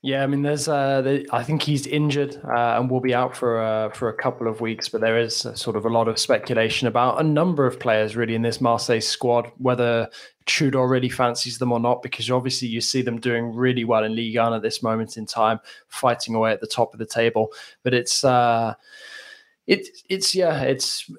Yeah, 0.00 0.22
I 0.22 0.28
mean, 0.28 0.42
there's. 0.42 0.68
Uh, 0.68 1.24
I 1.32 1.42
think 1.42 1.60
he's 1.60 1.84
injured 1.84 2.40
uh, 2.44 2.78
and 2.78 2.88
will 2.88 3.00
be 3.00 3.14
out 3.14 3.36
for 3.36 3.60
uh, 3.60 3.88
for 3.90 4.08
a 4.08 4.14
couple 4.14 4.46
of 4.46 4.60
weeks. 4.60 4.88
But 4.88 5.00
there 5.00 5.18
is 5.18 5.34
sort 5.36 5.74
of 5.74 5.84
a 5.84 5.88
lot 5.88 6.06
of 6.06 6.20
speculation 6.20 6.86
about 6.86 7.20
a 7.20 7.24
number 7.24 7.66
of 7.66 7.80
players 7.80 8.14
really 8.14 8.36
in 8.36 8.42
this 8.42 8.60
Marseille 8.60 9.00
squad, 9.00 9.50
whether 9.58 10.08
Tudor 10.46 10.86
really 10.86 11.08
fancies 11.08 11.58
them 11.58 11.72
or 11.72 11.80
not. 11.80 12.00
Because 12.00 12.30
obviously, 12.30 12.68
you 12.68 12.80
see 12.80 13.02
them 13.02 13.18
doing 13.18 13.52
really 13.52 13.84
well 13.84 14.04
in 14.04 14.14
Ligue 14.14 14.36
1 14.36 14.54
at 14.54 14.62
this 14.62 14.84
moment 14.84 15.16
in 15.16 15.26
time, 15.26 15.58
fighting 15.88 16.36
away 16.36 16.52
at 16.52 16.60
the 16.60 16.68
top 16.68 16.92
of 16.92 17.00
the 17.00 17.06
table. 17.06 17.48
But 17.82 17.92
it's 17.92 18.22
uh, 18.22 18.74
it, 19.68 19.86
it's 20.08 20.34
yeah, 20.34 20.62
it's 20.62 21.10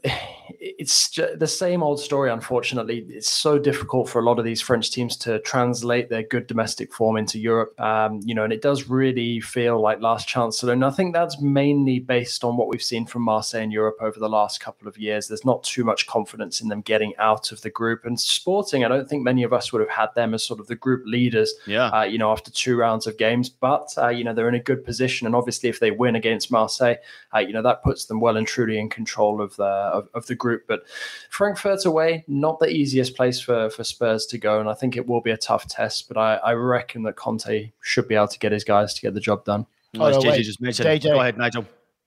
it's 0.60 1.10
the 1.38 1.48
same 1.48 1.84
old 1.84 2.00
story. 2.00 2.32
Unfortunately, 2.32 3.06
it's 3.08 3.30
so 3.30 3.60
difficult 3.60 4.10
for 4.10 4.20
a 4.20 4.26
lot 4.26 4.40
of 4.40 4.46
these 4.46 4.60
French 4.60 4.90
teams 4.90 5.16
to 5.18 5.38
translate 5.42 6.10
their 6.10 6.24
good 6.24 6.48
domestic 6.48 6.92
form 6.92 7.16
into 7.16 7.38
Europe. 7.38 7.80
Um, 7.80 8.22
you 8.24 8.34
know, 8.34 8.44
and 8.44 8.52
it 8.52 8.64
does 8.64 8.90
really 8.90 9.40
feel 9.40 9.80
like 9.80 10.02
last 10.02 10.28
chance 10.28 10.64
And 10.64 10.84
I 10.84 10.90
think 10.90 11.14
that's 11.14 11.40
mainly 11.40 12.00
based 12.00 12.44
on 12.44 12.58
what 12.58 12.70
we've 12.70 12.82
seen 12.82 13.06
from 13.06 13.22
Marseille 13.22 13.62
in 13.62 13.70
Europe 13.70 13.98
over 14.02 14.20
the 14.20 14.28
last 14.28 14.60
couple 14.60 14.88
of 14.88 14.98
years. 14.98 15.28
There's 15.28 15.46
not 15.46 15.64
too 15.64 15.84
much 15.84 16.08
confidence 16.08 16.60
in 16.60 16.70
them 16.70 16.82
getting 16.82 17.14
out 17.18 17.52
of 17.52 17.62
the 17.62 17.70
group. 17.70 18.04
And 18.04 18.20
Sporting, 18.20 18.84
I 18.84 18.88
don't 18.88 19.08
think 19.08 19.22
many 19.22 19.44
of 19.44 19.54
us 19.54 19.72
would 19.72 19.82
have 19.82 19.92
had 19.92 20.10
them 20.16 20.34
as 20.34 20.44
sort 20.44 20.60
of 20.60 20.66
the 20.66 20.76
group 20.76 21.04
leaders. 21.06 21.54
Yeah. 21.68 21.90
Uh, 21.90 22.04
you 22.04 22.18
know, 22.18 22.32
after 22.32 22.50
two 22.50 22.76
rounds 22.78 23.06
of 23.06 23.16
games, 23.20 23.48
but 23.48 23.94
uh, 23.96 24.10
you 24.10 24.24
know 24.24 24.34
they're 24.34 24.50
in 24.50 24.56
a 24.56 24.60
good 24.60 24.84
position, 24.84 25.28
and 25.28 25.36
obviously 25.36 25.70
if 25.70 25.80
they 25.80 25.92
win 25.92 26.16
against 26.16 26.52
Marseille, 26.52 26.96
uh, 27.36 27.40
you 27.40 27.54
know 27.54 27.62
that 27.62 27.84
puts 27.84 28.06
them 28.06 28.20
well 28.20 28.39
and 28.40 28.48
truly 28.48 28.80
in 28.80 28.90
control 28.90 29.40
of 29.40 29.56
the 29.58 29.64
of, 29.64 30.10
of, 30.16 30.26
the 30.26 30.34
group. 30.34 30.64
But 30.68 30.88
Frankfurt 31.30 31.86
away, 31.86 32.26
not 32.28 32.58
the 32.60 32.68
easiest 32.68 33.16
place 33.16 33.40
for 33.40 33.70
for 33.70 33.84
Spurs 33.84 34.26
to 34.28 34.40
go, 34.40 34.60
and 34.60 34.68
I 34.68 34.74
think 34.74 34.98
it 34.98 35.06
will 35.06 35.22
be 35.22 35.30
a 35.30 35.38
tough 35.38 35.68
test. 35.68 36.08
But 36.08 36.18
I, 36.18 36.36
I 36.38 36.54
reckon 36.54 37.04
that 37.04 37.16
Conte 37.16 37.72
should 37.82 38.08
be 38.08 38.16
able 38.16 38.30
to 38.30 38.40
get 38.40 38.52
his 38.52 38.64
guys 38.64 38.96
to 38.96 39.02
get 39.02 39.14
the 39.14 39.20
job 39.20 39.46
done. 39.46 39.68
Oh, 39.96 40.10
no, 40.10 40.20
JJ 40.20 40.42
just 40.42 40.62
mentioned. 40.62 40.88
JJ, 40.88 41.04
go 41.04 41.20
ahead, 41.20 41.38
Nigel. 41.38 41.66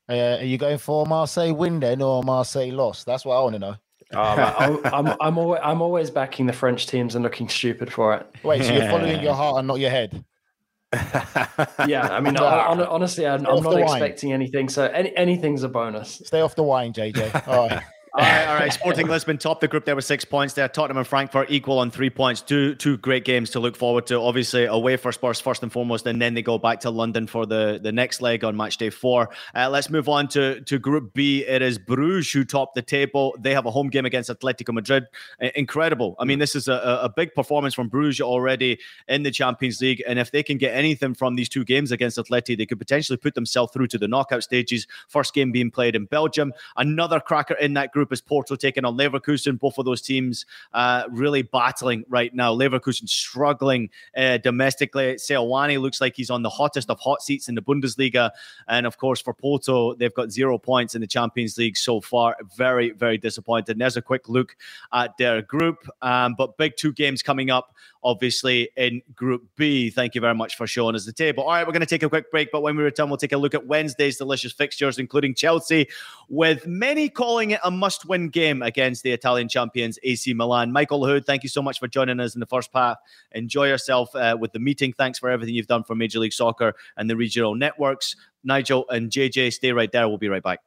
Uh, 0.08 0.38
are 0.40 0.44
you 0.44 0.58
going 0.58 0.78
for 0.78 1.06
Marseille 1.06 1.54
win 1.54 1.78
then, 1.78 2.02
or 2.02 2.24
Marseille 2.24 2.72
loss? 2.72 3.04
That's 3.04 3.24
what 3.24 3.36
I 3.36 3.42
want 3.42 3.54
to 3.54 3.58
know. 3.60 3.74
Um, 4.14 4.82
I'm, 4.92 5.16
I'm, 5.22 5.38
always, 5.38 5.60
I'm 5.64 5.80
always 5.80 6.10
backing 6.10 6.44
the 6.44 6.52
French 6.52 6.86
teams 6.86 7.14
and 7.14 7.22
looking 7.22 7.48
stupid 7.48 7.90
for 7.90 8.14
it. 8.14 8.26
Wait, 8.42 8.62
so 8.62 8.70
you're 8.70 8.90
following 8.90 9.22
your 9.22 9.32
heart 9.32 9.60
and 9.60 9.66
not 9.66 9.80
your 9.80 9.88
head? 9.88 10.22
Yeah, 10.92 12.08
I 12.10 12.20
mean, 12.20 12.36
honestly, 12.38 13.26
I'm, 13.26 13.46
I'm 13.46 13.62
not 13.62 13.78
expecting 13.78 14.32
anything. 14.32 14.68
So 14.68 14.84
any, 14.84 15.16
anything's 15.16 15.62
a 15.62 15.68
bonus. 15.68 16.22
Stay 16.24 16.40
off 16.40 16.54
the 16.54 16.62
wine, 16.62 16.92
JJ. 16.92 17.48
All 17.48 17.68
right. 17.68 17.82
all 18.14 18.22
right, 18.22 18.46
all 18.46 18.54
right. 18.56 18.72
Sporting 18.72 19.08
Lisbon 19.08 19.38
top 19.38 19.60
the 19.60 19.68
group 19.68 19.86
there 19.86 19.96
with 19.96 20.04
six 20.04 20.22
points 20.22 20.52
there. 20.52 20.68
Tottenham 20.68 20.98
and 20.98 21.06
Frankfurt 21.06 21.50
equal 21.50 21.78
on 21.78 21.90
three 21.90 22.10
points. 22.10 22.42
Two 22.42 22.74
two 22.74 22.98
great 22.98 23.24
games 23.24 23.48
to 23.50 23.60
look 23.60 23.74
forward 23.74 24.06
to. 24.08 24.20
Obviously 24.20 24.66
away 24.66 24.98
for 24.98 25.12
Spurs 25.12 25.40
first 25.40 25.62
and 25.62 25.72
foremost, 25.72 26.06
and 26.06 26.20
then 26.20 26.34
they 26.34 26.42
go 26.42 26.58
back 26.58 26.80
to 26.80 26.90
London 26.90 27.26
for 27.26 27.46
the, 27.46 27.80
the 27.82 27.90
next 27.90 28.20
leg 28.20 28.44
on 28.44 28.54
match 28.54 28.76
day 28.76 28.90
four. 28.90 29.30
Uh, 29.54 29.70
let's 29.70 29.88
move 29.88 30.10
on 30.10 30.28
to, 30.28 30.60
to 30.62 30.78
Group 30.78 31.14
B. 31.14 31.46
It 31.46 31.62
is 31.62 31.78
Bruges 31.78 32.30
who 32.30 32.44
top 32.44 32.74
the 32.74 32.82
table. 32.82 33.34
They 33.40 33.54
have 33.54 33.64
a 33.64 33.70
home 33.70 33.88
game 33.88 34.04
against 34.04 34.28
Atletico 34.28 34.74
Madrid. 34.74 35.06
incredible. 35.54 36.14
I 36.18 36.26
mean, 36.26 36.38
this 36.38 36.54
is 36.54 36.68
a, 36.68 37.00
a 37.02 37.08
big 37.08 37.34
performance 37.34 37.72
from 37.72 37.88
Bruges 37.88 38.20
already 38.20 38.78
in 39.08 39.22
the 39.22 39.30
Champions 39.30 39.80
League. 39.80 40.02
And 40.06 40.18
if 40.18 40.30
they 40.30 40.42
can 40.42 40.58
get 40.58 40.74
anything 40.74 41.14
from 41.14 41.36
these 41.36 41.48
two 41.48 41.64
games 41.64 41.92
against 41.92 42.18
Atleti, 42.18 42.58
they 42.58 42.66
could 42.66 42.78
potentially 42.78 43.16
put 43.16 43.34
themselves 43.34 43.72
through 43.72 43.86
to 43.86 43.96
the 43.96 44.08
knockout 44.08 44.42
stages. 44.42 44.86
First 45.08 45.32
game 45.32 45.50
being 45.50 45.70
played 45.70 45.96
in 45.96 46.04
Belgium. 46.04 46.52
Another 46.76 47.18
cracker 47.18 47.54
in 47.54 47.72
that 47.74 47.90
group 47.92 48.01
is 48.10 48.20
Porto 48.20 48.56
taking 48.56 48.84
on 48.84 48.96
Leverkusen. 48.96 49.58
Both 49.58 49.78
of 49.78 49.84
those 49.84 50.02
teams 50.02 50.46
uh, 50.72 51.04
really 51.10 51.42
battling 51.42 52.04
right 52.08 52.34
now. 52.34 52.54
Leverkusen 52.54 53.08
struggling 53.08 53.90
uh, 54.16 54.38
domestically. 54.38 55.14
Seoane 55.14 55.80
looks 55.80 56.00
like 56.00 56.16
he's 56.16 56.30
on 56.30 56.42
the 56.42 56.50
hottest 56.50 56.90
of 56.90 56.98
hot 56.98 57.22
seats 57.22 57.48
in 57.48 57.54
the 57.54 57.62
Bundesliga. 57.62 58.30
And 58.66 58.86
of 58.86 58.96
course, 58.96 59.20
for 59.20 59.34
Porto, 59.34 59.94
they've 59.94 60.14
got 60.14 60.32
zero 60.32 60.58
points 60.58 60.94
in 60.94 61.00
the 61.00 61.06
Champions 61.06 61.58
League 61.58 61.76
so 61.76 62.00
far. 62.00 62.36
Very, 62.56 62.90
very 62.90 63.18
disappointed. 63.18 63.72
And 63.72 63.80
there's 63.80 63.96
a 63.96 64.02
quick 64.02 64.28
look 64.28 64.56
at 64.92 65.16
their 65.18 65.42
group. 65.42 65.86
Um, 66.00 66.34
but 66.36 66.56
big 66.56 66.76
two 66.76 66.92
games 66.92 67.22
coming 67.22 67.50
up, 67.50 67.74
obviously, 68.02 68.70
in 68.76 69.02
Group 69.14 69.44
B. 69.56 69.90
Thank 69.90 70.14
you 70.14 70.20
very 70.20 70.34
much 70.34 70.56
for 70.56 70.66
showing 70.66 70.94
us 70.94 71.04
the 71.04 71.12
table. 71.12 71.44
All 71.44 71.50
right, 71.50 71.66
we're 71.66 71.72
going 71.72 71.80
to 71.80 71.86
take 71.86 72.02
a 72.02 72.08
quick 72.08 72.30
break. 72.30 72.50
But 72.50 72.62
when 72.62 72.76
we 72.76 72.82
return, 72.82 73.08
we'll 73.08 73.18
take 73.18 73.32
a 73.32 73.36
look 73.36 73.54
at 73.54 73.66
Wednesday's 73.66 74.16
delicious 74.16 74.52
fixtures, 74.52 74.98
including 74.98 75.34
Chelsea, 75.34 75.88
with 76.28 76.66
many 76.66 77.08
calling 77.08 77.50
it 77.52 77.60
a 77.62 77.70
must 77.70 77.91
win 78.04 78.28
game 78.28 78.62
against 78.62 79.02
the 79.02 79.12
Italian 79.12 79.48
champions, 79.48 79.98
AC 80.02 80.34
Milan. 80.34 80.72
Michael 80.72 81.00
Lahoud, 81.00 81.24
thank 81.24 81.42
you 81.42 81.48
so 81.48 81.62
much 81.62 81.78
for 81.78 81.88
joining 81.88 82.20
us 82.20 82.34
in 82.34 82.40
the 82.40 82.46
first 82.46 82.72
part. 82.72 82.98
Enjoy 83.32 83.66
yourself 83.66 84.14
uh, 84.14 84.36
with 84.38 84.52
the 84.52 84.58
meeting. 84.58 84.92
Thanks 84.92 85.18
for 85.18 85.28
everything 85.30 85.54
you've 85.54 85.66
done 85.66 85.84
for 85.84 85.94
Major 85.94 86.18
League 86.18 86.32
Soccer 86.32 86.74
and 86.96 87.08
the 87.08 87.16
regional 87.16 87.54
networks. 87.54 88.16
Nigel 88.44 88.88
and 88.88 89.10
JJ, 89.10 89.52
stay 89.52 89.72
right 89.72 89.90
there. 89.92 90.08
We'll 90.08 90.18
be 90.18 90.28
right 90.28 90.42
back. 90.42 90.60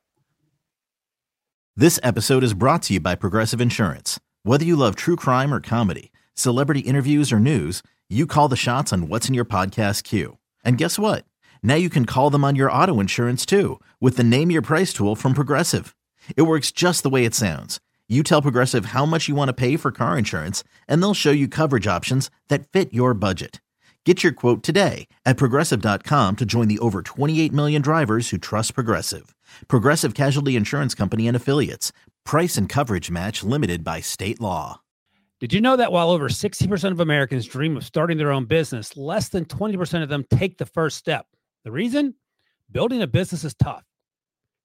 This 1.75 1.99
episode 2.03 2.43
is 2.43 2.53
brought 2.53 2.83
to 2.83 2.93
you 2.93 2.99
by 2.99 3.15
Progressive 3.15 3.59
Insurance. 3.59 4.19
Whether 4.43 4.63
you 4.63 4.75
love 4.75 4.95
true 4.95 5.15
crime 5.17 5.53
or 5.53 5.59
comedy, 5.59 6.11
celebrity 6.33 6.81
interviews 6.81 7.33
or 7.33 7.39
news, 7.39 7.81
you 8.09 8.27
call 8.27 8.47
the 8.47 8.55
shots 8.55 8.93
on 8.93 9.07
what's 9.09 9.27
in 9.27 9.33
your 9.33 9.45
podcast 9.45 10.03
queue. 10.03 10.38
And 10.63 10.77
guess 10.77 10.99
what? 10.99 11.25
Now 11.63 11.75
you 11.75 11.89
can 11.89 12.05
call 12.05 12.29
them 12.29 12.43
on 12.43 12.55
your 12.55 12.71
auto 12.71 12.99
insurance 12.99 13.43
too 13.43 13.79
with 13.99 14.17
the 14.17 14.23
Name 14.23 14.51
Your 14.51 14.61
Price 14.61 14.93
tool 14.93 15.15
from 15.15 15.33
Progressive. 15.33 15.94
It 16.35 16.43
works 16.43 16.71
just 16.71 17.03
the 17.03 17.09
way 17.09 17.25
it 17.25 17.33
sounds. 17.33 17.79
You 18.07 18.21
tell 18.21 18.41
Progressive 18.41 18.88
how 18.88 19.05
much 19.05 19.27
you 19.27 19.33
want 19.33 19.49
to 19.49 19.53
pay 19.53 19.77
for 19.77 19.91
car 19.91 20.17
insurance, 20.17 20.63
and 20.88 21.01
they'll 21.01 21.15
show 21.15 21.31
you 21.31 21.47
coverage 21.47 21.88
options 21.88 22.29
that 22.49 22.67
fit 22.67 22.93
your 22.93 23.15
budget. 23.15 23.59
Get 24.05 24.21
your 24.21 24.33
quote 24.33 24.61
today 24.61 25.07
at 25.25 25.38
progressive.com 25.38 26.35
to 26.35 26.45
join 26.45 26.67
the 26.67 26.77
over 26.77 27.01
28 27.01 27.51
million 27.51 27.81
drivers 27.81 28.29
who 28.29 28.38
trust 28.38 28.75
Progressive. 28.75 29.35
Progressive 29.67 30.13
Casualty 30.13 30.55
Insurance 30.55 30.93
Company 30.93 31.27
and 31.27 31.35
Affiliates. 31.35 31.91
Price 32.23 32.55
and 32.55 32.69
coverage 32.69 33.09
match 33.09 33.43
limited 33.43 33.83
by 33.83 34.01
state 34.01 34.39
law. 34.39 34.81
Did 35.39 35.53
you 35.53 35.59
know 35.59 35.75
that 35.75 35.91
while 35.91 36.11
over 36.11 36.29
60% 36.29 36.91
of 36.91 36.99
Americans 36.99 37.47
dream 37.47 37.75
of 37.75 37.83
starting 37.83 38.17
their 38.17 38.31
own 38.31 38.45
business, 38.45 38.95
less 38.95 39.29
than 39.29 39.45
20% 39.45 40.03
of 40.03 40.09
them 40.09 40.25
take 40.29 40.59
the 40.59 40.65
first 40.67 40.97
step? 40.97 41.25
The 41.63 41.71
reason? 41.71 42.13
Building 42.71 43.01
a 43.01 43.07
business 43.07 43.43
is 43.43 43.55
tough. 43.55 43.83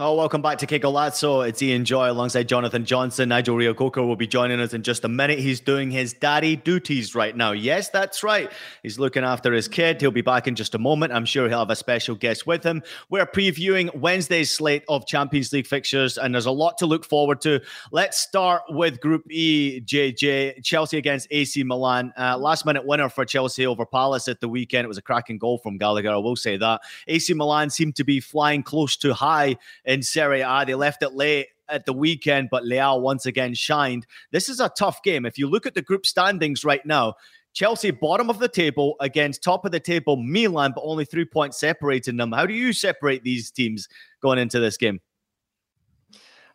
Oh, 0.00 0.14
welcome 0.14 0.40
back 0.40 0.58
to 0.58 0.66
Qué 0.68 0.80
Golazo. 0.80 1.48
It's 1.48 1.60
Ian 1.60 1.84
Joy 1.84 2.08
alongside 2.08 2.46
Jonathan 2.46 2.84
Johnson. 2.84 3.30
Nigel 3.30 3.56
Reo-Coker 3.56 4.00
will 4.00 4.14
be 4.14 4.28
joining 4.28 4.60
us 4.60 4.72
in 4.72 4.84
just 4.84 5.04
a 5.04 5.08
minute. 5.08 5.40
He's 5.40 5.58
doing 5.58 5.90
his 5.90 6.12
daddy 6.12 6.54
duties 6.54 7.16
right 7.16 7.36
now. 7.36 7.50
Yes, 7.50 7.88
that's 7.88 8.22
right. 8.22 8.48
He's 8.84 9.00
looking 9.00 9.24
after 9.24 9.52
his 9.52 9.66
kid. 9.66 10.00
He'll 10.00 10.12
be 10.12 10.20
back 10.20 10.46
in 10.46 10.54
just 10.54 10.76
a 10.76 10.78
moment. 10.78 11.12
I'm 11.12 11.24
sure 11.24 11.48
he'll 11.48 11.58
have 11.58 11.70
a 11.70 11.74
special 11.74 12.14
guest 12.14 12.46
with 12.46 12.62
him. 12.62 12.84
We're 13.10 13.26
previewing 13.26 13.92
Wednesday's 13.96 14.52
slate 14.52 14.84
of 14.86 15.04
Champions 15.04 15.52
League 15.52 15.66
fixtures, 15.66 16.16
and 16.16 16.32
there's 16.32 16.46
a 16.46 16.52
lot 16.52 16.78
to 16.78 16.86
look 16.86 17.04
forward 17.04 17.40
to. 17.40 17.60
Let's 17.90 18.20
start 18.20 18.62
with 18.68 19.00
Group 19.00 19.24
E, 19.32 19.80
JJ. 19.84 20.62
Chelsea 20.62 20.98
against 20.98 21.26
AC 21.32 21.64
Milan. 21.64 22.12
Uh, 22.16 22.38
last 22.38 22.64
minute 22.64 22.86
winner 22.86 23.08
for 23.08 23.24
Chelsea 23.24 23.66
over 23.66 23.84
Palace 23.84 24.28
at 24.28 24.40
the 24.40 24.48
weekend. 24.48 24.84
It 24.84 24.88
was 24.88 24.98
a 24.98 25.02
cracking 25.02 25.38
goal 25.38 25.58
from 25.58 25.76
Gallagher, 25.76 26.10
I 26.10 26.18
will 26.18 26.36
say 26.36 26.56
that. 26.56 26.82
AC 27.08 27.34
Milan 27.34 27.68
seemed 27.68 27.96
to 27.96 28.04
be 28.04 28.20
flying 28.20 28.62
close 28.62 28.96
to 28.98 29.12
high 29.12 29.56
in 29.88 30.02
Serie 30.02 30.42
A. 30.42 30.64
They 30.64 30.74
left 30.74 31.02
it 31.02 31.14
late 31.14 31.48
at 31.68 31.86
the 31.86 31.92
weekend, 31.92 32.48
but 32.50 32.62
Leao 32.62 33.00
once 33.00 33.26
again 33.26 33.54
shined. 33.54 34.06
This 34.30 34.48
is 34.48 34.60
a 34.60 34.68
tough 34.68 35.02
game. 35.02 35.26
If 35.26 35.38
you 35.38 35.48
look 35.48 35.66
at 35.66 35.74
the 35.74 35.82
group 35.82 36.06
standings 36.06 36.64
right 36.64 36.84
now, 36.86 37.14
Chelsea 37.54 37.90
bottom 37.90 38.30
of 38.30 38.38
the 38.38 38.48
table 38.48 38.94
against 39.00 39.42
top 39.42 39.64
of 39.64 39.72
the 39.72 39.80
table 39.80 40.16
Milan, 40.16 40.72
but 40.74 40.84
only 40.84 41.04
three 41.04 41.24
points 41.24 41.58
separating 41.58 42.16
them. 42.18 42.30
How 42.30 42.46
do 42.46 42.54
you 42.54 42.72
separate 42.72 43.24
these 43.24 43.50
teams 43.50 43.88
going 44.22 44.38
into 44.38 44.60
this 44.60 44.76
game? 44.76 45.00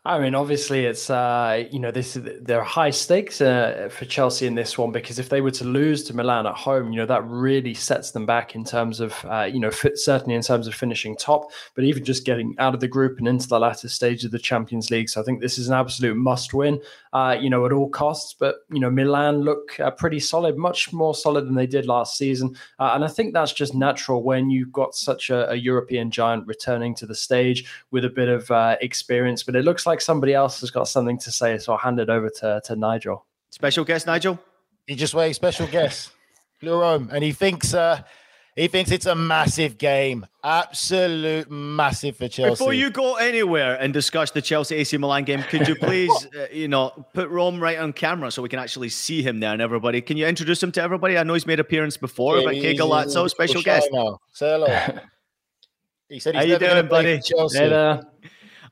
I 0.06 0.20
mean, 0.20 0.36
obviously, 0.36 0.86
it's 0.86 1.10
uh, 1.10 1.66
you 1.72 1.80
know 1.80 1.90
this 1.90 2.18
there 2.22 2.60
are 2.60 2.66
high 2.66 2.90
stakes 2.90 3.40
uh, 3.40 3.88
for 3.90 4.04
Chelsea 4.04 4.46
in 4.46 4.56
this 4.56 4.78
one 4.78 4.92
because 4.92 5.18
if 5.18 5.30
they 5.30 5.40
were 5.40 5.52
to 5.52 5.64
lose 5.64 6.04
to 6.04 6.14
Milan 6.14 6.46
at 6.46 6.56
home, 6.56 6.92
you 6.92 7.00
know 7.00 7.06
that 7.06 7.26
really 7.26 7.74
sets 7.74 8.12
them 8.12 8.26
back 8.26 8.54
in 8.54 8.66
terms 8.66 9.00
of 9.00 9.16
uh, 9.24 9.44
you 9.44 9.62
know 9.62 9.72
fit, 9.72 9.98
certainly 9.98 10.36
in 10.36 10.42
terms 10.42 10.68
of 10.68 10.76
finishing 10.76 11.16
top, 11.16 11.50
but 11.74 11.86
even 11.86 12.04
just 12.04 12.26
getting 12.26 12.54
out 12.60 12.74
of 12.74 12.82
the 12.82 12.88
group 12.88 13.18
and 13.18 13.30
into 13.30 13.48
the 13.48 13.58
latter 13.58 13.88
stage 13.88 14.26
of 14.26 14.32
the 14.32 14.40
Champions 14.40 14.92
League. 14.92 15.08
So 15.08 15.22
I 15.22 15.24
think 15.24 15.40
this 15.40 15.58
is 15.58 15.70
an 15.70 15.74
absolute 15.74 16.18
must-win, 16.18 16.82
uh, 17.14 17.38
you 17.40 17.50
know, 17.50 17.66
at 17.66 17.72
all 17.72 17.90
costs. 17.90 18.36
But 18.38 18.58
you 18.70 18.82
know, 18.82 18.90
Milan 18.90 19.42
look 19.42 19.80
uh, 19.80 19.92
pretty 19.92 20.20
solid, 20.20 20.58
much 20.58 20.92
more 20.92 21.16
solid 21.16 21.48
than 21.48 21.56
they 21.56 21.68
did 21.68 21.86
last 21.86 22.18
season, 22.18 22.58
uh, 22.78 22.92
and 22.94 23.06
I 23.06 23.08
think 23.08 23.34
that's 23.34 23.54
just 23.54 23.74
natural 23.74 24.22
when 24.22 24.50
you've 24.50 24.74
got 24.74 24.96
such 24.96 25.30
a, 25.30 25.50
a 25.50 25.56
European 25.56 26.12
giant 26.12 26.46
returning 26.46 26.94
to 26.96 27.06
the 27.06 27.16
stage 27.16 27.66
with 27.92 28.04
a 28.04 28.10
bit 28.10 28.28
of 28.28 28.52
experience. 28.82 29.44
But 29.44 29.56
it 29.56 29.64
looks 29.64 29.86
like 29.86 29.94
like 29.94 30.02
somebody 30.02 30.34
else 30.34 30.60
has 30.62 30.72
got 30.72 30.88
something 30.88 31.20
to 31.20 31.32
say, 31.32 31.60
so 31.60 31.74
I'll 31.74 31.78
hand 31.78 32.00
it 32.00 32.10
over 32.10 32.28
to, 32.42 32.60
to 32.66 32.76
Nigel. 32.76 33.28
Special 33.52 33.86
guest, 33.86 34.08
Nigel. 34.08 34.40
He 34.88 34.96
just 34.96 35.14
wait, 35.14 35.34
special 35.34 35.68
guest, 35.68 36.10
Rome, 36.64 37.10
and 37.14 37.24
he 37.24 37.32
thinks 37.32 37.76
uh, 37.76 38.02
he 38.56 38.68
thinks 38.68 38.92
it's 38.92 39.06
a 39.06 39.16
massive 39.16 39.78
game, 39.78 40.28
absolute 40.44 41.50
massive 41.50 42.18
for 42.18 42.28
Chelsea. 42.28 42.52
Before 42.52 42.74
you 42.74 42.92
go 42.92 43.16
anywhere 43.16 43.76
and 43.80 43.92
discuss 43.92 44.32
the 44.32 44.42
Chelsea 44.42 44.76
AC 44.76 44.96
Milan 44.98 45.24
game, 45.24 45.42
could 45.44 45.68
you 45.68 45.76
please, 45.82 46.12
uh, 46.38 46.48
you 46.52 46.68
know, 46.68 47.08
put 47.14 47.30
Rome 47.30 47.60
right 47.60 47.80
on 47.80 47.94
camera 47.94 48.30
so 48.32 48.42
we 48.42 48.50
can 48.50 48.60
actually 48.60 48.90
see 48.90 49.24
him 49.24 49.40
there 49.40 49.54
and 49.54 49.62
everybody? 49.62 50.02
Can 50.02 50.18
you 50.18 50.28
introduce 50.28 50.62
him 50.62 50.72
to 50.74 50.82
everybody? 50.84 51.18
I 51.18 51.24
know 51.24 51.34
he's 51.34 51.48
made 51.48 51.60
appearance 51.60 51.98
before, 51.98 52.38
yeah, 52.38 52.46
but 52.46 52.56
Qué 52.56 52.78
Golazo, 52.78 53.30
special 53.30 53.62
guest. 53.62 53.90
Now. 53.92 54.20
Say 54.34 54.52
hello. 54.52 54.68
he 56.10 56.20
said 56.20 56.36
he's 56.36 56.44
How 56.44 56.50
you 56.50 56.60
doing, 56.60 56.88
buddy? 56.88 57.22
Chelsea. 57.22 57.58
Hey. 57.58 58.00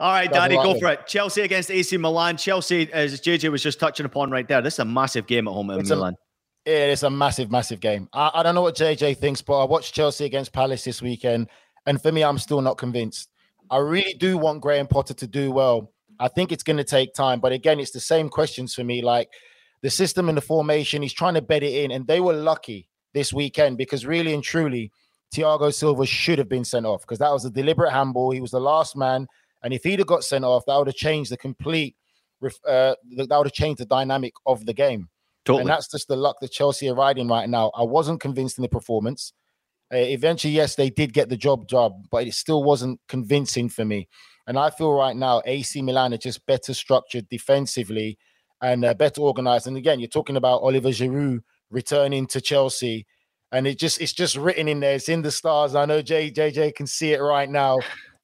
All 0.02 0.12
right, 0.12 0.32
Daddy, 0.32 0.56
go 0.56 0.80
for 0.80 0.90
it. 0.90 1.06
Chelsea 1.06 1.42
against 1.42 1.70
AC 1.70 1.96
Milan. 1.98 2.36
Chelsea, 2.36 2.92
as 2.92 3.22
JJ 3.22 3.52
was 3.52 3.62
just 3.62 3.80
touching 3.80 4.06
upon 4.06 4.32
right 4.32 4.48
there, 4.48 4.60
this 4.60 4.74
is 4.74 4.80
a 4.80 4.86
massive 4.86 5.28
game 5.28 5.48
at 5.48 5.54
home 5.54 5.70
in 5.70 5.80
it's 5.80 5.92
Milan. 5.92 6.14
A, 6.14 6.31
it 6.66 6.90
is 6.90 7.04
a 7.04 7.10
massive, 7.10 7.50
massive 7.50 7.80
game. 7.80 8.08
I, 8.14 8.32
I 8.36 8.44
don't 8.44 8.56
know 8.56 8.62
what 8.62 8.76
JJ 8.76 9.18
thinks, 9.18 9.42
but 9.42 9.60
I 9.60 9.66
watched 9.66 9.94
Chelsea 9.94 10.26
against 10.26 10.54
Palace 10.54 10.84
this 10.84 11.02
weekend, 11.02 11.48
and 11.86 12.02
for 12.02 12.12
me, 12.12 12.24
I'm 12.24 12.38
still 12.38 12.62
not 12.62 12.78
convinced. 12.78 13.30
I 13.70 13.78
really 13.78 14.14
do 14.14 14.38
want 14.38 14.62
Graham 14.62 14.88
Potter 14.88 15.14
to 15.14 15.28
do 15.28 15.52
well. 15.52 15.92
I 16.20 16.28
think 16.28 16.52
it's 16.52 16.64
going 16.64 16.78
to 16.78 16.84
take 16.84 17.14
time, 17.14 17.40
but 17.40 17.52
again, 17.52 17.80
it's 17.80 17.92
the 17.92 18.00
same 18.00 18.30
questions 18.30 18.76
for 18.76 18.84
me. 18.84 19.02
Like 19.02 19.30
the 19.82 19.90
system 19.90 20.30
and 20.30 20.38
the 20.38 20.42
formation, 20.42 21.02
he's 21.02 21.14
trying 21.14 21.34
to 21.34 21.42
bed 21.42 21.64
it 21.64 21.84
in, 21.84 21.92
and 21.92 22.06
they 22.06 22.20
were 22.20 22.34
lucky 22.34 22.88
this 23.14 23.34
weekend 23.34 23.78
because 23.78 24.06
really 24.06 24.34
and 24.34 24.44
truly, 24.44 24.92
Thiago 25.34 25.74
Silva 25.74 26.06
should 26.06 26.38
have 26.38 26.50
been 26.50 26.66
sent 26.66 26.86
off 26.86 27.02
because 27.02 27.20
that 27.20 27.32
was 27.32 27.46
a 27.46 27.50
deliberate 27.50 27.92
handball. 27.92 28.32
He 28.32 28.42
was 28.42 28.52
the 28.52 28.60
last 28.60 28.96
man, 28.96 29.28
and 29.64 29.74
if 29.74 29.84
he'd 29.84 30.00
have 30.00 30.08
got 30.08 30.24
sent 30.24 30.46
off, 30.46 30.64
that 30.68 30.78
would 30.78 30.88
have 30.88 30.96
changed 30.96 31.32
the 31.32 31.38
complete. 31.38 31.96
Uh, 32.44 32.96
that 33.18 33.28
would 33.30 33.48
have 33.48 33.54
changed 33.54 33.80
the 33.80 33.86
dynamic 33.86 34.34
of 34.46 34.66
the 34.66 34.74
game. 34.74 35.08
Totally. 35.46 35.62
And 35.62 35.70
that's 35.70 35.90
just 35.90 36.08
the 36.08 36.16
luck 36.16 36.38
that 36.42 36.52
Chelsea 36.52 36.90
are 36.90 36.96
riding 36.96 37.28
right 37.28 37.50
now. 37.50 37.72
I 37.76 37.84
wasn't 37.84 38.22
convinced 38.22 38.58
in 38.58 38.62
the 38.62 38.70
performance. 38.70 39.34
Uh, 39.92 39.98
eventually, 39.98 40.54
yes, 40.54 40.76
they 40.76 40.90
did 40.90 41.14
get 41.14 41.30
the 41.30 41.38
job 41.38 41.68
job, 41.68 41.94
but 42.12 42.28
it 42.28 42.34
still 42.34 42.64
wasn't 42.64 43.00
convincing 43.08 43.68
for 43.68 43.84
me. 43.84 44.08
And 44.48 44.58
I 44.58 44.70
feel 44.70 44.94
right 44.94 45.16
now 45.16 45.42
AC 45.46 45.82
Milan 45.82 46.14
are 46.14 46.18
just 46.18 46.46
better 46.46 46.74
structured 46.74 47.28
defensively 47.30 48.18
and 48.62 48.86
uh, 48.86 48.94
better 48.94 49.22
organized. 49.22 49.68
And 49.68 49.78
again, 49.78 50.00
you're 50.00 50.08
talking 50.08 50.38
about 50.38 50.62
Oliver 50.62 50.90
Giroud 50.90 51.40
returning 51.70 52.28
to 52.28 52.42
Chelsea, 52.42 53.06
and 53.52 53.66
it 53.66 53.80
just 53.80 54.00
it's 54.00 54.14
just 54.14 54.36
written 54.36 54.68
in 54.68 54.80
there. 54.80 54.96
It's 54.96 55.10
in 55.10 55.24
the 55.24 55.32
stars. 55.32 55.76
I 55.76 55.86
know 55.86 56.02
J, 56.02 56.32
JJ 56.32 56.76
can 56.76 56.88
see 56.88 57.14
it 57.14 57.20
right 57.20 57.50
now. 57.50 57.80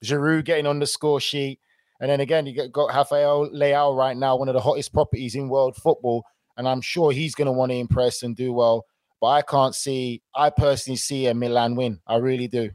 Giroud 0.06 0.46
getting 0.46 0.68
on 0.68 0.80
the 0.80 0.86
score 0.86 1.20
sheet, 1.20 1.60
and 2.00 2.10
then 2.10 2.20
again 2.20 2.46
you 2.46 2.70
got 2.70 2.96
Rafael 2.96 3.50
Leao 3.50 3.98
right 3.98 4.16
now, 4.16 4.36
one 4.36 4.48
of 4.48 4.54
the 4.54 4.62
hottest 4.62 4.94
properties 4.94 5.36
in 5.36 5.50
world 5.50 5.76
football, 5.76 6.24
and 6.58 6.68
I'm 6.68 6.82
sure 6.82 7.12
he's 7.12 7.36
going 7.36 7.46
to 7.46 7.52
want 7.52 7.72
to 7.72 7.78
impress 7.78 8.24
and 8.24 8.36
do 8.36 8.52
well. 8.54 8.86
But 9.22 9.28
I 9.28 9.42
can't 9.42 9.74
see. 9.74 10.22
I 10.36 10.50
personally 10.50 10.98
see 10.98 11.28
a 11.28 11.34
Milan 11.34 11.76
win. 11.76 12.00
I 12.06 12.18
really 12.18 12.48
do. 12.48 12.72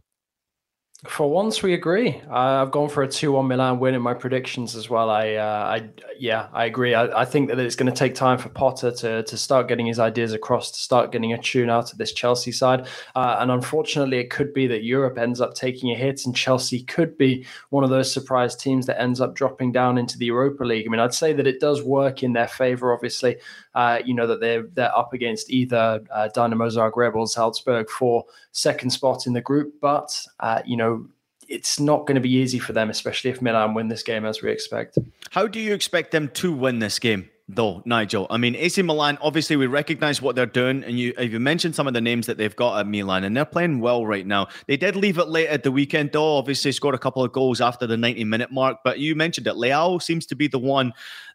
For 1.07 1.29
once, 1.29 1.65
we 1.65 1.75
agree. 1.75 2.23
I've 2.31 2.71
gone 2.71 2.89
for 2.89 3.03
a 3.03 3.09
two-one 3.09 3.49
Milan 3.49 3.81
win 3.81 3.97
in 3.97 4.03
my 4.03 4.15
predictions 4.15 4.77
as 4.77 4.89
well. 4.89 5.11
I, 5.11 5.35
uh, 5.35 5.43
I, 5.45 5.91
yeah, 6.17 6.47
I 6.53 6.67
agree. 6.67 6.95
I, 6.95 7.23
I, 7.23 7.25
think 7.25 7.49
that 7.49 7.59
it's 7.59 7.75
going 7.75 7.93
to 7.93 7.97
take 7.97 8.15
time 8.15 8.39
for 8.39 8.51
Potter 8.51 8.93
to 8.93 9.25
to 9.25 9.37
start 9.37 9.67
getting 9.67 9.87
his 9.87 9.99
ideas 9.99 10.33
across, 10.33 10.71
to 10.71 10.79
start 10.79 11.11
getting 11.11 11.33
a 11.33 11.39
tune 11.39 11.71
out 11.71 11.91
of 11.91 11.99
this 11.99 12.13
Chelsea 12.13 12.53
side. 12.53 12.87
Uh, 13.17 13.39
and 13.41 13.51
unfortunately, 13.51 14.19
it 14.19 14.31
could 14.31 14.55
be 14.55 14.69
that 14.69 14.85
Europe 14.85 15.19
ends 15.19 15.41
up 15.41 15.55
taking 15.55 15.91
a 15.91 15.97
hit, 15.97 16.25
and 16.25 16.37
Chelsea 16.37 16.85
could 16.85 17.19
be 17.19 17.45
one 17.71 17.83
of 17.83 17.91
those 17.91 18.13
surprise 18.13 18.55
teams 18.55 18.87
that 18.87 19.01
ends 19.03 19.21
up 19.21 19.35
dropping 19.35 19.73
down 19.73 19.99
into 19.99 20.17
the 20.17 20.27
Europa 20.27 20.63
League. 20.63 20.87
I 20.87 20.89
mean, 20.89 21.01
I'd 21.01 21.15
say 21.15 21.33
that 21.33 21.49
it 21.49 21.59
does 21.59 21.83
work 21.83 22.23
in 22.23 22.33
their 22.33 22.47
favor. 22.47 22.95
Obviously, 22.95 23.39
uh, 23.75 24.01
you 24.05 24.15
know 24.15 24.27
that 24.27 24.41
they're 24.41 24.65
they're 24.75 24.97
up 24.97 25.13
against 25.13 25.51
either 25.51 26.03
uh, 26.11 26.29
Dinamo 26.35 26.71
Zagreb 26.71 27.15
or 27.15 27.27
Salzburg 27.27 27.89
for 27.91 28.25
second 28.53 28.91
spot 28.91 29.27
in 29.27 29.33
the 29.33 29.41
group, 29.41 29.75
but 29.81 30.27
uh, 30.41 30.63
you 30.65 30.77
know 30.77 31.07
it's 31.49 31.79
not 31.79 32.07
going 32.07 32.15
to 32.15 32.21
be 32.21 32.33
easy 32.33 32.59
for 32.59 32.73
them, 32.73 32.89
especially 32.89 33.31
if 33.31 33.43
Milan 33.43 33.75
win 33.75 33.89
this 33.89 34.03
game 34.03 34.25
as 34.25 34.41
we 34.41 34.51
expect. 34.51 34.99
How 35.31 35.47
do 35.47 35.61
you 35.61 35.75
expect 35.75 36.11
them 36.11 36.29
to 36.35 36.53
win 36.53 36.79
this 36.79 36.99
game? 36.99 37.29
though, 37.55 37.83
Nigel. 37.85 38.27
I 38.31 38.37
mean, 38.37 38.55
AC 38.57 38.83
Milan, 38.83 39.19
obviously, 39.21 39.57
we 39.57 39.67
recognize 39.67 40.23
what 40.23 40.37
they're 40.37 40.47
doing, 40.47 40.85
and 40.85 40.99
you 40.99 41.13
you 41.19 41.39
mentioned 41.41 41.75
some 41.75 41.87
of 41.87 41.95
the 41.95 42.01
names 42.01 42.27
that 42.27 42.39
they've 42.39 42.55
got 42.55 42.81
at 42.81 42.87
Milan, 42.87 43.25
and 43.25 43.37
they're 43.37 43.45
playing 43.45 43.81
well 43.81 44.07
right 44.07 44.27
now. 44.27 44.49
They 44.67 44.77
did 44.77 44.97
leave 44.97 45.19
it 45.19 45.29
late 45.29 45.49
at 45.49 45.63
the 45.63 45.73
weekend, 45.73 46.13
though. 46.13 46.37
Obviously, 46.37 46.73
scored 46.73 46.95
a 46.95 46.99
couple 46.99 47.23
of 47.23 47.33
goals 47.33 47.61
after 47.61 47.87
the 47.87 47.97
90 47.97 48.25
minute 48.25 48.51
mark, 48.51 48.79
but 48.85 48.99
you 48.99 49.15
mentioned 49.15 49.47
it. 49.47 49.55
Leao 49.55 50.03
seems 50.03 50.27
to 50.27 50.35
be 50.35 50.49
the 50.49 50.59
one 50.59 50.93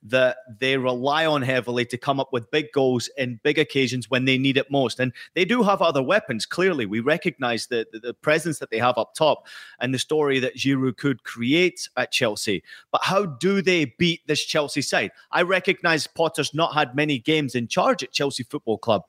that 0.09 0.37
they 0.59 0.77
rely 0.77 1.25
on 1.25 1.41
heavily 1.41 1.85
to 1.85 1.97
come 1.97 2.19
up 2.19 2.31
with 2.31 2.49
big 2.51 2.71
goals 2.71 3.09
in 3.17 3.39
big 3.43 3.57
occasions 3.57 4.09
when 4.09 4.25
they 4.25 4.37
need 4.37 4.57
it 4.57 4.71
most. 4.71 4.99
And 4.99 5.13
they 5.35 5.45
do 5.45 5.63
have 5.63 5.81
other 5.81 6.03
weapons, 6.03 6.45
clearly. 6.45 6.85
We 6.85 6.99
recognize 6.99 7.67
the, 7.67 7.85
the, 7.91 7.99
the 7.99 8.13
presence 8.13 8.59
that 8.59 8.69
they 8.69 8.79
have 8.79 8.97
up 8.97 9.13
top 9.13 9.47
and 9.79 9.93
the 9.93 9.99
story 9.99 10.39
that 10.39 10.55
Giroud 10.55 10.97
could 10.97 11.23
create 11.23 11.89
at 11.97 12.11
Chelsea. 12.11 12.63
But 12.91 13.01
how 13.03 13.25
do 13.25 13.61
they 13.61 13.93
beat 13.97 14.25
this 14.27 14.43
Chelsea 14.43 14.81
side? 14.81 15.11
I 15.31 15.41
recognize 15.43 16.07
Potter's 16.07 16.53
not 16.53 16.73
had 16.73 16.95
many 16.95 17.19
games 17.19 17.55
in 17.55 17.67
charge 17.67 18.03
at 18.03 18.11
Chelsea 18.11 18.43
Football 18.43 18.77
Club. 18.77 19.03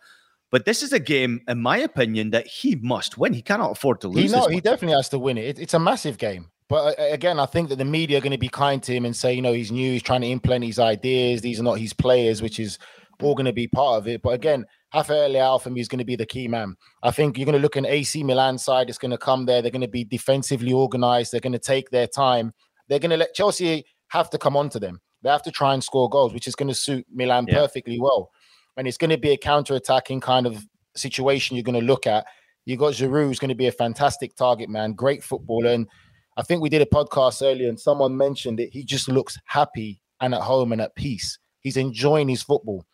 But 0.51 0.65
this 0.65 0.83
is 0.83 0.93
a 0.93 0.99
game, 0.99 1.43
in 1.47 1.61
my 1.61 1.77
opinion, 1.77 2.31
that 2.31 2.47
he 2.47 2.77
must 2.77 3.19
win. 3.19 3.35
He 3.35 3.43
cannot 3.43 3.73
afford 3.73 4.01
to 4.01 4.09
lose. 4.09 4.31
He, 4.31 4.37
no, 4.37 4.47
he 4.47 4.61
definitely 4.61 4.97
has 4.97 5.11
to 5.11 5.19
win 5.19 5.37
it. 5.37 5.45
it. 5.45 5.59
It's 5.59 5.75
a 5.75 5.79
massive 5.79 6.17
game. 6.17 6.51
But 6.69 6.99
uh, 6.99 7.05
again, 7.13 7.41
I 7.41 7.47
think 7.47 7.69
that 7.71 7.77
the 7.77 7.85
media 7.85 8.19
are 8.19 8.21
going 8.21 8.33
to 8.33 8.39
be 8.39 8.49
kind 8.49 8.83
to 8.83 8.93
him 8.93 9.05
and 9.05 9.17
say, 9.17 9.33
you 9.33 9.43
know, 9.43 9.53
he's 9.53 9.73
new, 9.73 9.93
he's 9.93 10.03
trying 10.03 10.21
to 10.21 10.27
implement 10.27 10.65
his 10.65 10.79
ideas. 10.79 11.41
These 11.41 11.61
are 11.61 11.65
not 11.65 11.79
his 11.79 11.93
players, 11.93 12.43
which 12.43 12.61
is 12.61 12.79
all 13.23 13.35
going 13.35 13.47
to 13.47 13.53
be 13.53 13.69
part 13.69 13.99
of 13.99 14.09
it. 14.09 14.23
But 14.23 14.31
again, 14.31 14.65
Rafael 14.95 15.31
Leao 15.31 15.61
for 15.61 15.71
me 15.71 15.81
is 15.81 15.89
going 15.89 15.99
to 15.99 16.05
be 16.05 16.17
the 16.17 16.27
key 16.27 16.49
man. 16.49 16.77
I 17.03 17.11
think 17.11 17.37
you're 17.37 17.47
going 17.47 17.57
to 17.57 17.63
look 17.63 17.77
at 17.77 17.85
an 17.85 17.87
AC 17.87 18.23
Milan 18.23 18.59
side. 18.59 18.89
It's 18.89 18.99
going 18.99 19.11
to 19.11 19.19
come 19.19 19.47
there. 19.47 19.61
They're 19.63 19.71
going 19.71 19.83
to 19.83 19.89
be 19.89 20.05
defensively 20.05 20.73
organized. 20.73 21.33
They're 21.33 21.41
going 21.41 21.53
to 21.53 21.59
take 21.59 21.91
their 21.91 22.07
time. 22.07 22.53
They're 22.89 22.99
going 22.99 23.11
to 23.11 23.17
let 23.17 23.35
Chelsea 23.35 23.85
have 24.09 24.31
to 24.31 24.39
come 24.39 24.57
onto 24.57 24.79
them. 24.79 25.01
They 25.23 25.31
have 25.31 25.43
to 25.43 25.51
try 25.51 25.75
and 25.75 25.83
score 25.83 26.09
goals, 26.09 26.33
which 26.33 26.47
is 26.47 26.55
going 26.55 26.69
to 26.69 26.75
suit 26.75 27.05
Milan 27.13 27.47
yeah. 27.49 27.55
perfectly 27.55 27.99
well. 28.01 28.31
And 28.77 28.87
it's 28.87 28.97
going 28.97 29.11
to 29.11 29.19
be 29.19 29.31
a 29.31 29.37
counter-attacking 29.37 30.21
kind 30.21 30.47
of 30.47 30.65
situation 30.95 31.57
you're 31.57 31.65
going 31.65 31.79
to 31.79 31.85
look 31.85 32.07
at. 32.07 32.25
You 32.65 32.77
got 32.77 32.93
Giroud, 32.95 33.27
who's 33.27 33.39
going 33.39 33.49
to 33.49 33.55
be 33.55 33.67
a 33.67 33.73
fantastic 33.73 34.37
target 34.37 34.69
man, 34.69 34.93
great 34.93 35.25
footballer. 35.25 35.71
And 35.71 35.89
I 36.39 36.43
think 36.43 36.63
we 36.63 36.69
did 36.69 36.83
a 36.83 36.87
podcast 36.87 37.43
earlier, 37.43 37.69
and 37.69 37.79
someone 37.79 38.17
mentioned 38.17 38.61
it. 38.61 38.73
He 38.73 38.85
just 38.85 39.09
looks 39.09 39.37
happy 39.45 40.01
and 40.21 40.33
at 40.33 40.41
home 40.41 40.71
and 40.71 40.81
at 40.81 40.95
peace. 40.95 41.37
He's 41.59 41.77
enjoying 41.77 42.29
his 42.29 42.45
football. 42.45 42.87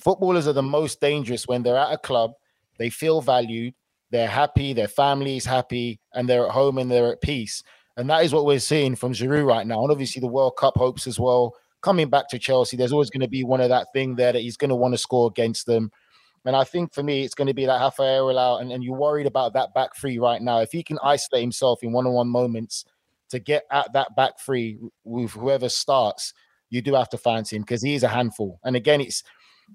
Footballers 0.00 0.48
are 0.48 0.54
the 0.54 0.62
most 0.62 0.98
dangerous 0.98 1.46
when 1.46 1.62
they're 1.62 1.76
at 1.76 1.92
a 1.92 1.98
club, 1.98 2.32
they 2.78 2.88
feel 2.88 3.20
valued, 3.20 3.74
they're 4.10 4.26
happy, 4.26 4.72
their 4.72 4.88
family 4.88 5.36
is 5.36 5.44
happy, 5.44 6.00
and 6.14 6.26
they're 6.26 6.46
at 6.46 6.52
home 6.52 6.78
and 6.78 6.90
they're 6.90 7.12
at 7.12 7.20
peace. 7.20 7.62
And 7.98 8.08
that 8.08 8.24
is 8.24 8.32
what 8.32 8.46
we're 8.46 8.58
seeing 8.58 8.96
from 8.96 9.12
Giroud 9.12 9.46
right 9.46 9.66
now. 9.66 9.82
And 9.82 9.90
obviously 9.90 10.20
the 10.20 10.26
World 10.26 10.56
Cup 10.56 10.76
hopes 10.76 11.06
as 11.06 11.20
well. 11.20 11.54
Coming 11.82 12.08
back 12.08 12.28
to 12.30 12.38
Chelsea, 12.38 12.76
there's 12.76 12.92
always 12.92 13.10
going 13.10 13.20
to 13.20 13.28
be 13.28 13.44
one 13.44 13.60
of 13.60 13.68
that 13.68 13.88
thing 13.92 14.14
there 14.14 14.32
that 14.32 14.40
he's 14.40 14.56
going 14.56 14.70
to 14.70 14.76
want 14.76 14.94
to 14.94 14.98
score 14.98 15.28
against 15.28 15.66
them. 15.66 15.90
And 16.44 16.56
I 16.56 16.64
think 16.64 16.94
for 16.94 17.02
me, 17.02 17.24
it's 17.24 17.34
going 17.34 17.48
to 17.48 17.54
be 17.54 17.66
that 17.66 17.80
Rafael 17.80 18.38
out, 18.38 18.60
and, 18.60 18.72
and 18.72 18.82
you're 18.82 18.96
worried 18.96 19.26
about 19.26 19.52
that 19.54 19.74
back 19.74 19.96
three 19.96 20.18
right 20.18 20.40
now. 20.40 20.60
If 20.60 20.72
he 20.72 20.82
can 20.82 20.98
isolate 21.02 21.42
himself 21.42 21.82
in 21.82 21.92
one-on-one 21.92 22.28
moments 22.28 22.84
to 23.30 23.38
get 23.38 23.64
at 23.70 23.92
that 23.92 24.16
back 24.16 24.40
three 24.40 24.78
with 25.04 25.32
whoever 25.32 25.68
starts, 25.68 26.32
you 26.70 26.80
do 26.82 26.94
have 26.94 27.08
to 27.10 27.18
fancy 27.18 27.56
him 27.56 27.62
because 27.62 27.82
he 27.82 27.94
is 27.94 28.02
a 28.02 28.08
handful. 28.08 28.60
And 28.64 28.76
again, 28.76 29.00
it's 29.00 29.22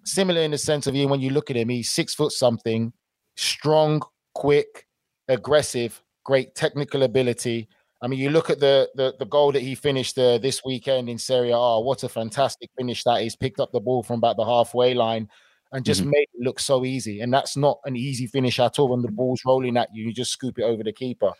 similar 0.05 0.41
in 0.41 0.51
the 0.51 0.57
sense 0.57 0.87
of 0.87 0.95
you 0.95 1.07
when 1.07 1.21
you 1.21 1.29
look 1.29 1.49
at 1.51 1.57
him, 1.57 1.69
he's 1.69 1.89
six 1.89 2.15
foot 2.15 2.31
something, 2.31 2.93
strong, 3.35 4.01
quick, 4.33 4.87
aggressive, 5.27 6.01
great 6.23 6.55
technical 6.55 7.03
ability. 7.03 7.67
I 8.01 8.07
mean, 8.07 8.19
you 8.19 8.31
look 8.31 8.49
at 8.49 8.59
the 8.59 8.89
the, 8.95 9.13
the 9.19 9.25
goal 9.25 9.51
that 9.51 9.61
he 9.61 9.75
finished 9.75 10.17
uh, 10.17 10.37
this 10.37 10.61
weekend 10.65 11.09
in 11.09 11.17
Serie 11.17 11.51
A. 11.51 11.79
What 11.79 12.03
a 12.03 12.09
fantastic 12.09 12.69
finish 12.77 13.03
that 13.03 13.21
is! 13.21 13.35
Picked 13.35 13.59
up 13.59 13.71
the 13.71 13.79
ball 13.79 14.03
from 14.03 14.17
about 14.17 14.37
the 14.37 14.45
halfway 14.45 14.93
line 14.93 15.29
and 15.73 15.83
just 15.83 16.01
mm-hmm. 16.01 16.11
made 16.11 16.27
it 16.33 16.43
look 16.43 16.59
so 16.59 16.85
easy. 16.85 17.19
And 17.19 17.33
that's 17.33 17.57
not 17.57 17.79
an 17.85 17.95
easy 17.95 18.27
finish 18.27 18.59
at 18.59 18.77
all. 18.77 18.89
When 18.89 19.01
the 19.01 19.11
ball's 19.11 19.41
rolling 19.43 19.75
at 19.75 19.89
you, 19.93 20.05
you 20.05 20.13
just 20.13 20.31
scoop 20.31 20.59
it 20.59 20.63
over 20.63 20.83
the 20.83 20.93
keeper. 20.93 21.31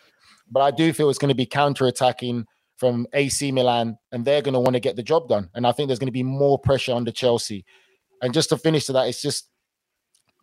But 0.52 0.62
I 0.62 0.72
do 0.72 0.92
feel 0.92 1.10
it's 1.10 1.20
going 1.20 1.30
to 1.30 1.36
be 1.36 1.46
counter 1.46 1.86
attacking 1.86 2.46
from 2.78 3.06
AC 3.14 3.52
Milan, 3.52 3.98
and 4.12 4.26
they're 4.26 4.42
going 4.42 4.56
to 4.56 4.60
want 4.60 4.74
to 4.74 4.80
get 4.80 4.96
the 4.96 5.04
job 5.04 5.30
done. 5.30 5.50
And 5.54 5.68
I 5.68 5.72
think 5.72 5.88
there's 5.88 6.00
going 6.00 6.08
to 6.08 6.12
be 6.12 6.24
more 6.24 6.58
pressure 6.58 6.94
on 6.94 7.04
the 7.04 7.12
Chelsea. 7.12 7.64
And 8.22 8.34
just 8.34 8.50
to 8.50 8.58
finish 8.58 8.88
to 8.88 8.94
that, 8.94 9.08
it's 9.08 9.22
just 9.22 9.50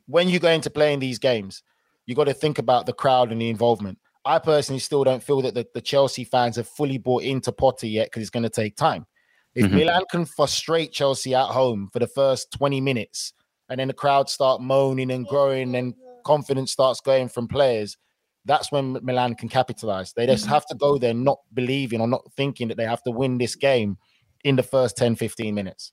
when 0.06 0.28
you 0.28 0.38
go 0.38 0.50
into 0.50 0.70
playing 0.70 1.00
these 1.00 1.18
games, 1.18 1.62
you 2.06 2.14
got 2.14 2.24
to 2.24 2.34
think 2.34 2.58
about 2.58 2.86
the 2.86 2.92
crowd 2.92 3.32
and 3.32 3.40
the 3.40 3.50
involvement. 3.50 3.98
I 4.24 4.38
personally 4.38 4.78
still 4.78 5.02
don't 5.02 5.22
feel 5.22 5.42
that 5.42 5.54
the, 5.54 5.66
the 5.74 5.80
Chelsea 5.80 6.24
fans 6.24 6.56
have 6.56 6.68
fully 6.68 6.98
bought 6.98 7.24
into 7.24 7.50
Potter 7.50 7.86
yet 7.86 8.06
because 8.06 8.22
it's 8.22 8.30
going 8.30 8.44
to 8.44 8.50
take 8.50 8.76
time. 8.76 9.06
If 9.54 9.66
mm-hmm. 9.66 9.76
Milan 9.78 10.02
can 10.10 10.26
frustrate 10.26 10.92
Chelsea 10.92 11.34
at 11.34 11.46
home 11.46 11.88
for 11.92 11.98
the 11.98 12.06
first 12.06 12.52
20 12.52 12.80
minutes 12.80 13.32
and 13.70 13.78
then 13.78 13.88
the 13.88 13.94
crowd 13.94 14.28
start 14.28 14.60
moaning 14.60 15.10
and 15.10 15.26
growing 15.26 15.74
and 15.76 15.94
confidence 16.24 16.72
starts 16.72 17.00
going 17.00 17.28
from 17.28 17.48
players, 17.48 17.96
that's 18.44 18.72
when 18.72 18.98
Milan 19.02 19.34
can 19.34 19.48
capitalize. 19.48 20.12
They 20.12 20.26
just 20.26 20.44
mm-hmm. 20.44 20.54
have 20.54 20.66
to 20.66 20.74
go 20.74 20.98
there 20.98 21.14
not 21.14 21.38
believing 21.54 22.00
or 22.00 22.08
not 22.08 22.30
thinking 22.36 22.68
that 22.68 22.76
they 22.76 22.84
have 22.84 23.02
to 23.04 23.10
win 23.10 23.38
this 23.38 23.54
game 23.54 23.96
in 24.44 24.56
the 24.56 24.62
first 24.62 24.96
10, 24.96 25.16
15 25.16 25.54
minutes. 25.54 25.92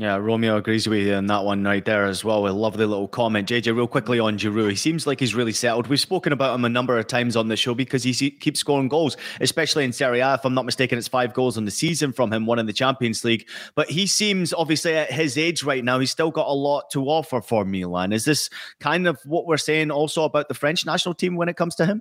Yeah, 0.00 0.16
Romeo 0.16 0.56
agrees 0.56 0.88
with 0.88 1.06
you 1.06 1.12
on 1.12 1.26
that 1.26 1.44
one 1.44 1.62
right 1.62 1.84
there 1.84 2.06
as 2.06 2.24
well. 2.24 2.48
A 2.48 2.48
lovely 2.48 2.86
little 2.86 3.06
comment. 3.06 3.46
JJ, 3.46 3.76
real 3.76 3.86
quickly 3.86 4.18
on 4.18 4.38
Giroud. 4.38 4.70
He 4.70 4.76
seems 4.76 5.06
like 5.06 5.20
he's 5.20 5.34
really 5.34 5.52
settled. 5.52 5.88
We've 5.88 6.00
spoken 6.00 6.32
about 6.32 6.54
him 6.54 6.64
a 6.64 6.70
number 6.70 6.96
of 6.96 7.06
times 7.06 7.36
on 7.36 7.48
the 7.48 7.56
show 7.56 7.74
because 7.74 8.02
he 8.02 8.30
keeps 8.30 8.60
scoring 8.60 8.88
goals, 8.88 9.18
especially 9.42 9.84
in 9.84 9.92
Serie 9.92 10.20
A. 10.20 10.32
If 10.32 10.46
I'm 10.46 10.54
not 10.54 10.64
mistaken, 10.64 10.96
it's 10.96 11.06
five 11.06 11.34
goals 11.34 11.58
on 11.58 11.66
the 11.66 11.70
season 11.70 12.14
from 12.14 12.32
him, 12.32 12.46
one 12.46 12.58
in 12.58 12.64
the 12.64 12.72
Champions 12.72 13.22
League. 13.26 13.46
But 13.74 13.90
he 13.90 14.06
seems, 14.06 14.54
obviously, 14.54 14.96
at 14.96 15.12
his 15.12 15.36
age 15.36 15.64
right 15.64 15.84
now, 15.84 15.98
he's 15.98 16.10
still 16.10 16.30
got 16.30 16.46
a 16.46 16.54
lot 16.54 16.88
to 16.92 17.04
offer 17.04 17.42
for 17.42 17.66
Milan. 17.66 18.14
Is 18.14 18.24
this 18.24 18.48
kind 18.80 19.06
of 19.06 19.20
what 19.26 19.44
we're 19.44 19.58
saying 19.58 19.90
also 19.90 20.24
about 20.24 20.48
the 20.48 20.54
French 20.54 20.86
national 20.86 21.14
team 21.14 21.36
when 21.36 21.50
it 21.50 21.58
comes 21.58 21.74
to 21.74 21.84
him? 21.84 22.00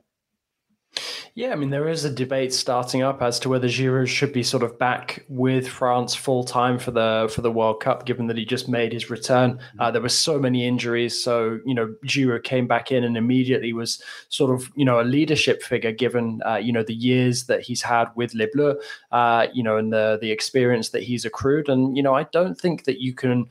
Yeah, 1.36 1.52
I 1.52 1.56
mean, 1.56 1.70
there 1.70 1.88
is 1.88 2.04
a 2.04 2.10
debate 2.10 2.54
starting 2.54 3.02
up 3.02 3.22
as 3.22 3.40
to 3.40 3.50
whether 3.50 3.68
Giroud 3.68 4.08
should 4.08 4.34
be 4.34 4.44
sort 4.44 4.64
of 4.64 4.78
back 4.78 5.24
with 5.30 5.68
France 5.68 6.16
full 6.16 6.44
time 6.44 6.78
for 6.78 6.92
the 6.92 7.32
for 7.34 7.42
the 7.42 7.52
World 7.52 7.82
Cup, 7.82 8.06
given 8.06 8.28
that 8.28 8.38
he 8.38 8.44
just 8.44 8.68
made 8.68 8.92
his 8.92 9.10
return. 9.10 9.60
Uh, 9.80 9.92
there 9.92 10.02
were 10.02 10.10
so 10.10 10.40
many 10.40 10.68
injuries, 10.68 11.24
so 11.24 11.60
you 11.66 11.74
know, 11.74 11.96
Giroud 12.06 12.44
came 12.44 12.68
back 12.68 12.92
in 12.92 13.04
and 13.04 13.16
immediately 13.16 13.72
was 13.72 14.02
sort 14.30 14.54
of 14.54 14.70
you 14.76 14.84
know 14.84 15.00
a 15.00 15.04
leadership 15.04 15.62
figure, 15.62 15.92
given 15.92 16.42
uh, 16.46 16.58
you 16.58 16.74
know 16.74 16.84
the 16.84 16.96
years 16.96 17.46
that 17.46 17.62
he's 17.62 17.82
had 17.82 18.08
with 18.16 18.34
Les 18.34 18.48
Bleus, 18.48 18.76
uh, 19.12 19.48
you 19.54 19.64
know, 19.64 19.78
and 19.78 19.94
the 19.94 20.18
the 20.22 20.32
experience 20.32 20.90
that 20.90 21.04
he's 21.04 21.24
accrued. 21.24 21.70
And 21.70 21.96
you 21.96 22.04
know, 22.04 22.16
I 22.16 22.24
don't 22.24 22.60
think 22.60 22.84
that 22.84 23.00
you 23.00 23.14
can 23.14 23.48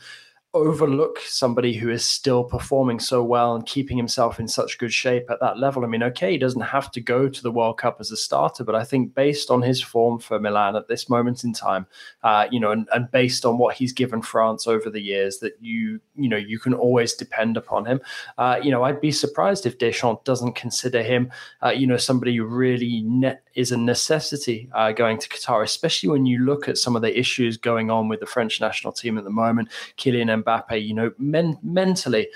overlook 0.54 1.18
somebody 1.20 1.74
who 1.74 1.90
is 1.90 2.04
still 2.04 2.42
performing 2.42 2.98
so 2.98 3.22
well 3.22 3.54
and 3.54 3.66
keeping 3.66 3.98
himself 3.98 4.40
in 4.40 4.48
such 4.48 4.78
good 4.78 4.92
shape 4.92 5.30
at 5.30 5.40
that 5.40 5.58
level. 5.58 5.84
I 5.84 5.88
mean, 5.88 6.02
okay, 6.02 6.32
he 6.32 6.38
doesn't 6.38 6.62
have 6.62 6.90
to 6.92 7.00
go 7.02 7.28
to 7.28 7.42
the 7.42 7.50
World 7.50 7.76
Cup 7.76 7.98
as 8.00 8.10
a 8.10 8.16
starter, 8.16 8.64
but 8.64 8.74
I 8.74 8.82
think 8.82 9.14
based 9.14 9.50
on 9.50 9.60
his 9.60 9.82
form 9.82 10.18
for 10.18 10.40
Milan 10.40 10.74
at 10.74 10.88
this 10.88 11.10
moment 11.10 11.44
in 11.44 11.52
time, 11.52 11.86
uh, 12.22 12.46
you 12.50 12.58
know, 12.58 12.70
and, 12.70 12.88
and 12.94 13.10
based 13.10 13.44
on 13.44 13.58
what 13.58 13.76
he's 13.76 13.92
given 13.92 14.22
France 14.22 14.66
over 14.66 14.88
the 14.88 15.02
years, 15.02 15.38
that 15.38 15.52
you, 15.60 16.00
you 16.16 16.28
know, 16.28 16.38
you 16.38 16.58
can 16.58 16.72
always 16.72 17.12
depend 17.12 17.58
upon 17.58 17.84
him. 17.84 18.00
Uh, 18.38 18.58
you 18.62 18.70
know, 18.70 18.84
I'd 18.84 19.02
be 19.02 19.12
surprised 19.12 19.66
if 19.66 19.78
Deschamps 19.78 20.24
doesn't 20.24 20.54
consider 20.54 21.02
him, 21.02 21.30
uh, 21.62 21.70
you 21.70 21.86
know, 21.86 21.98
somebody 21.98 22.34
who 22.36 22.46
really 22.46 23.02
net 23.02 23.42
is 23.54 23.72
a 23.72 23.76
necessity 23.76 24.70
uh, 24.72 24.92
going 24.92 25.18
to 25.18 25.28
Qatar, 25.28 25.62
especially 25.64 26.08
when 26.08 26.24
you 26.24 26.38
look 26.38 26.68
at 26.68 26.78
some 26.78 26.96
of 26.96 27.02
the 27.02 27.18
issues 27.18 27.56
going 27.56 27.90
on 27.90 28.08
with 28.08 28.20
the 28.20 28.26
French 28.26 28.60
national 28.60 28.92
team 28.92 29.18
at 29.18 29.24
the 29.24 29.30
moment. 29.30 29.68
Kylian 29.98 30.37
Mbappe, 30.42 30.86
you 30.86 30.94
know, 30.94 31.12
men- 31.18 31.58
mentally, 31.62 32.28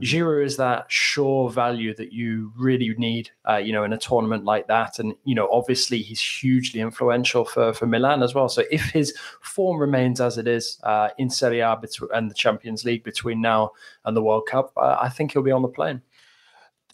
Giroud 0.00 0.44
is 0.44 0.56
that 0.56 0.90
sure 0.90 1.50
value 1.50 1.94
that 1.94 2.12
you 2.12 2.52
really 2.56 2.94
need, 2.96 3.30
uh, 3.48 3.56
you 3.56 3.72
know, 3.72 3.84
in 3.84 3.92
a 3.92 3.98
tournament 3.98 4.44
like 4.44 4.66
that. 4.68 4.98
And, 4.98 5.14
you 5.24 5.34
know, 5.34 5.48
obviously 5.50 5.98
he's 5.98 6.20
hugely 6.20 6.80
influential 6.80 7.44
for, 7.44 7.72
for 7.72 7.86
Milan 7.86 8.22
as 8.22 8.34
well. 8.34 8.48
So 8.48 8.62
if 8.70 8.82
his 8.90 9.14
form 9.42 9.78
remains 9.78 10.20
as 10.20 10.38
it 10.38 10.48
is 10.48 10.78
uh, 10.84 11.10
in 11.18 11.28
Serie 11.28 11.60
A 11.60 11.78
and 12.14 12.30
the 12.30 12.34
Champions 12.34 12.84
League 12.84 13.04
between 13.04 13.40
now 13.40 13.72
and 14.04 14.16
the 14.16 14.22
World 14.22 14.46
Cup, 14.46 14.72
uh, 14.76 14.96
I 15.00 15.08
think 15.08 15.32
he'll 15.32 15.42
be 15.42 15.50
on 15.50 15.62
the 15.62 15.68
plane 15.68 16.02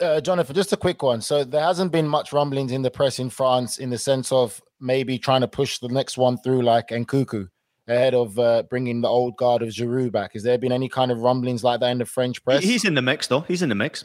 uh, 0.01 0.21
Jonathan, 0.21 0.55
just 0.55 0.73
a 0.73 0.77
quick 0.77 1.03
one. 1.03 1.21
So 1.21 1.45
there 1.45 1.63
hasn't 1.63 1.93
been 1.93 2.09
much 2.09 2.33
rumblings 2.33 2.73
in 2.73 2.83
the 2.83 2.91
press 2.91 3.19
in 3.19 3.31
France 3.31 3.79
in 3.79 3.91
the 3.91 3.99
sense 3.99 4.33
of 4.33 4.61
maybe 4.81 5.19
trying 5.19 5.41
to 5.41 5.49
push 5.49 5.79
the 5.79 5.89
next 5.89 6.19
one 6.19 6.39
through 6.39 6.63
like 6.63 6.89
Nkunku 6.89 7.49
ahead 7.89 8.15
of 8.15 8.39
uh, 8.39 8.65
bringing 8.65 9.01
the 9.01 9.09
old 9.09 9.37
guard 9.37 9.63
of 9.63 9.69
Giroud 9.69 10.13
back. 10.13 10.33
Has 10.33 10.43
there 10.43 10.59
been 10.59 10.73
any 10.73 10.89
kind 10.89 11.11
of 11.11 11.19
rumblings 11.19 11.63
like 11.63 11.81
that 11.81 11.91
in 11.91 11.99
the 11.99 12.05
French 12.05 12.45
press? 12.45 12.63
He's 12.63 12.85
in 12.85 12.95
the 12.95 13.03
mix, 13.03 13.27
though. 13.27 13.41
He's 13.41 13.63
in 13.63 13.69
the 13.69 13.75
mix. 13.75 14.05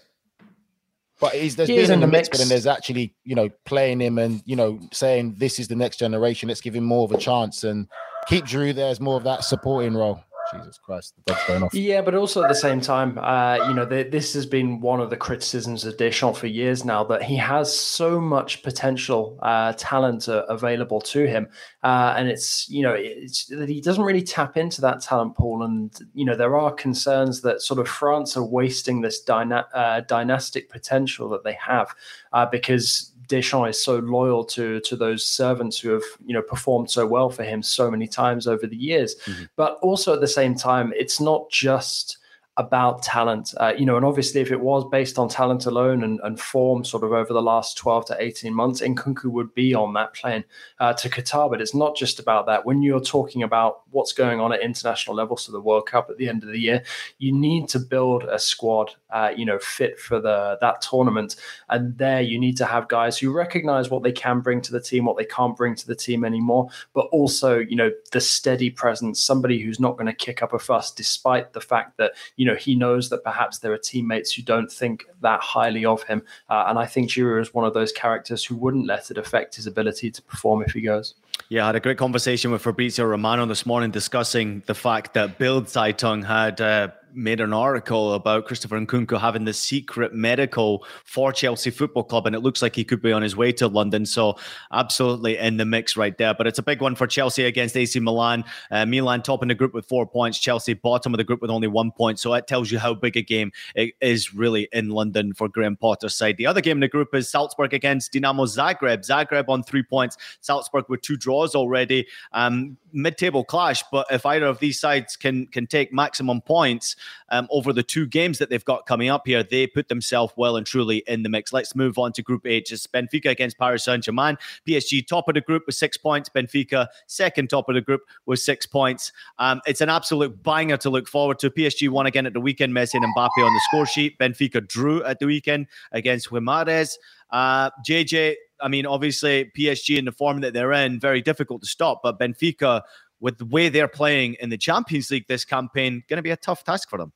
But 1.20 1.34
he's 1.34 1.56
there's 1.56 1.70
he 1.70 1.76
been 1.76 1.92
in 1.92 2.00
the 2.00 2.08
mix, 2.08 2.28
mix, 2.28 2.30
but 2.30 2.38
then 2.40 2.50
there's 2.50 2.66
actually 2.66 3.14
you 3.24 3.36
know 3.36 3.50
playing 3.66 4.02
him 4.02 4.18
and 4.18 4.42
you 4.46 4.56
know 4.56 4.80
saying 4.92 5.36
this 5.38 5.60
is 5.60 5.68
the 5.68 5.76
next 5.76 5.98
generation. 5.98 6.50
Let's 6.50 6.62
give 6.62 6.76
him 6.76 6.84
more 6.84 7.04
of 7.04 7.12
a 7.12 7.18
chance 7.18 7.64
and 7.64 7.88
keep 8.28 8.46
Giroud 8.46 8.74
there 8.74 8.90
as 8.90 9.00
more 9.00 9.18
of 9.18 9.24
that 9.26 9.44
supporting 9.44 9.94
role. 9.94 10.24
Jesus 10.54 10.78
Christ, 10.78 11.16
the 11.16 11.34
dog's 11.34 11.48
going 11.48 11.64
off. 11.64 11.74
Yeah, 11.74 12.02
but 12.02 12.16
also 12.16 12.44
at 12.44 12.50
the 12.50 12.56
same 12.56 12.82
time, 12.82 13.18
uh, 13.18 13.58
you 13.68 13.74
know, 13.74 13.86
the, 13.86 14.04
this 14.04 14.34
has 14.34 14.46
been 14.46 14.82
one 14.82 15.00
of 15.00 15.10
the 15.10 15.18
criticisms 15.18 15.86
of 15.86 15.98
Deschamps 15.98 16.40
for 16.40 16.48
years 16.48 16.84
now 16.86 17.04
that 17.06 17.24
he 17.24 17.36
has 17.38 17.76
so 17.76 18.20
much 18.20 18.64
potential 18.64 19.40
uh, 19.42 19.74
talent 19.78 20.28
uh, 20.28 20.46
available 20.50 21.02
to 21.02 21.26
him, 21.26 21.48
uh, 21.84 22.14
and 22.18 22.28
it's 22.28 22.70
you 22.70 22.84
know 22.84 22.94
it's 22.98 23.46
that 23.48 23.70
he 23.70 23.82
doesn't 23.82 24.04
really 24.04 24.24
tap 24.24 24.58
into 24.58 24.82
that 24.82 25.02
talent 25.02 25.36
pool, 25.36 25.64
and 25.64 25.98
you 26.14 26.26
know 26.26 26.36
there 26.36 26.58
are 26.58 26.72
concerns 26.72 27.42
that 27.42 27.62
sort 27.62 27.80
of 27.80 27.88
France 27.88 28.36
are 28.38 28.46
wasting 28.46 29.02
this 29.02 29.22
dyna- 29.22 29.68
uh, 29.74 30.02
dynastic 30.02 30.70
potential 30.70 31.30
that 31.30 31.44
they 31.44 31.54
have 31.54 31.94
uh, 32.34 32.46
because 32.46 33.11
Deschamps 33.32 33.78
is 33.78 33.84
so 33.84 34.00
loyal 34.00 34.44
to 34.46 34.80
to 34.82 34.96
those 34.96 35.26
servants 35.26 35.80
who 35.80 35.90
have 35.92 36.04
you 36.26 36.34
know 36.34 36.42
performed 36.42 36.92
so 36.92 37.08
well 37.08 37.30
for 37.30 37.44
him 37.44 37.64
so 37.64 37.90
many 37.90 38.08
times 38.08 38.46
over 38.46 38.68
the 38.68 38.76
years. 38.76 39.16
Mm-hmm. 39.26 39.44
But 39.56 39.78
also 39.82 40.14
at 40.14 40.20
the 40.20 40.28
same 40.28 40.54
time, 40.54 40.92
it's 40.96 41.20
not 41.20 41.50
just 41.50 42.18
about 42.62 43.02
talent. 43.02 43.54
Uh, 43.58 43.74
you 43.78 43.86
know, 43.86 43.98
and 43.98 44.06
obviously, 44.06 44.40
if 44.42 44.52
it 44.52 44.62
was 44.62 44.84
based 44.90 45.18
on 45.18 45.28
talent 45.28 45.66
alone 45.66 46.04
and, 46.04 46.20
and 46.24 46.40
form, 46.40 46.84
sort 46.84 47.04
of 47.04 47.12
over 47.12 47.34
the 47.34 47.42
last 47.42 47.78
twelve 47.78 48.06
to 48.06 48.16
eighteen 48.20 48.54
months, 48.54 48.82
Nkunku 48.82 49.26
would 49.26 49.54
be 49.54 49.74
on 49.74 49.94
that 49.94 50.14
plane 50.14 50.44
uh, 50.80 50.94
to 50.94 51.10
Qatar. 51.10 51.50
But 51.50 51.62
it's 51.62 51.76
not 51.76 51.96
just 51.96 52.20
about 52.20 52.46
that. 52.46 52.66
When 52.66 52.82
you're 52.82 53.02
talking 53.18 53.44
about 53.44 53.82
what's 53.92 54.14
going 54.14 54.40
on 54.40 54.54
at 54.54 54.62
international 54.62 55.16
level, 55.16 55.38
so 55.38 55.52
the 55.52 55.60
World 55.60 55.88
Cup 55.88 56.10
at 56.10 56.18
the 56.18 56.30
end 56.30 56.44
of 56.44 56.50
the 56.50 56.60
year, 56.60 56.84
you 57.18 57.32
need 57.34 57.68
to 57.70 57.80
build 57.80 58.24
a 58.24 58.40
squad, 58.40 58.96
uh, 59.10 59.32
you 59.36 59.46
know, 59.46 59.60
fit 59.60 60.00
for 60.00 60.20
the 60.20 60.58
that 60.62 60.82
tournament. 60.82 61.36
And 61.70 61.98
there, 61.98 62.22
you 62.22 62.40
need 62.40 62.58
to 62.58 62.66
have 62.66 62.88
guys 62.88 63.18
who 63.18 63.32
recognize 63.32 63.90
what 63.90 64.04
they 64.04 64.12
can 64.12 64.42
bring 64.42 64.62
to 64.62 64.72
the 64.72 64.82
team, 64.82 65.06
what 65.06 65.18
they 65.18 65.26
can't 65.26 65.58
bring 65.58 65.76
to 65.76 65.88
the 65.88 65.96
team 65.96 66.24
anymore, 66.24 66.70
but 66.94 67.08
also, 67.12 67.60
you 67.60 67.76
know, 67.76 67.92
the 68.12 68.22
steady 68.22 68.70
presence, 68.70 69.20
somebody 69.20 69.60
who's 69.60 69.80
not 69.80 69.98
going 69.98 70.06
to 70.06 70.26
kick 70.26 70.44
up 70.44 70.54
a 70.54 70.60
fuss, 70.60 70.92
despite 70.92 71.54
the 71.54 71.62
fact 71.62 71.98
that 71.98 72.12
you 72.38 72.46
know 72.46 72.51
he 72.56 72.76
knows 72.76 73.10
that 73.10 73.24
perhaps 73.24 73.60
there 73.60 73.74
are 73.74 73.78
teammates 73.78 74.34
who 74.34 74.42
don't 74.42 74.72
think 74.72 75.06
that 75.22 75.42
highly 75.42 75.86
of 75.86 76.04
him. 76.04 76.24
Uh, 76.50 76.66
and 76.68 76.78
I 76.78 76.86
think 76.86 77.10
Giroud 77.10 77.42
is 77.42 77.54
one 77.54 77.66
of 77.66 77.74
those 77.74 77.92
characters 77.92 78.44
who 78.44 78.56
wouldn't 78.56 78.88
let 78.88 79.12
it 79.12 79.18
affect 79.18 79.56
his 79.56 79.68
ability 79.68 80.12
to 80.12 80.22
perform 80.22 80.64
if 80.64 80.72
he 80.72 80.82
goes. 80.82 81.16
Yeah, 81.50 81.64
I 81.64 81.68
had 81.68 81.76
a 81.76 81.80
great 81.80 81.98
conversation 81.98 82.52
with 82.52 82.62
Fabrizio 82.62 83.06
Romano 83.06 83.46
this 83.46 83.66
morning 83.66 83.92
discussing 83.92 84.64
the 84.68 84.76
fact 84.76 85.14
that 85.16 85.38
Bild 85.38 85.66
Zeitung 85.66 86.26
had 86.26 86.62
uh, 86.62 86.90
made 87.14 87.42
an 87.42 87.54
article 87.54 88.14
about 88.14 88.46
Christopher 88.46 88.80
Nkunku 88.80 89.20
having 89.20 89.46
the 89.46 89.54
secret 89.54 90.14
medical 90.14 90.86
for 91.06 91.32
Chelsea 91.32 91.70
Football 91.70 92.04
Club, 92.04 92.26
and 92.28 92.36
it 92.36 92.40
looks 92.40 92.62
like 92.62 92.76
he 92.76 92.84
could 92.84 93.02
be 93.02 93.12
on 93.12 93.22
his 93.22 93.36
way 93.36 93.52
to 93.54 93.68
London. 93.68 94.06
So, 94.06 94.38
absolutely 94.72 95.38
in 95.38 95.58
the 95.58 95.66
mix 95.66 95.98
right 95.98 96.18
there. 96.18 96.34
But 96.34 96.48
it's 96.48 96.60
a 96.60 96.64
big 96.64 96.82
one 96.82 96.96
for 96.96 97.08
Chelsea 97.08 97.44
against 97.44 97.76
AC 97.76 98.00
Milan. 98.00 98.44
Uh, 98.70 98.86
Milan 98.86 99.22
top 99.22 99.42
in 99.42 99.48
the 99.48 99.56
group 99.56 99.74
with 99.74 99.86
four 99.88 100.06
points, 100.06 100.40
Chelsea 100.40 100.74
bottom 100.74 101.14
of 101.14 101.18
the 101.18 101.24
group 101.24 101.42
with 101.42 101.52
only 101.52 101.68
one 101.68 101.92
point. 101.92 102.20
So, 102.20 102.34
it 102.34 102.48
tells 102.48 102.72
you 102.72 102.80
how 102.80 102.94
big 102.94 103.18
a 103.18 103.22
game 103.22 103.52
it 103.76 103.94
is 104.02 104.34
really 104.34 104.68
in 104.72 104.90
London 104.90 105.34
for 105.34 105.48
Graham 105.48 105.76
Potter's 105.76 106.16
side. 106.16 106.38
The 106.38 106.48
other 106.48 106.62
game 106.62 106.78
in 106.78 106.82
the 106.82 106.88
group 106.88 107.14
is 107.14 107.30
Salzburg 107.30 107.74
against 107.74 108.14
Dinamo 108.14 108.48
Zagreb. 108.48 109.06
Zagreb 109.06 109.50
on 109.50 109.64
three 109.64 109.84
points, 109.84 110.18
Salzburg 110.42 110.86
with 110.90 111.02
two 111.02 111.18
draws 111.18 111.56
already. 111.56 112.08
Um, 112.34 112.78
mid-table 112.94 113.44
clash, 113.44 113.84
but 113.92 114.06
if 114.12 114.26
either 114.26 114.46
of 114.46 114.60
these 114.60 114.80
sides 114.80 115.16
can 115.16 115.48
can 115.48 115.68
take 115.68 115.94
maximum 115.94 116.42
points 116.42 116.96
um, 117.30 117.48
over 117.52 117.74
the 117.74 117.84
two 117.84 118.06
games 118.06 118.38
that 118.40 118.50
they've 118.50 118.66
got 118.66 118.86
coming 118.86 119.10
up 119.10 119.26
here, 119.26 119.44
they 119.44 119.68
put 119.68 119.88
themselves 119.88 120.34
well 120.36 120.58
and 120.58 120.66
truly 120.66 121.04
in 121.08 121.24
the 121.24 121.30
mix. 121.30 121.54
Let's 121.54 121.76
move 121.76 121.98
on 121.98 122.12
to 122.14 122.22
Group 122.22 122.46
H. 122.46 122.72
It's 122.72 122.88
Benfica 122.88 123.30
against 123.30 123.58
Paris 123.58 123.84
Saint-Germain. 123.84 124.38
PSG 124.68 125.08
top 125.08 125.28
of 125.28 125.36
the 125.36 125.42
group 125.42 125.64
with 125.66 125.76
six 125.76 125.98
points. 125.98 126.30
Benfica 126.30 126.88
second 127.08 127.50
top 127.50 127.70
of 127.70 127.76
the 127.76 127.82
group 127.82 128.02
with 128.26 128.40
six 128.40 128.66
points. 128.66 129.12
Um, 129.40 129.62
it's 129.66 129.82
an 129.82 129.90
absolute 129.90 130.42
banger 130.44 130.78
to 130.78 130.90
look 130.90 131.08
forward 131.08 131.40
to. 131.40 131.50
PSG 131.50 131.90
won 131.90 132.06
again 132.06 132.26
at 132.26 132.34
the 132.34 132.42
weekend. 132.42 132.74
Messi 132.74 132.96
and 132.96 133.06
Mbappe 133.16 133.38
on 133.38 133.54
the 133.54 133.62
score 133.70 133.86
sheet. 133.86 134.18
Benfica 134.20 134.66
drew 134.68 135.04
at 135.04 135.20
the 135.20 135.26
weekend 135.26 135.68
against 135.92 136.30
Guimarães. 136.30 136.96
Uh, 137.32 137.70
JJ, 137.88 138.36
I 138.60 138.68
mean, 138.68 138.86
obviously 138.86 139.52
PSG 139.58 139.98
in 139.98 140.06
the 140.06 140.12
form 140.12 140.42
that 140.42 140.54
they're 140.54 140.74
in, 140.74 141.00
very 141.00 141.22
difficult 141.22 141.62
to 141.62 141.68
stop. 141.68 142.02
But 142.04 142.20
Benfica, 142.20 142.82
with 143.22 143.38
the 143.38 143.46
way 143.46 143.70
they're 143.70 143.88
playing 143.88 144.36
in 144.42 144.50
the 144.50 144.58
Champions 144.58 145.10
League 145.12 145.28
this 145.28 145.46
campaign, 145.46 146.04
going 146.10 146.18
to 146.18 146.24
be 146.24 146.32
a 146.32 146.38
tough 146.38 146.64
task 146.64 146.90
for 146.90 146.98
them. 146.98 147.14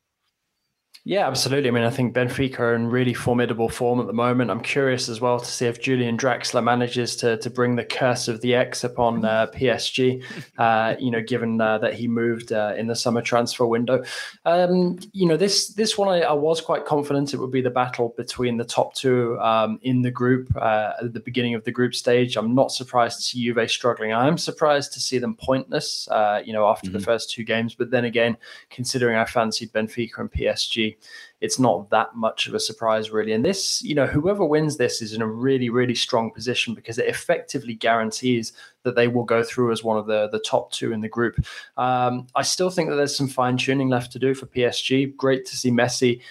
Yeah, 1.08 1.28
absolutely. 1.28 1.70
I 1.70 1.72
mean, 1.72 1.84
I 1.84 1.92
think 1.92 2.16
Benfica 2.16 2.60
are 2.62 2.74
in 2.74 2.88
really 2.88 3.14
formidable 3.14 3.70
form 3.70 4.00
at 4.00 4.08
the 4.08 4.14
moment. 4.14 4.50
I'm 4.50 4.60
curious 4.60 5.08
as 5.08 5.22
well 5.22 5.40
to 5.40 5.46
see 5.46 5.68
if 5.68 5.80
Julian 5.80 6.18
Draxler 6.18 6.64
manages 6.64 7.16
to 7.18 7.38
to 7.38 7.50
bring 7.52 7.76
the 7.76 7.86
curse 7.86 8.28
of 8.28 8.42
the 8.42 8.56
X 8.56 8.84
upon 8.84 9.24
uh, 9.24 9.46
PSG. 9.54 10.24
Uh, 10.58 10.96
you 10.98 11.12
know, 11.12 11.22
given 11.22 11.62
uh, 11.62 11.78
that 11.78 11.94
he 11.94 12.08
moved 12.08 12.52
uh, 12.52 12.74
in 12.76 12.88
the 12.88 12.96
summer 12.96 13.22
transfer 13.22 13.68
window. 13.68 14.04
Um, 14.46 14.98
you 15.14 15.28
know, 15.28 15.38
this 15.38 15.68
this 15.76 15.96
one 15.96 16.10
I, 16.10 16.22
I, 16.22 16.34
was 16.34 16.60
quite 16.60 16.86
confident 16.86 17.36
it 17.36 17.38
would 17.38 17.52
be 17.52 17.62
the 17.62 17.70
battle 17.70 18.16
between 18.18 18.58
the 18.58 18.66
top 18.66 18.96
two 18.96 19.40
um, 19.42 19.78
in 19.84 20.02
the 20.02 20.10
group 20.10 20.50
uh, 20.56 20.94
at 21.04 21.14
the 21.14 21.20
beginning 21.20 21.54
of 21.54 21.64
the 21.66 21.72
group 21.72 21.94
stage. 21.94 22.36
I'm 22.36 22.56
not 22.56 22.72
surprised 22.72 23.18
to 23.18 23.24
see 23.24 23.44
Juve 23.44 23.70
struggling. 23.70 24.12
I 24.12 24.28
am 24.28 24.40
surprised 24.40 24.92
to 24.94 25.00
see 25.00 25.20
them 25.20 25.36
pointless. 25.36 26.08
Uh, 26.08 26.42
you 26.44 26.52
know, 26.52 26.68
after 26.68 26.88
mm-hmm. 26.88 26.98
the 26.98 27.04
first 27.04 27.30
two 27.30 27.44
games. 27.44 27.76
But 27.76 27.92
then 27.92 28.06
again, 28.06 28.38
considering 28.72 29.18
I 29.18 29.26
fancied 29.26 29.72
Benfica 29.72 30.18
and 30.18 30.32
PSG 30.32 30.95
it's 31.42 31.60
not 31.60 31.90
that 31.90 32.16
much 32.16 32.48
of 32.48 32.54
a 32.54 32.60
surprise, 32.60 33.12
really. 33.12 33.34
And 33.34 33.44
this, 33.44 33.82
you 33.82 33.96
know, 33.96 34.08
whoever 34.08 34.46
wins 34.46 34.78
this 34.78 35.02
is 35.02 35.14
in 35.14 35.22
a 35.22 35.28
really, 35.28 35.70
really 35.70 35.96
strong 35.96 36.32
position 36.32 36.74
because 36.74 36.98
it 36.98 37.08
effectively 37.08 37.76
guarantees 37.76 38.54
that 38.84 38.96
they 38.96 39.08
will 39.08 39.24
go 39.24 39.44
through 39.44 39.72
as 39.72 39.84
one 39.84 39.98
of 39.98 40.08
the, 40.08 40.30
the 40.30 40.40
top 40.40 40.72
two 40.72 40.94
in 40.94 41.02
the 41.02 41.10
group. 41.10 41.36
Um, 41.78 42.28
I 42.36 42.42
still 42.42 42.70
think 42.70 42.90
that 42.90 42.96
there's 42.96 43.16
some 43.16 43.28
fine 43.28 43.58
tuning 43.58 43.90
left 43.90 44.12
to 44.14 44.20
do 44.20 44.34
for 44.34 44.46
PSG. 44.46 45.16
Great 45.16 45.46
to 45.46 45.58
see 45.58 45.72
Messi 45.72 46.22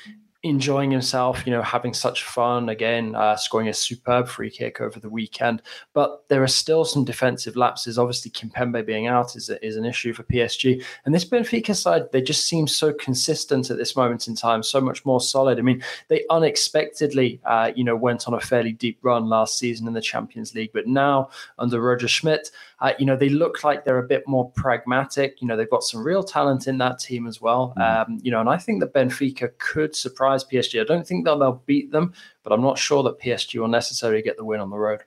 enjoying 0.44 0.90
himself, 0.90 1.44
you 1.46 1.50
know, 1.50 1.62
having 1.62 1.94
such 1.94 2.22
fun 2.22 2.68
again, 2.68 3.14
uh, 3.14 3.34
scoring 3.34 3.68
a 3.68 3.72
superb 3.72 4.28
free 4.28 4.50
kick 4.50 4.78
over 4.78 5.00
the 5.00 5.08
weekend. 5.08 5.62
But 5.94 6.28
there 6.28 6.42
are 6.42 6.48
still 6.48 6.84
some 6.84 7.02
defensive 7.02 7.56
lapses. 7.56 7.98
Obviously, 7.98 8.30
Kimpembe 8.30 8.84
being 8.84 9.06
out 9.06 9.36
is, 9.36 9.48
is 9.62 9.76
an 9.76 9.86
issue 9.86 10.12
for 10.12 10.22
PSG. 10.24 10.84
And 11.06 11.14
this 11.14 11.24
Benfica 11.24 11.74
side, 11.74 12.12
they 12.12 12.20
just 12.20 12.46
seem 12.46 12.68
so 12.68 12.92
consistent 12.92 13.70
at 13.70 13.78
this 13.78 13.96
moment 13.96 14.28
in 14.28 14.36
time, 14.36 14.62
so 14.62 14.82
much 14.82 15.02
more 15.06 15.20
solid. 15.20 15.58
I 15.58 15.62
mean, 15.62 15.82
they 16.08 16.26
unexpectedly, 16.28 17.40
uh, 17.46 17.72
you 17.74 17.82
know, 17.82 17.96
went 17.96 18.28
on 18.28 18.34
a 18.34 18.40
fairly 18.40 18.72
deep 18.72 18.98
run 19.00 19.30
last 19.30 19.58
season 19.58 19.88
in 19.88 19.94
the 19.94 20.02
Champions 20.02 20.54
League. 20.54 20.72
But 20.74 20.86
now, 20.86 21.30
under 21.58 21.80
Roger 21.80 22.06
Schmidt, 22.06 22.50
uh, 22.80 22.92
you 22.98 23.06
know, 23.06 23.16
they 23.16 23.28
look 23.28 23.64
like 23.64 23.84
they're 23.84 23.98
a 23.98 24.06
bit 24.06 24.26
more 24.26 24.50
pragmatic. 24.50 25.40
You 25.40 25.48
know, 25.48 25.56
they've 25.56 25.70
got 25.70 25.84
some 25.84 26.04
real 26.04 26.22
talent 26.22 26.66
in 26.66 26.78
that 26.78 26.98
team 26.98 27.26
as 27.26 27.40
well. 27.40 27.74
Mm. 27.78 28.08
Um, 28.08 28.18
you 28.22 28.30
know, 28.30 28.40
and 28.40 28.48
I 28.48 28.58
think 28.58 28.80
that 28.80 28.92
Benfica 28.92 29.56
could 29.58 29.94
surprise 29.94 30.44
PSG. 30.44 30.80
I 30.80 30.84
don't 30.84 31.06
think 31.06 31.24
that 31.24 31.38
they'll 31.38 31.62
beat 31.66 31.92
them, 31.92 32.12
but 32.42 32.52
I'm 32.52 32.62
not 32.62 32.78
sure 32.78 33.02
that 33.04 33.20
PSG 33.20 33.60
will 33.60 33.68
necessarily 33.68 34.22
get 34.22 34.36
the 34.36 34.44
win 34.44 34.60
on 34.60 34.70
the 34.70 34.76
road. 34.76 35.00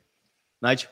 Nigel? 0.61 0.89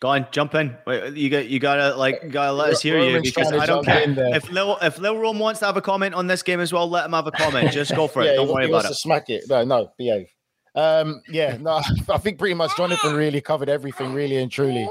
Go 0.00 0.08
on, 0.08 0.26
jump 0.32 0.54
in. 0.54 0.76
You 1.14 1.30
got 1.30 1.48
you 1.48 1.58
gotta 1.58 1.96
like 1.96 2.30
gotta 2.30 2.52
let 2.52 2.70
us 2.70 2.82
hear 2.82 2.98
you 2.98 3.22
because 3.22 3.50
I 3.52 3.64
don't 3.64 3.84
care 3.84 4.04
if 4.36 4.50
Lil 4.50 4.76
if 4.82 4.98
Lil 4.98 5.16
Rome 5.16 5.38
wants 5.38 5.60
to 5.60 5.66
have 5.66 5.78
a 5.78 5.80
comment 5.80 6.14
on 6.14 6.26
this 6.26 6.42
game 6.42 6.60
as 6.60 6.74
well. 6.74 6.90
Let 6.90 7.06
him 7.06 7.12
have 7.12 7.26
a 7.26 7.30
comment. 7.30 7.72
Just 7.72 7.94
go 7.94 8.06
for 8.06 8.20
it. 8.20 8.26
yeah, 8.26 8.34
don't 8.34 8.52
worry 8.52 8.66
about 8.66 8.84
it. 8.84 8.94
smack 8.94 9.30
it. 9.30 9.44
No, 9.48 9.64
no, 9.64 9.92
behave. 9.96 10.26
Um, 10.74 11.22
yeah, 11.28 11.56
no, 11.58 11.80
I 12.08 12.18
think 12.18 12.38
pretty 12.38 12.54
much 12.54 12.76
Jonathan 12.76 13.14
really 13.14 13.40
covered 13.40 13.68
everything, 13.68 14.12
really 14.12 14.36
and 14.36 14.50
truly. 14.50 14.88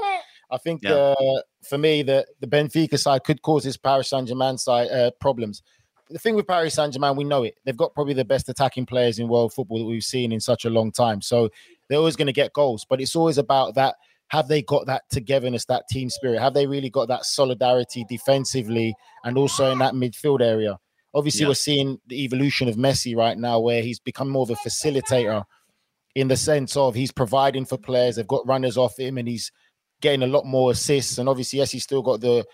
I 0.50 0.58
think 0.58 0.82
yeah. 0.82 0.92
uh, 0.92 1.40
for 1.68 1.78
me, 1.78 2.02
the 2.02 2.26
the 2.40 2.46
Benfica 2.46 2.98
side 2.98 3.24
could 3.24 3.42
cause 3.42 3.64
this 3.64 3.76
Paris 3.76 4.10
Saint 4.10 4.28
Germain 4.28 4.58
side 4.58 4.90
uh, 4.90 5.10
problems. 5.20 5.62
The 6.10 6.18
thing 6.18 6.34
with 6.34 6.46
Paris 6.46 6.74
Saint 6.74 6.92
Germain, 6.92 7.16
we 7.16 7.24
know 7.24 7.44
it. 7.44 7.56
They've 7.64 7.76
got 7.76 7.94
probably 7.94 8.14
the 8.14 8.24
best 8.24 8.48
attacking 8.48 8.86
players 8.86 9.18
in 9.18 9.26
world 9.26 9.54
football 9.54 9.78
that 9.78 9.86
we've 9.86 10.04
seen 10.04 10.32
in 10.32 10.40
such 10.40 10.64
a 10.64 10.70
long 10.70 10.92
time. 10.92 11.22
So 11.22 11.48
they're 11.88 11.98
always 11.98 12.16
going 12.16 12.26
to 12.26 12.32
get 12.32 12.52
goals, 12.52 12.86
but 12.88 13.00
it's 13.00 13.16
always 13.16 13.38
about 13.38 13.74
that 13.76 13.96
have 14.28 14.48
they 14.48 14.62
got 14.62 14.86
that 14.86 15.02
togetherness, 15.10 15.66
that 15.66 15.88
team 15.88 16.10
spirit? 16.10 16.40
Have 16.40 16.54
they 16.54 16.66
really 16.66 16.90
got 16.90 17.08
that 17.08 17.24
solidarity 17.24 18.04
defensively 18.08 18.94
and 19.22 19.36
also 19.36 19.70
in 19.70 19.78
that 19.78 19.94
midfield 19.94 20.40
area? 20.40 20.78
Obviously, 21.14 21.42
yeah. 21.42 21.48
we're 21.48 21.54
seeing 21.54 22.00
the 22.08 22.24
evolution 22.24 22.68
of 22.68 22.74
Messi 22.74 23.16
right 23.16 23.38
now, 23.38 23.60
where 23.60 23.82
he's 23.82 24.00
become 24.00 24.28
more 24.28 24.42
of 24.42 24.50
a 24.50 24.56
facilitator 24.56 25.44
in 26.14 26.28
the 26.28 26.36
sense 26.36 26.76
of 26.76 26.94
he's 26.94 27.12
providing 27.12 27.64
for 27.64 27.76
players. 27.76 28.16
They've 28.16 28.26
got 28.26 28.46
runners 28.46 28.76
off 28.76 28.98
him, 28.98 29.18
and 29.18 29.28
he's 29.28 29.50
getting 30.00 30.22
a 30.22 30.26
lot 30.28 30.44
more 30.44 30.70
assists. 30.70 31.18
And 31.18 31.28
obviously, 31.28 31.58
yes, 31.58 31.70
he's 31.70 31.82
still 31.82 32.02
got 32.02 32.20
the 32.20 32.44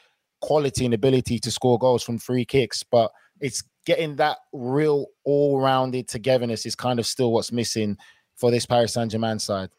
quality 0.41 0.85
and 0.85 0.95
ability 0.95 1.39
to 1.39 1.51
score 1.51 1.79
goals 1.79 2.03
from 2.03 2.19
free 2.19 2.45
kicks, 2.45 2.83
but 2.83 3.11
it's 3.41 3.63
getting 3.87 4.17
that 4.17 4.39
real 4.53 5.07
all-rounded 5.25 6.09
togetherness 6.09 6.67
is 6.67 6.75
kind 6.75 6.99
of 6.99 7.07
still 7.07 7.33
what's 7.33 7.53
missing 7.53 7.97
for 8.37 8.51
this 8.51 8.67
Paris 8.67 8.95
Saint 8.95 9.11
Germain 9.11 9.39
side. 9.39 9.71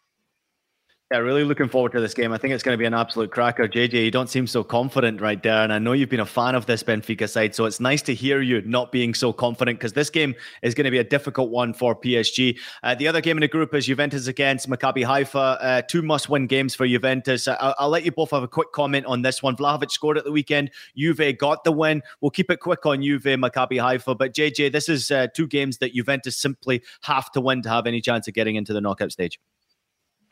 Yeah, 1.12 1.18
really 1.18 1.44
looking 1.44 1.68
forward 1.68 1.92
to 1.92 2.00
this 2.00 2.14
game. 2.14 2.32
I 2.32 2.38
think 2.38 2.54
it's 2.54 2.64
going 2.64 2.74
to 2.74 2.78
be 2.78 2.86
an 2.86 2.94
absolute 2.94 3.32
cracker. 3.32 3.68
JJ, 3.68 4.06
you 4.06 4.12
don't 4.12 4.30
seem 4.30 4.48
so 4.48 4.64
confident 4.64 5.20
right 5.20 5.44
there. 5.44 5.62
And 5.62 5.74
I 5.74 5.78
know 5.78 5.92
you've 5.92 6.08
been 6.08 6.22
a 6.22 6.26
fan 6.26 6.56
of 6.56 6.68
this 6.68 6.84
Benfica 6.84 7.28
side. 7.28 7.54
So 7.54 7.66
it's 7.66 7.82
nice 7.82 8.02
to 8.04 8.16
hear 8.16 8.40
you 8.40 8.62
not 8.62 8.94
being 8.94 9.14
so 9.14 9.34
confident 9.34 9.78
because 9.78 9.92
this 9.92 10.10
game 10.10 10.34
is 10.62 10.74
going 10.74 10.86
to 10.86 10.90
be 10.92 11.00
a 11.00 11.04
difficult 11.04 11.50
one 11.50 11.74
for 11.74 12.00
PSG. 12.00 12.58
Uh, 12.82 12.96
the 12.96 13.10
other 13.10 13.20
game 13.20 13.36
in 13.36 13.42
the 13.42 13.50
group 13.50 13.76
is 13.76 13.88
Juventus 13.88 14.28
against 14.28 14.70
Maccabi 14.70 15.04
Haifa. 15.04 15.38
Uh, 15.38 15.82
two 15.82 16.02
must 16.02 16.30
win 16.30 16.48
games 16.48 16.76
for 16.76 16.88
Juventus. 16.88 17.46
I'll, 17.46 17.76
I'll, 17.78 17.90
let 17.90 18.06
you 18.06 18.14
both 18.14 18.32
have 18.32 18.44
a 18.44 18.48
quick 18.48 18.72
comment 18.72 19.06
on 19.06 19.22
this 19.22 19.44
one. 19.44 19.58
Vlahovic 19.58 19.92
scored 19.92 20.18
at 20.18 20.24
the 20.24 20.32
weekend. 20.32 20.72
Juve 20.96 21.38
got 21.38 21.66
the 21.66 21.74
win. 21.74 22.02
We'll 22.22 22.32
keep 22.32 22.50
it 22.50 22.62
quick 22.62 22.86
on 22.86 23.04
Juve, 23.04 23.24
Maccabi 23.24 23.82
Haifa. 23.82 24.16
But 24.16 24.34
JJ, 24.34 24.72
this 24.72 24.88
is 24.88 25.12
uh, 25.12 25.28
two 25.36 25.48
games 25.48 25.80
that 25.80 25.94
Juventus 25.94 26.38
simply 26.38 26.82
have 27.02 27.30
to 27.34 27.42
win 27.42 27.64
to 27.64 27.70
have 27.70 27.86
any 27.86 28.00
chance 28.00 28.30
of 28.30 28.34
getting 28.34 28.56
into 28.56 28.72
the 28.72 28.80
knockout 28.80 29.12
stage. 29.12 29.38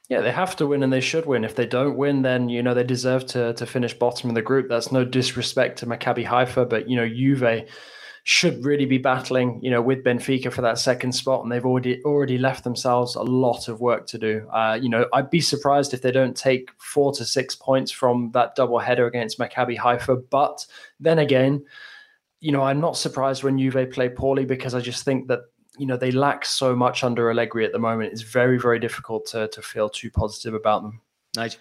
Yeah, 0.09 0.21
they 0.21 0.31
have 0.31 0.55
to 0.55 0.65
win 0.65 0.81
and 0.81 0.91
they 0.91 1.01
should 1.01 1.27
win. 1.27 1.43
If 1.43 1.55
they 1.55 1.67
don't 1.67 1.95
win, 1.95 2.23
then 2.23 2.49
you 2.49 2.63
know 2.63 2.73
they 2.73 2.83
deserve 2.83 3.27
to 3.27 3.53
to 3.53 3.65
finish 3.65 3.93
bottom 3.93 4.29
of 4.29 4.35
the 4.35 4.41
group. 4.41 4.67
That's 4.67 4.91
no 4.91 5.05
disrespect 5.05 5.79
to 5.79 5.85
Maccabi 5.85 6.25
Haifa, 6.25 6.65
but 6.65 6.89
you 6.89 6.95
know 6.95 7.07
Juve 7.07 7.69
should 8.23 8.63
really 8.63 8.85
be 8.85 8.97
battling, 8.97 9.59
you 9.63 9.71
know, 9.71 9.81
with 9.81 10.03
Benfica 10.03 10.51
for 10.51 10.61
that 10.61 10.77
second 10.77 11.13
spot, 11.13 11.43
and 11.43 11.51
they've 11.51 11.65
already 11.65 12.03
already 12.03 12.37
left 12.37 12.63
themselves 12.63 13.15
a 13.15 13.21
lot 13.21 13.67
of 13.67 13.81
work 13.81 14.07
to 14.07 14.17
do. 14.17 14.47
Uh, 14.53 14.77
you 14.81 14.89
know, 14.89 15.05
I'd 15.13 15.29
be 15.29 15.41
surprised 15.41 15.93
if 15.93 16.01
they 16.01 16.11
don't 16.11 16.35
take 16.35 16.69
four 16.77 17.11
to 17.13 17.25
six 17.25 17.55
points 17.55 17.91
from 17.91 18.31
that 18.33 18.55
double 18.55 18.79
header 18.79 19.07
against 19.07 19.39
Maccabi 19.39 19.77
Haifa. 19.77 20.17
But 20.29 20.65
then 20.99 21.19
again, 21.19 21.63
you 22.39 22.51
know, 22.51 22.61
I'm 22.61 22.79
not 22.79 22.97
surprised 22.97 23.43
when 23.43 23.57
Juve 23.57 23.91
play 23.91 24.09
poorly 24.09 24.45
because 24.45 24.73
I 24.73 24.81
just 24.81 25.05
think 25.05 25.27
that 25.27 25.41
you 25.79 25.85
know 25.85 25.97
they 25.97 26.11
lack 26.11 26.45
so 26.45 26.75
much 26.75 27.03
under 27.03 27.31
Allegri 27.31 27.65
at 27.65 27.71
the 27.71 27.79
moment. 27.79 28.11
It's 28.11 28.21
very 28.21 28.59
very 28.59 28.79
difficult 28.79 29.25
to 29.27 29.47
to 29.47 29.61
feel 29.61 29.89
too 29.89 30.11
positive 30.11 30.53
about 30.53 30.83
them. 30.83 31.01
Nice. 31.35 31.57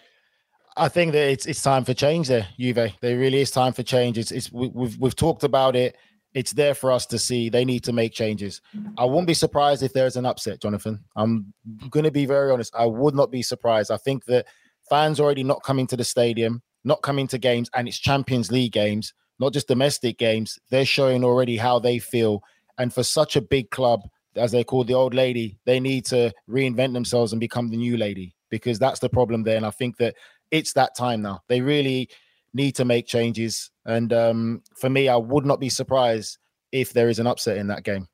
I 0.77 0.89
think 0.89 1.12
that 1.12 1.31
it's 1.31 1.47
it's 1.47 1.62
time 1.62 1.85
for 1.85 1.95
change 1.95 2.29
there, 2.29 2.47
Juve. 2.59 2.93
There 3.01 3.19
really 3.19 3.41
is 3.41 3.51
time 3.51 3.73
for 3.73 3.83
change. 3.83 4.19
It's 4.19 4.31
it's 4.31 4.53
we, 4.53 4.69
we've 4.69 4.99
we've 4.99 5.16
talked 5.16 5.45
about 5.45 5.77
it. 5.77 5.97
It's 6.35 6.53
there 6.53 6.75
for 6.75 6.93
us 6.93 7.07
to 7.07 7.19
see. 7.19 7.49
They 7.49 7.64
need 7.64 7.85
to 7.85 7.93
make 7.93 8.12
changes. 8.12 8.61
I 8.99 9.05
wouldn't 9.05 9.27
be 9.27 9.35
surprised 9.35 9.83
if 9.83 9.93
there's 9.93 10.16
an 10.16 10.27
upset, 10.27 10.61
Jonathan. 10.61 11.03
I'm 11.16 11.55
going 11.89 12.05
to 12.05 12.11
be 12.11 12.27
very 12.27 12.53
honest. 12.53 12.75
I 12.77 12.85
would 12.85 13.14
not 13.14 13.31
be 13.31 13.43
surprised. 13.43 13.91
I 13.91 13.97
think 13.97 14.27
that 14.27 14.47
fans 14.91 15.21
already 15.21 15.43
not 15.43 15.62
coming 15.62 15.87
to 15.87 15.97
the 15.97 16.05
stadium, 16.05 16.62
not 16.85 17.03
coming 17.03 17.27
to 17.29 17.39
games, 17.39 17.71
and 17.75 17.89
it's 17.89 17.99
Champions 17.99 18.53
League 18.53 18.73
games, 18.73 19.14
not 19.39 19.55
just 19.55 19.69
domestic 19.69 20.19
games. 20.19 20.59
They're 20.71 20.85
showing 20.85 21.25
already 21.25 21.57
how 21.57 21.79
they 21.79 21.99
feel 21.99 22.43
and 22.79 22.93
for 22.93 23.03
such 23.03 23.37
a 23.37 23.43
big 23.43 23.70
club, 23.70 24.03
as 24.37 24.53
they 24.53 24.64
call 24.64 24.85
the 24.85 24.95
old 24.95 25.14
lady, 25.14 25.59
they 25.66 25.81
need 25.81 26.05
to 26.07 26.33
reinvent 26.49 26.93
themselves 26.93 27.33
and 27.33 27.41
become 27.41 27.68
the 27.68 27.76
new 27.76 27.97
lady 27.97 28.35
because 28.51 28.79
that's 28.79 29.01
the 29.01 29.09
problem 29.09 29.43
there. 29.43 29.57
And 29.57 29.66
I 29.66 29.70
think 29.70 29.97
that 29.99 30.14
it's 30.51 30.72
that 30.74 30.97
time 30.97 31.22
now. 31.22 31.41
They 31.49 31.61
really 31.61 32.09
need 32.55 32.76
to 32.76 32.85
make 32.85 33.07
changes. 33.07 33.70
And 33.85 34.12
um, 34.12 34.62
for 34.76 34.89
me, 34.89 35.09
I 35.09 35.16
would 35.16 35.45
not 35.45 35.61
be 35.61 35.68
surprised 35.68 36.39
if 36.72 36.93
there 36.93 37.09
is 37.09 37.18
an 37.18 37.26
upset 37.26 37.57
in 37.57 37.66
that 37.68 37.83
game 37.83 38.07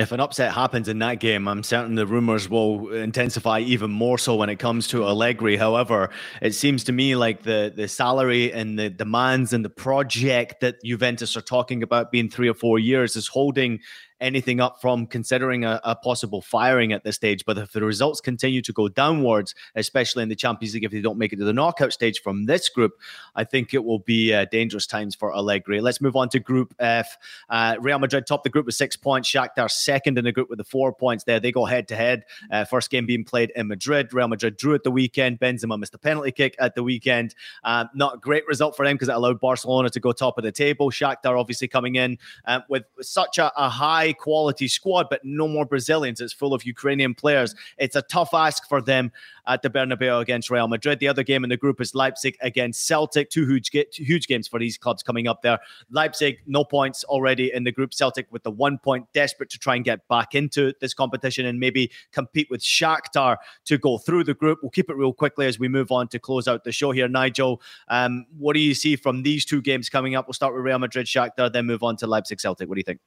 if 0.00 0.12
an 0.12 0.20
upset 0.20 0.52
happens 0.52 0.88
in 0.88 0.98
that 1.00 1.20
game, 1.20 1.46
I'm 1.46 1.62
certain 1.62 1.94
the 1.94 2.06
rumors 2.06 2.48
will 2.48 2.92
intensify 2.92 3.60
even 3.60 3.90
more 3.90 4.18
so 4.18 4.34
when 4.36 4.48
it 4.48 4.56
comes 4.56 4.88
to 4.88 5.04
Allegri. 5.04 5.56
However, 5.56 6.10
it 6.40 6.54
seems 6.54 6.84
to 6.84 6.92
me 6.92 7.16
like 7.16 7.42
the 7.42 7.72
the 7.74 7.88
salary 7.88 8.52
and 8.52 8.78
the 8.78 8.88
demands 8.88 9.52
and 9.52 9.64
the 9.64 9.70
project 9.70 10.60
that 10.60 10.82
Juventus 10.82 11.36
are 11.36 11.42
talking 11.42 11.82
about 11.82 12.10
being 12.10 12.30
three 12.30 12.48
or 12.48 12.54
four 12.54 12.78
years 12.78 13.16
is 13.16 13.28
holding 13.28 13.80
anything 14.20 14.60
up 14.60 14.80
from 14.80 15.06
considering 15.06 15.64
a, 15.64 15.80
a, 15.84 15.96
possible 15.96 16.40
firing 16.40 16.92
at 16.92 17.04
this 17.04 17.16
stage. 17.16 17.44
But 17.44 17.58
if 17.58 17.72
the 17.72 17.82
results 17.82 18.20
continue 18.20 18.62
to 18.62 18.72
go 18.72 18.88
downwards, 18.88 19.54
especially 19.74 20.22
in 20.22 20.28
the 20.28 20.36
Champions 20.36 20.74
League, 20.74 20.84
if 20.84 20.92
they 20.92 21.00
don't 21.00 21.18
make 21.18 21.32
it 21.32 21.36
to 21.36 21.44
the 21.44 21.52
knockout 21.52 21.92
stage 21.92 22.20
from 22.20 22.46
this 22.46 22.68
group, 22.68 22.92
I 23.34 23.44
think 23.44 23.74
it 23.74 23.84
will 23.84 23.98
be 23.98 24.32
uh, 24.32 24.46
dangerous 24.50 24.86
times 24.86 25.14
for 25.14 25.34
Allegri. 25.34 25.80
Let's 25.80 26.00
move 26.00 26.16
on 26.16 26.28
to 26.30 26.40
Group 26.40 26.74
F. 26.78 27.18
Uh, 27.48 27.76
Real 27.80 27.98
Madrid 27.98 28.26
top 28.26 28.44
the 28.44 28.50
group 28.50 28.66
with 28.66 28.74
six 28.74 28.96
points. 28.96 29.30
Shakhtar 29.30 29.70
second 29.70 30.18
in 30.18 30.24
the 30.24 30.32
group 30.32 30.48
with 30.48 30.58
the 30.58 30.64
four 30.64 30.92
points 30.92 31.24
there. 31.24 31.40
They 31.40 31.52
go 31.52 31.64
head 31.64 31.88
to 31.88 31.96
head. 31.96 32.24
Uh, 32.50 32.64
first 32.64 32.90
game 32.90 33.06
being 33.06 33.24
played 33.24 33.52
in 33.56 33.68
Madrid. 33.68 34.12
Real 34.12 34.28
Madrid 34.28 34.56
drew 34.56 34.74
at 34.74 34.82
the 34.82 34.90
weekend. 34.90 35.40
Benzema 35.40 35.78
missed 35.78 35.94
a 35.94 35.98
penalty 35.98 36.32
kick 36.32 36.56
at 36.58 36.74
the 36.74 36.82
weekend. 36.82 37.34
Um, 37.64 37.88
not 37.94 38.16
a 38.16 38.18
great 38.18 38.46
result 38.46 38.76
for 38.76 38.84
them 38.84 38.94
because 38.94 39.08
it 39.08 39.14
allowed 39.14 39.40
Barcelona 39.40 39.90
to 39.90 40.00
go 40.00 40.12
top 40.12 40.38
of 40.38 40.44
the 40.44 40.52
table. 40.52 40.90
Shakhtar 40.90 41.38
obviously 41.38 41.68
coming 41.68 41.96
in 41.96 42.18
um, 42.44 42.62
with 42.68 42.84
such 43.00 43.38
a, 43.38 43.52
a 43.56 43.68
high 43.68 44.09
high 44.10 44.12
quality 44.12 44.68
squad, 44.68 45.06
but 45.10 45.20
no 45.24 45.46
more 45.46 45.64
Brazilians. 45.64 46.20
It's 46.20 46.32
full 46.32 46.54
of 46.54 46.64
Ukrainian 46.64 47.14
players. 47.14 47.54
It's 47.78 47.96
a 47.96 48.02
tough 48.02 48.34
ask 48.34 48.68
for 48.68 48.80
them 48.80 49.12
at 49.46 49.62
the 49.62 49.70
Bernabeu 49.70 50.20
against 50.20 50.50
Real 50.50 50.68
Madrid. 50.68 50.98
The 50.98 51.08
other 51.08 51.22
game 51.22 51.44
in 51.44 51.50
the 51.50 51.56
group 51.56 51.80
is 51.80 51.94
Leipzig 51.94 52.36
against 52.40 52.86
Celtic. 52.86 53.30
Two 53.30 53.46
huge, 53.46 53.70
two 53.70 54.04
huge 54.04 54.26
games 54.26 54.48
for 54.48 54.58
these 54.58 54.76
clubs 54.76 55.02
coming 55.02 55.26
up 55.28 55.42
there. 55.42 55.58
Leipzig, 55.90 56.38
no 56.46 56.64
points 56.64 57.04
already 57.04 57.52
in 57.52 57.64
the 57.64 57.72
group. 57.72 57.94
Celtic 57.94 58.26
with 58.30 58.42
the 58.42 58.50
one 58.50 58.78
point, 58.78 59.06
desperate 59.14 59.50
to 59.50 59.58
try 59.58 59.76
and 59.76 59.84
get 59.84 60.06
back 60.08 60.34
into 60.34 60.72
this 60.80 60.94
competition 60.94 61.46
and 61.46 61.58
maybe 61.58 61.90
compete 62.12 62.48
with 62.50 62.60
Shakhtar 62.60 63.36
to 63.66 63.78
go 63.78 63.98
through 63.98 64.24
the 64.24 64.34
group. 64.34 64.58
We'll 64.62 64.70
keep 64.70 64.90
it 64.90 64.96
real 64.96 65.12
quickly 65.12 65.46
as 65.46 65.58
we 65.58 65.68
move 65.68 65.90
on 65.90 66.08
to 66.08 66.18
close 66.18 66.48
out 66.48 66.64
the 66.64 66.72
show 66.72 66.92
here. 66.92 67.08
Nigel, 67.08 67.60
um, 67.88 68.26
what 68.36 68.54
do 68.54 68.60
you 68.60 68.74
see 68.74 68.96
from 68.96 69.22
these 69.22 69.44
two 69.44 69.62
games 69.62 69.88
coming 69.88 70.14
up? 70.14 70.26
We'll 70.26 70.34
start 70.34 70.54
with 70.54 70.64
Real 70.64 70.78
Madrid, 70.78 71.06
Shakhtar, 71.06 71.52
then 71.52 71.66
move 71.66 71.82
on 71.82 71.96
to 71.98 72.06
Leipzig, 72.06 72.40
Celtic. 72.40 72.68
What 72.68 72.74
do 72.74 72.80
you 72.80 72.84
think? 72.84 73.00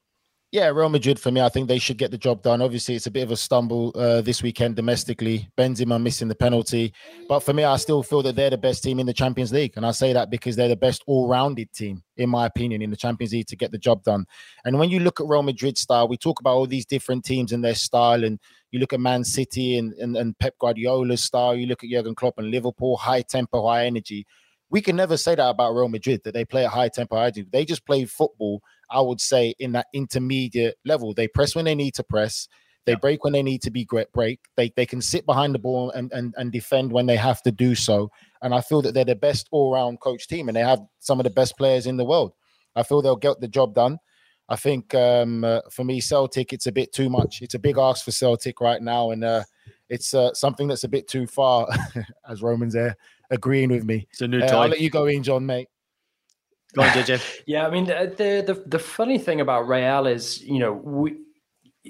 Yeah, 0.53 0.67
Real 0.67 0.89
Madrid 0.89 1.19
for 1.19 1.31
me, 1.31 1.41
I 1.41 1.49
think 1.49 1.67
they 1.67 1.79
should 1.79 1.97
get 1.97 2.11
the 2.11 2.17
job 2.19 2.43
done. 2.43 2.61
Obviously, 2.61 2.93
it's 2.93 3.07
a 3.07 3.11
bit 3.11 3.23
of 3.23 3.31
a 3.31 3.35
stumble 3.35 3.91
uh, 3.95 4.21
this 4.21 4.43
weekend 4.43 4.75
domestically. 4.75 5.49
Benzema 5.57 5.99
missing 5.99 6.27
the 6.27 6.35
penalty, 6.35 6.93
but 7.27 7.39
for 7.39 7.53
me, 7.53 7.63
I 7.63 7.75
still 7.77 8.03
feel 8.03 8.21
that 8.21 8.35
they're 8.35 8.51
the 8.51 8.57
best 8.59 8.83
team 8.83 8.99
in 8.99 9.07
the 9.07 9.13
Champions 9.13 9.51
League, 9.51 9.73
and 9.77 9.83
I 9.83 9.89
say 9.89 10.13
that 10.13 10.29
because 10.29 10.55
they're 10.55 10.67
the 10.67 10.75
best 10.75 11.03
all-rounded 11.07 11.73
team, 11.73 12.03
in 12.17 12.29
my 12.29 12.45
opinion, 12.45 12.83
in 12.83 12.91
the 12.91 12.95
Champions 12.95 13.33
League 13.33 13.47
to 13.47 13.55
get 13.55 13.71
the 13.71 13.79
job 13.79 14.03
done. 14.03 14.27
And 14.63 14.77
when 14.77 14.91
you 14.91 14.99
look 14.99 15.19
at 15.19 15.25
Real 15.25 15.41
Madrid 15.41 15.75
style, 15.75 16.07
we 16.07 16.17
talk 16.17 16.39
about 16.39 16.53
all 16.53 16.67
these 16.67 16.85
different 16.85 17.25
teams 17.25 17.51
and 17.51 17.63
their 17.63 17.73
style, 17.73 18.23
and 18.23 18.37
you 18.69 18.77
look 18.77 18.93
at 18.93 18.99
Man 18.99 19.23
City 19.23 19.79
and, 19.79 19.93
and, 19.93 20.15
and 20.15 20.37
Pep 20.37 20.53
Guardiola's 20.59 21.23
style. 21.23 21.55
You 21.55 21.65
look 21.65 21.83
at 21.83 21.89
Jurgen 21.89 22.13
Klopp 22.13 22.37
and 22.37 22.51
Liverpool, 22.51 22.95
high 22.97 23.23
tempo, 23.23 23.67
high 23.67 23.87
energy. 23.87 24.27
We 24.73 24.81
can 24.81 24.97
never 24.97 25.15
say 25.15 25.35
that 25.35 25.49
about 25.49 25.73
Real 25.73 25.87
Madrid 25.87 26.21
that 26.25 26.33
they 26.33 26.43
play 26.43 26.65
a 26.65 26.69
high 26.69 26.89
tempo, 26.89 27.15
I 27.15 27.29
do. 27.29 27.45
They 27.49 27.63
just 27.63 27.85
play 27.85 28.03
football 28.03 28.61
I 28.93 29.01
would 29.01 29.19
say, 29.19 29.55
in 29.59 29.71
that 29.73 29.87
intermediate 29.93 30.75
level. 30.85 31.13
They 31.13 31.27
press 31.27 31.55
when 31.55 31.65
they 31.65 31.75
need 31.75 31.95
to 31.95 32.03
press. 32.03 32.47
They 32.85 32.95
break 32.95 33.23
when 33.23 33.33
they 33.33 33.43
need 33.43 33.61
to 33.63 33.71
be 33.71 33.85
great 33.85 34.11
break. 34.11 34.39
They 34.55 34.71
they 34.75 34.85
can 34.85 35.01
sit 35.01 35.25
behind 35.25 35.55
the 35.55 35.59
ball 35.59 35.91
and, 35.91 36.11
and 36.11 36.33
and 36.37 36.51
defend 36.51 36.91
when 36.91 37.05
they 37.05 37.15
have 37.15 37.41
to 37.43 37.51
do 37.51 37.75
so. 37.75 38.11
And 38.41 38.53
I 38.53 38.61
feel 38.61 38.81
that 38.81 38.93
they're 38.93 39.05
the 39.05 39.15
best 39.15 39.47
all-round 39.51 40.01
coach 40.01 40.27
team 40.27 40.49
and 40.49 40.55
they 40.55 40.61
have 40.61 40.81
some 40.99 41.19
of 41.19 41.23
the 41.23 41.29
best 41.29 41.57
players 41.57 41.87
in 41.87 41.97
the 41.97 42.05
world. 42.05 42.33
I 42.75 42.83
feel 42.83 43.01
they'll 43.01 43.15
get 43.15 43.39
the 43.39 43.47
job 43.47 43.73
done. 43.73 43.99
I 44.49 44.57
think 44.57 44.93
um, 44.93 45.45
uh, 45.45 45.61
for 45.71 45.85
me, 45.85 46.01
Celtic, 46.01 46.51
it's 46.51 46.67
a 46.67 46.71
bit 46.71 46.91
too 46.91 47.09
much. 47.09 47.41
It's 47.41 47.53
a 47.53 47.59
big 47.59 47.77
ask 47.77 48.03
for 48.03 48.11
Celtic 48.11 48.59
right 48.59 48.81
now, 48.81 49.11
and 49.11 49.23
uh, 49.23 49.43
it's 49.87 50.13
uh, 50.13 50.33
something 50.33 50.67
that's 50.67 50.83
a 50.83 50.89
bit 50.89 51.07
too 51.07 51.25
far. 51.25 51.69
as 52.29 52.41
Roman's 52.41 52.73
there 52.73 52.97
agreeing 53.33 53.69
with 53.69 53.83
me. 53.83 54.07
It's 54.11 54.21
a 54.21 54.27
new 54.27 54.39
uh, 54.41 54.45
I'll 54.45 54.69
let 54.69 54.79
you 54.79 54.89
go 54.89 55.05
in, 55.05 55.23
John, 55.23 55.45
mate. 55.45 55.67
Go 56.75 56.83
on, 56.83 56.89
JJ. 56.89 57.41
yeah, 57.45 57.67
I 57.67 57.69
mean, 57.69 57.85
the, 57.85 58.43
the 58.47 58.63
the 58.65 58.79
funny 58.79 59.17
thing 59.17 59.41
about 59.41 59.67
Real 59.67 60.07
is, 60.07 60.41
you 60.41 60.59
know, 60.59 60.71
we 60.71 61.17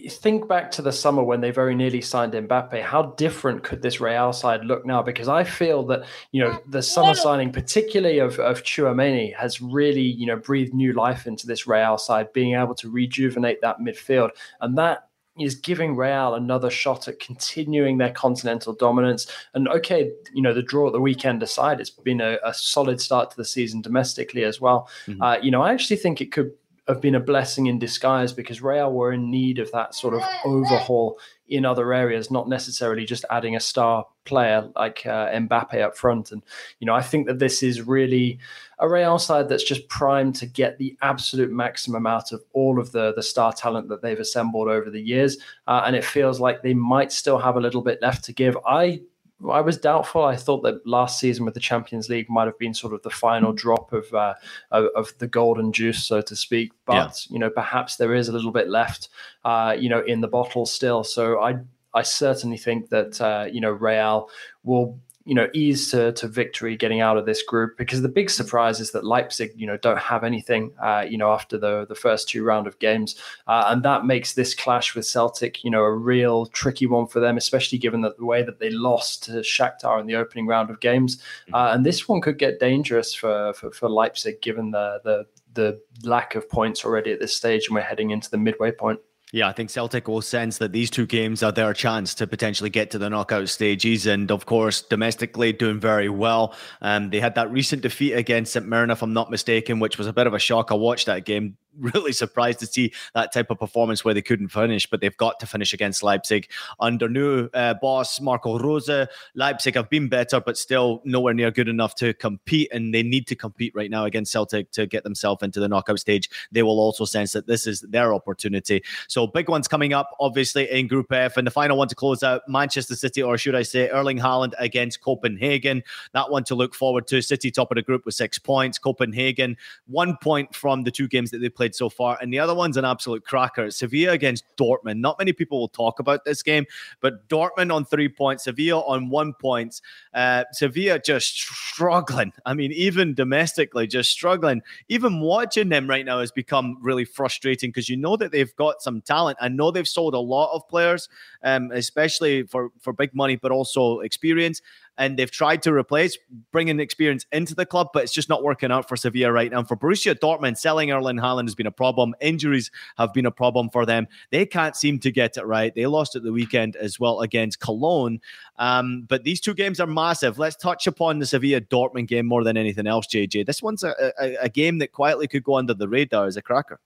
think 0.10 0.48
back 0.48 0.72
to 0.72 0.82
the 0.82 0.92
summer 0.92 1.24
when 1.24 1.42
they 1.42 1.52
very 1.52 1.76
nearly 1.76 2.02
signed 2.02 2.34
Mbappe. 2.34 2.82
How 2.82 3.04
different 3.18 3.64
could 3.64 3.82
this 3.82 4.02
Real 4.02 4.34
side 4.34 4.66
look 4.66 4.86
now? 4.86 5.04
Because 5.04 5.28
I 5.28 5.44
feel 5.44 5.86
that 5.88 6.06
you 6.32 6.44
know 6.44 6.60
the 6.68 6.82
summer 6.82 7.14
signing, 7.14 7.52
particularly 7.52 8.20
of 8.20 8.40
of 8.40 8.64
Tchouameni, 8.64 9.36
has 9.36 9.62
really 9.62 10.02
you 10.02 10.26
know 10.26 10.38
breathed 10.38 10.74
new 10.74 10.94
life 10.94 11.28
into 11.28 11.46
this 11.46 11.68
Real 11.68 11.98
side, 11.98 12.34
being 12.34 12.56
able 12.56 12.76
to 12.76 12.90
rejuvenate 12.90 13.62
that 13.62 13.80
midfield, 13.80 14.32
and 14.62 14.78
that 14.78 15.10
is 15.40 15.56
giving 15.56 15.96
Real 15.96 16.36
another 16.36 16.70
shot 16.70 17.08
at 17.08 17.20
continuing 17.20 17.98
their 17.98 18.12
continental 18.12 18.74
dominance. 18.74 19.28
And 19.54 19.68
okay, 19.68 20.12
you 20.34 20.42
know, 20.42 20.54
the 20.54 20.62
draw 20.62 20.88
at 20.88 20.94
the 20.94 21.02
weekend 21.02 21.42
aside, 21.42 21.80
it's 21.80 21.90
been 21.90 22.22
a, 22.22 22.38
a 22.44 22.54
solid 22.54 23.02
start 23.02 23.32
to 23.32 23.38
the 23.38 23.46
season 23.46 23.82
domestically 23.82 24.44
as 24.44 24.62
well. 24.62 24.90
Mm-hmm. 25.08 25.22
Uh, 25.22 25.38
you 25.38 25.52
know, 25.52 25.62
I 25.62 25.74
actually 25.74 25.98
think 25.98 26.22
it 26.22 26.32
could 26.32 26.52
have 26.88 27.02
been 27.02 27.16
a 27.16 27.20
blessing 27.20 27.68
in 27.68 27.80
disguise 27.80 28.34
because 28.34 28.62
Real 28.62 28.92
were 28.92 29.14
in 29.14 29.32
need 29.32 29.58
of 29.58 29.72
that 29.72 29.96
sort 29.96 30.14
of 30.14 30.22
overhaul 30.46 31.18
in 31.48 31.66
other 31.66 31.94
areas, 31.94 32.32
not 32.32 32.48
necessarily 32.48 33.06
just 33.06 33.26
adding 33.30 33.56
a 33.56 33.60
star 33.60 34.06
player 34.26 34.70
like 34.76 35.06
uh, 35.06 35.30
Mbappe 35.30 35.82
up 35.82 35.98
front. 35.98 36.32
And 36.32 36.42
you 36.80 36.86
know, 36.86 36.94
I 36.94 37.02
think 37.02 37.28
that 37.28 37.40
this 37.40 37.62
is 37.62 37.82
really 37.82 38.40
a 38.80 38.90
Real 38.90 39.20
side 39.20 39.50
that's 39.50 39.64
just 39.64 39.88
primed 39.90 40.36
to 40.36 40.46
get 40.46 40.78
the 40.78 40.98
absolute 41.02 41.52
maximum 41.52 42.08
out 42.08 42.32
of 42.32 42.44
all 42.54 42.80
of 42.80 42.92
the 42.92 43.14
the 43.14 43.24
star 43.24 43.54
talent 43.54 43.90
that 43.90 44.02
they've 44.02 44.20
assembled 44.20 44.68
over 44.68 44.90
the 44.90 45.02
years. 45.02 45.38
Uh, 45.68 45.84
and 45.86 45.96
it 45.96 46.06
feels 46.06 46.40
like 46.40 46.62
they 46.62 46.74
might 46.74 47.12
still 47.12 47.38
have 47.38 47.56
a 47.56 47.62
little 47.62 47.82
bit 47.82 48.02
left 48.02 48.24
to 48.26 48.34
give. 48.34 48.58
I 48.66 49.02
I 49.50 49.62
was 49.62 49.78
doubtful. 49.78 50.24
I 50.24 50.36
thought 50.36 50.64
that 50.64 50.86
last 50.86 51.20
season 51.20 51.46
with 51.46 51.54
the 51.54 51.60
Champions 51.60 52.10
League 52.10 52.30
might 52.30 52.46
have 52.46 52.58
been 52.58 52.74
sort 52.74 52.94
of 52.94 53.02
the 53.02 53.10
final 53.10 53.54
drop 53.54 53.92
of 53.94 54.14
uh, 54.14 54.36
of, 54.72 54.86
of, 54.96 55.14
the 55.20 55.28
golden 55.28 55.72
juice, 55.72 56.04
so 56.04 56.22
to 56.22 56.36
speak. 56.36 56.72
But 56.86 56.94
yeah. 56.94 57.34
you 57.34 57.40
know, 57.40 57.50
perhaps 57.50 57.98
there 57.98 58.14
is 58.14 58.30
a 58.30 58.32
little 58.32 58.52
bit 58.52 58.70
left, 58.70 59.10
uh, 59.44 59.76
you 59.78 59.90
know, 59.90 60.04
in 60.06 60.22
the 60.22 60.28
bottle 60.28 60.66
still. 60.66 61.04
So 61.04 61.42
I 61.42 61.60
I 61.94 62.04
certainly 62.04 62.58
think 62.58 62.90
that 62.90 63.20
uh, 63.22 63.48
you 63.52 63.62
know 63.62 63.72
Real 63.72 64.30
will 64.64 65.00
you 65.26 65.34
know 65.34 65.48
ease 65.54 65.90
to, 65.92 66.12
to 66.14 66.28
victory 66.28 66.76
getting 66.76 67.00
out 67.00 67.18
of 67.18 67.26
this 67.26 67.42
group 67.44 67.78
because 67.78 68.02
the 68.02 68.10
big 68.10 68.30
surprise 68.30 68.80
is 68.80 68.92
that 68.92 69.06
Leipzig 69.06 69.52
you 69.56 69.66
know 69.66 69.78
don't 69.78 70.00
have 70.00 70.24
anything 70.24 70.72
uh, 70.82 71.06
you 71.08 71.18
know 71.18 71.32
after 71.32 71.58
the 71.58 71.86
the 71.88 71.96
first 71.96 72.28
two 72.28 72.44
round 72.44 72.68
of 72.68 72.78
games 72.80 73.16
uh, 73.48 73.66
and 73.68 73.84
that 73.84 74.06
makes 74.06 74.34
this 74.34 74.54
clash 74.54 74.96
with 74.96 75.06
Celtic 75.06 75.64
you 75.64 75.72
know 75.72 75.84
a 75.84 75.94
real 75.94 76.46
tricky 76.48 76.86
one 76.86 77.08
for 77.08 77.20
them 77.20 77.38
especially 77.38 77.78
given 77.78 78.02
that 78.02 78.18
the 78.18 78.26
way 78.26 78.44
that 78.44 78.60
they 78.60 78.70
lost 78.70 79.24
to 79.24 79.32
Shakhtar 79.32 80.00
in 80.00 80.08
the 80.08 80.16
opening 80.16 80.48
round 80.48 80.70
of 80.70 80.80
games 80.80 81.18
mm-hmm. 81.18 81.56
uh, 81.56 81.74
and 81.74 81.86
this 81.86 82.08
one 82.08 82.22
could 82.22 82.38
get 82.38 82.60
dangerous 82.60 83.14
for, 83.14 83.54
for, 83.54 83.72
for 83.72 83.90
Leipzig 83.90 84.42
given 84.42 84.72
the 84.72 85.00
the 85.04 85.26
the 85.54 85.80
lack 86.04 86.36
of 86.36 86.50
points 86.50 86.84
already 86.84 87.12
at 87.12 87.20
this 87.20 87.36
stage 87.36 87.68
and 87.68 87.76
we're 87.76 87.82
heading 87.82 88.12
into 88.12 88.30
the 88.30 88.38
midway 88.38 88.72
point. 88.72 89.00
Yeah, 89.34 89.48
I 89.48 89.52
think 89.52 89.72
Celtic 89.72 90.08
will 90.08 90.22
sense 90.22 90.60
that 90.60 90.74
these 90.74 90.92
two 90.92 91.08
games 91.08 91.42
are 91.42 91.52
their 91.52 91.74
chance 91.74 92.14
to 92.16 92.28
potentially 92.28 92.70
get 92.70 92.92
to 92.92 93.00
the 93.00 93.10
knockout 93.10 93.50
stages. 93.50 94.06
And 94.06 94.30
of 94.30 94.46
course, 94.46 94.84
domestically 94.84 95.52
doing 95.52 95.80
very 95.80 96.08
well. 96.08 96.54
Um, 96.84 97.10
they 97.10 97.20
had 97.20 97.34
that 97.34 97.52
recent 97.52 97.82
defeat 97.82 98.14
against 98.14 98.54
St. 98.54 98.68
Mirren, 98.68 98.92
if 98.92 99.02
I'm 99.02 99.12
not 99.12 99.32
mistaken, 99.32 99.80
which 99.80 99.98
was 99.98 100.06
a 100.06 100.14
bit 100.14 100.28
of 100.28 100.36
a 100.36 100.40
shock. 100.40 100.72
I 100.72 100.76
watched 100.76 101.08
that 101.08 101.26
game 101.26 101.58
really 101.80 102.12
surprised 102.12 102.60
to 102.60 102.68
see 102.68 102.94
that 103.14 103.34
type 103.34 103.50
of 103.50 103.60
performance 103.60 104.04
where 104.04 104.14
they 104.14 104.22
couldn't 104.22 104.50
finish, 104.50 104.90
but 104.90 105.02
they've 105.02 105.18
got 105.18 105.40
to 105.40 105.46
finish 105.46 105.74
against 105.74 106.04
Leipzig 106.04 106.50
under 106.80 107.08
new 107.10 107.50
uh, 107.54 107.74
boss 107.76 108.20
Marco 108.22 108.60
Rose. 108.60 108.90
Leipzig 109.36 109.76
have 109.76 109.90
been 109.90 110.10
better, 110.10 110.40
but 110.40 110.58
still 110.58 111.02
nowhere 111.06 111.34
near 111.34 111.52
good 111.52 111.70
enough 111.70 111.96
to 111.96 112.14
compete, 112.14 112.72
and 112.72 112.94
they 112.94 113.04
need 113.04 113.28
to 113.28 113.36
compete 113.36 113.74
right 113.76 113.90
now 113.90 114.06
against 114.06 114.32
Celtic 114.32 114.72
to 114.72 114.86
get 114.86 115.04
themselves 115.04 115.44
into 115.44 115.60
the 115.60 115.68
knockout 115.68 116.00
stage. 116.00 116.30
They 116.52 116.64
will 116.64 116.80
also 116.80 117.06
sense 117.06 117.32
that 117.34 117.48
this 117.48 117.66
is 117.68 117.82
their 117.82 118.14
opportunity. 118.14 118.84
So 119.08 119.28
big 119.28 119.50
ones 119.50 119.68
coming 119.68 119.94
up, 119.94 120.10
obviously 120.20 120.70
in 120.70 120.88
Group 120.88 121.12
F, 121.12 121.38
and 121.38 121.48
the 121.48 121.52
final 121.52 121.78
one 121.78 121.88
to 121.88 121.96
close 121.96 122.24
out: 122.24 122.42
Manchester 122.48 122.96
City, 122.96 123.24
or 123.24 123.38
should 123.38 123.56
I 123.56 123.64
say, 123.64 123.90
Erling 123.90 124.20
Haaland 124.20 124.54
against 124.60 125.02
Copenhagen. 125.02 125.84
That 126.14 126.30
one 126.30 126.44
to 126.46 126.56
look 126.56 126.76
forward 126.76 127.08
to. 127.08 127.22
City 127.22 127.52
top 127.52 127.72
of 127.72 127.76
the 127.76 127.82
group 127.82 128.06
with 128.06 128.16
six 128.16 128.38
points. 128.38 128.78
Copenhagen 128.78 129.58
one 129.88 130.18
point 130.22 130.54
from 130.54 130.84
the 130.84 130.92
two 130.92 131.08
games 131.08 131.32
that 131.32 131.40
they 131.40 131.50
played 131.50 131.63
played 131.64 131.74
so 131.74 131.90
far. 131.90 132.18
And 132.22 132.34
the 132.34 132.40
other 132.40 132.54
one's 132.54 132.76
an 132.76 132.84
absolute 132.84 133.24
cracker. 133.24 133.72
Sevilla 133.72 134.12
against 134.12 134.44
Dortmund. 134.58 134.98
Not 134.98 135.18
many 135.18 135.32
people 135.32 135.62
will 135.62 135.70
talk 135.70 136.00
about 136.00 136.26
this 136.26 136.44
game, 136.44 136.66
but 137.00 137.30
Dortmund 137.30 137.74
on 137.74 137.86
three 137.86 138.10
points, 138.10 138.44
Sevilla 138.44 138.82
on 138.82 139.10
one 139.10 139.34
point. 139.34 139.80
Uh, 140.14 140.44
Sevilla 140.52 141.00
just 141.00 141.38
struggling. 141.38 142.34
I 142.46 142.54
mean, 142.54 142.74
even 142.74 143.14
domestically, 143.14 143.88
just 143.88 144.12
struggling. 144.12 144.62
Even 144.90 145.22
watching 145.22 145.70
them 145.70 145.90
right 145.90 146.06
now 146.06 146.20
has 146.20 146.34
become 146.34 146.78
really 146.82 147.06
frustrating 147.06 147.70
because 147.70 147.88
you 147.88 147.96
know 147.96 148.18
that 148.18 148.34
they've 148.34 148.56
got 148.58 148.82
some 148.82 149.00
talent. 149.00 149.38
I 149.40 149.48
know 149.48 149.72
they've 149.72 149.88
sold 149.88 150.16
a 150.16 150.20
lot 150.20 150.54
of 150.54 150.68
players, 150.68 151.08
um, 151.44 151.72
especially 151.72 152.44
for, 152.44 152.72
for 152.82 152.92
big 152.92 153.16
money, 153.16 153.38
but 153.38 153.52
also 153.52 154.02
experience 154.02 154.62
and 154.98 155.18
they've 155.18 155.32
tried 155.32 155.62
to 155.64 155.74
replace 155.74 156.18
bringing 156.52 156.80
experience 156.80 157.26
into 157.32 157.56
the 157.56 157.66
club, 157.66 157.90
but 157.94 158.04
it's 158.04 158.14
just 158.14 158.30
not 158.30 158.44
working 158.44 158.72
out 158.72 158.88
for 158.88 158.96
Sevilla 158.96 159.32
right 159.32 159.52
now. 159.52 159.64
For 159.64 159.76
Borussia 159.76 160.16
Dortmund, 160.16 160.58
selling 160.58 160.92
Erling 160.92 161.18
Haaland 161.18 161.44
has 161.46 161.56
been 161.56 161.68
a 161.68 161.72
problem. 161.72 162.14
Injuries 162.22 162.72
have 162.98 163.14
been 163.14 163.26
a 163.26 163.32
problem 163.32 163.70
for 163.70 163.86
them. 163.86 164.08
They 164.32 164.46
can't 164.46 164.76
seem 164.76 165.00
to 165.00 165.12
get 165.12 165.38
it 165.38 165.46
right. 165.46 165.74
They 165.74 165.88
lost 165.88 166.16
at 166.16 166.24
the 166.24 166.32
weekend 166.32 166.76
as 166.76 167.00
well 167.00 167.22
against 167.22 167.60
Cologne. 167.60 168.22
Um, 168.58 169.06
but 169.08 169.24
these 169.24 169.42
two 169.42 169.54
games 169.54 169.80
are 169.80 169.88
massive. 169.88 170.38
Let's 170.38 170.56
touch 170.56 170.88
upon 170.88 171.20
the 171.20 171.26
Sevilla 171.26 171.62
Dortmund 171.62 172.08
game 172.08 172.26
more 172.26 172.44
than 172.44 172.58
anything 172.58 172.88
else, 172.88 173.08
JJ. 173.08 173.46
This 173.46 173.64
one's 173.64 173.84
a, 173.84 173.96
a, 174.20 174.36
a 174.44 174.50
game 174.50 174.78
that 174.80 174.92
quietly 174.92 175.28
could 175.28 175.44
go 175.44 175.58
under 175.58 175.74
the 175.74 175.88
radar 175.88 176.28
as 176.28 176.38
a 176.38 176.42
cracker. 176.42 176.80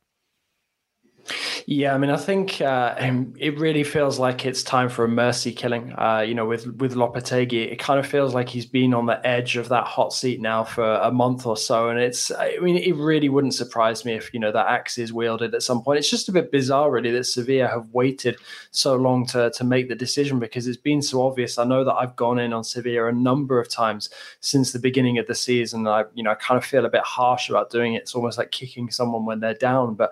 Yeah, 1.66 1.94
I 1.94 1.98
mean, 1.98 2.10
I 2.10 2.18
think 2.18 2.62
uh, 2.62 2.96
it 3.38 3.60
really 3.60 3.84
feels 3.84 4.20
like 4.20 4.46
it's 4.46 4.64
time 4.64 4.88
for 4.88 5.04
a 5.04 5.08
mercy 5.08 5.52
killing. 5.52 5.94
Uh, 5.98 6.24
you 6.26 6.34
know, 6.34 6.46
with 6.46 6.66
with 6.78 6.94
Lopetegui, 6.96 7.72
it 7.72 7.80
kind 7.80 8.00
of 8.00 8.08
feels 8.08 8.34
like 8.34 8.48
he's 8.48 8.66
been 8.66 8.94
on 8.94 9.06
the 9.06 9.26
edge 9.28 9.58
of 9.58 9.70
that 9.70 9.86
hot 9.86 10.14
seat 10.14 10.40
now 10.40 10.64
for 10.64 10.86
a 10.86 11.12
month 11.12 11.46
or 11.46 11.58
so, 11.58 11.90
and 11.90 12.00
it's. 12.00 12.32
I 12.32 12.58
mean, 12.62 12.78
it 12.78 12.96
really 12.96 13.30
wouldn't 13.30 13.54
surprise 13.54 14.06
me 14.06 14.14
if 14.14 14.34
you 14.34 14.40
know 14.40 14.52
that 14.52 14.68
axe 14.68 14.98
is 14.98 15.12
wielded 15.12 15.54
at 15.54 15.64
some 15.64 15.84
point. 15.84 16.00
It's 16.00 16.10
just 16.10 16.30
a 16.30 16.32
bit 16.32 16.52
bizarre, 16.52 16.90
really, 16.90 17.12
that 17.12 17.26
Sevilla 17.26 17.68
have 17.68 17.90
waited 17.92 18.38
so 18.72 18.96
long 18.96 19.26
to 19.28 19.50
to 19.50 19.64
make 19.64 19.90
the 19.90 19.96
decision 19.96 20.40
because 20.40 20.68
it's 20.68 20.78
been 20.78 21.02
so 21.02 21.26
obvious. 21.26 21.58
I 21.58 21.66
know 21.66 21.84
that 21.84 21.96
I've 21.96 22.16
gone 22.16 22.40
in 22.40 22.54
on 22.54 22.64
Sevilla 22.64 23.08
a 23.08 23.12
number 23.12 23.60
of 23.60 23.70
times 23.70 24.10
since 24.40 24.72
the 24.72 24.80
beginning 24.80 25.18
of 25.18 25.28
the 25.28 25.36
season. 25.36 25.88
I, 25.88 26.06
you 26.14 26.24
know, 26.24 26.32
I 26.32 26.36
kind 26.36 26.58
of 26.58 26.64
feel 26.64 26.86
a 26.86 26.90
bit 26.90 27.04
harsh 27.04 27.50
about 27.50 27.70
doing 27.70 27.96
it. 27.96 28.04
It's 28.04 28.16
almost 28.16 28.38
like 28.38 28.52
kicking 28.52 28.90
someone 28.90 29.26
when 29.26 29.40
they're 29.42 29.54
down, 29.54 29.96
but 29.96 30.12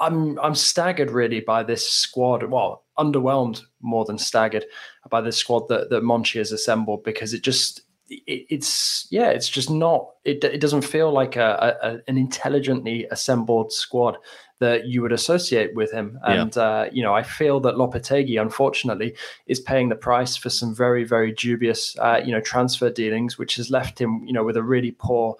I'm 0.00 0.38
I'm 0.40 0.54
staggered 0.54 1.10
really 1.10 1.40
by 1.40 1.62
this 1.62 1.88
squad. 1.88 2.44
Well, 2.44 2.84
underwhelmed 2.98 3.62
more 3.80 4.04
than 4.04 4.18
staggered 4.18 4.64
by 5.10 5.20
this 5.20 5.36
squad 5.36 5.68
that 5.68 5.90
that 5.90 6.02
Monchi 6.02 6.38
has 6.38 6.52
assembled 6.52 7.04
because 7.04 7.34
it 7.34 7.42
just 7.42 7.82
it, 8.08 8.46
it's 8.48 9.06
yeah, 9.10 9.30
it's 9.30 9.48
just 9.48 9.70
not. 9.70 10.08
It 10.24 10.44
it 10.44 10.60
doesn't 10.60 10.82
feel 10.82 11.12
like 11.12 11.36
a, 11.36 11.76
a, 11.82 12.10
an 12.10 12.16
intelligently 12.16 13.06
assembled 13.10 13.72
squad 13.72 14.16
that 14.60 14.86
you 14.86 15.02
would 15.02 15.12
associate 15.12 15.74
with 15.74 15.92
him. 15.92 16.18
And 16.24 16.54
yeah. 16.54 16.62
uh, 16.62 16.90
you 16.92 17.02
know, 17.02 17.14
I 17.14 17.22
feel 17.22 17.60
that 17.60 17.76
Lopetegui, 17.76 18.40
unfortunately, 18.40 19.14
is 19.46 19.60
paying 19.60 19.88
the 19.88 19.96
price 19.96 20.36
for 20.36 20.50
some 20.50 20.74
very 20.74 21.04
very 21.04 21.32
dubious 21.32 21.96
uh, 21.98 22.20
you 22.24 22.32
know 22.32 22.40
transfer 22.40 22.90
dealings, 22.90 23.38
which 23.38 23.56
has 23.56 23.70
left 23.70 24.00
him 24.00 24.22
you 24.24 24.32
know 24.32 24.44
with 24.44 24.56
a 24.56 24.62
really 24.62 24.92
poor 24.92 25.36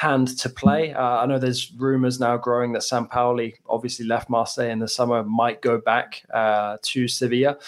hand 0.00 0.38
to 0.38 0.48
play. 0.48 0.94
Uh, 0.94 1.18
I 1.18 1.26
know 1.26 1.38
there's 1.38 1.72
rumors 1.76 2.18
now 2.18 2.38
growing 2.38 2.72
that 2.72 2.80
Sampaoli, 2.80 3.52
obviously 3.68 4.06
left 4.06 4.30
Marseille 4.30 4.70
in 4.70 4.78
the 4.78 4.88
summer, 4.88 5.22
might 5.22 5.60
go 5.60 5.76
back 5.78 6.22
uh, 6.32 6.78
to 6.80 7.06
Sevilla. 7.06 7.58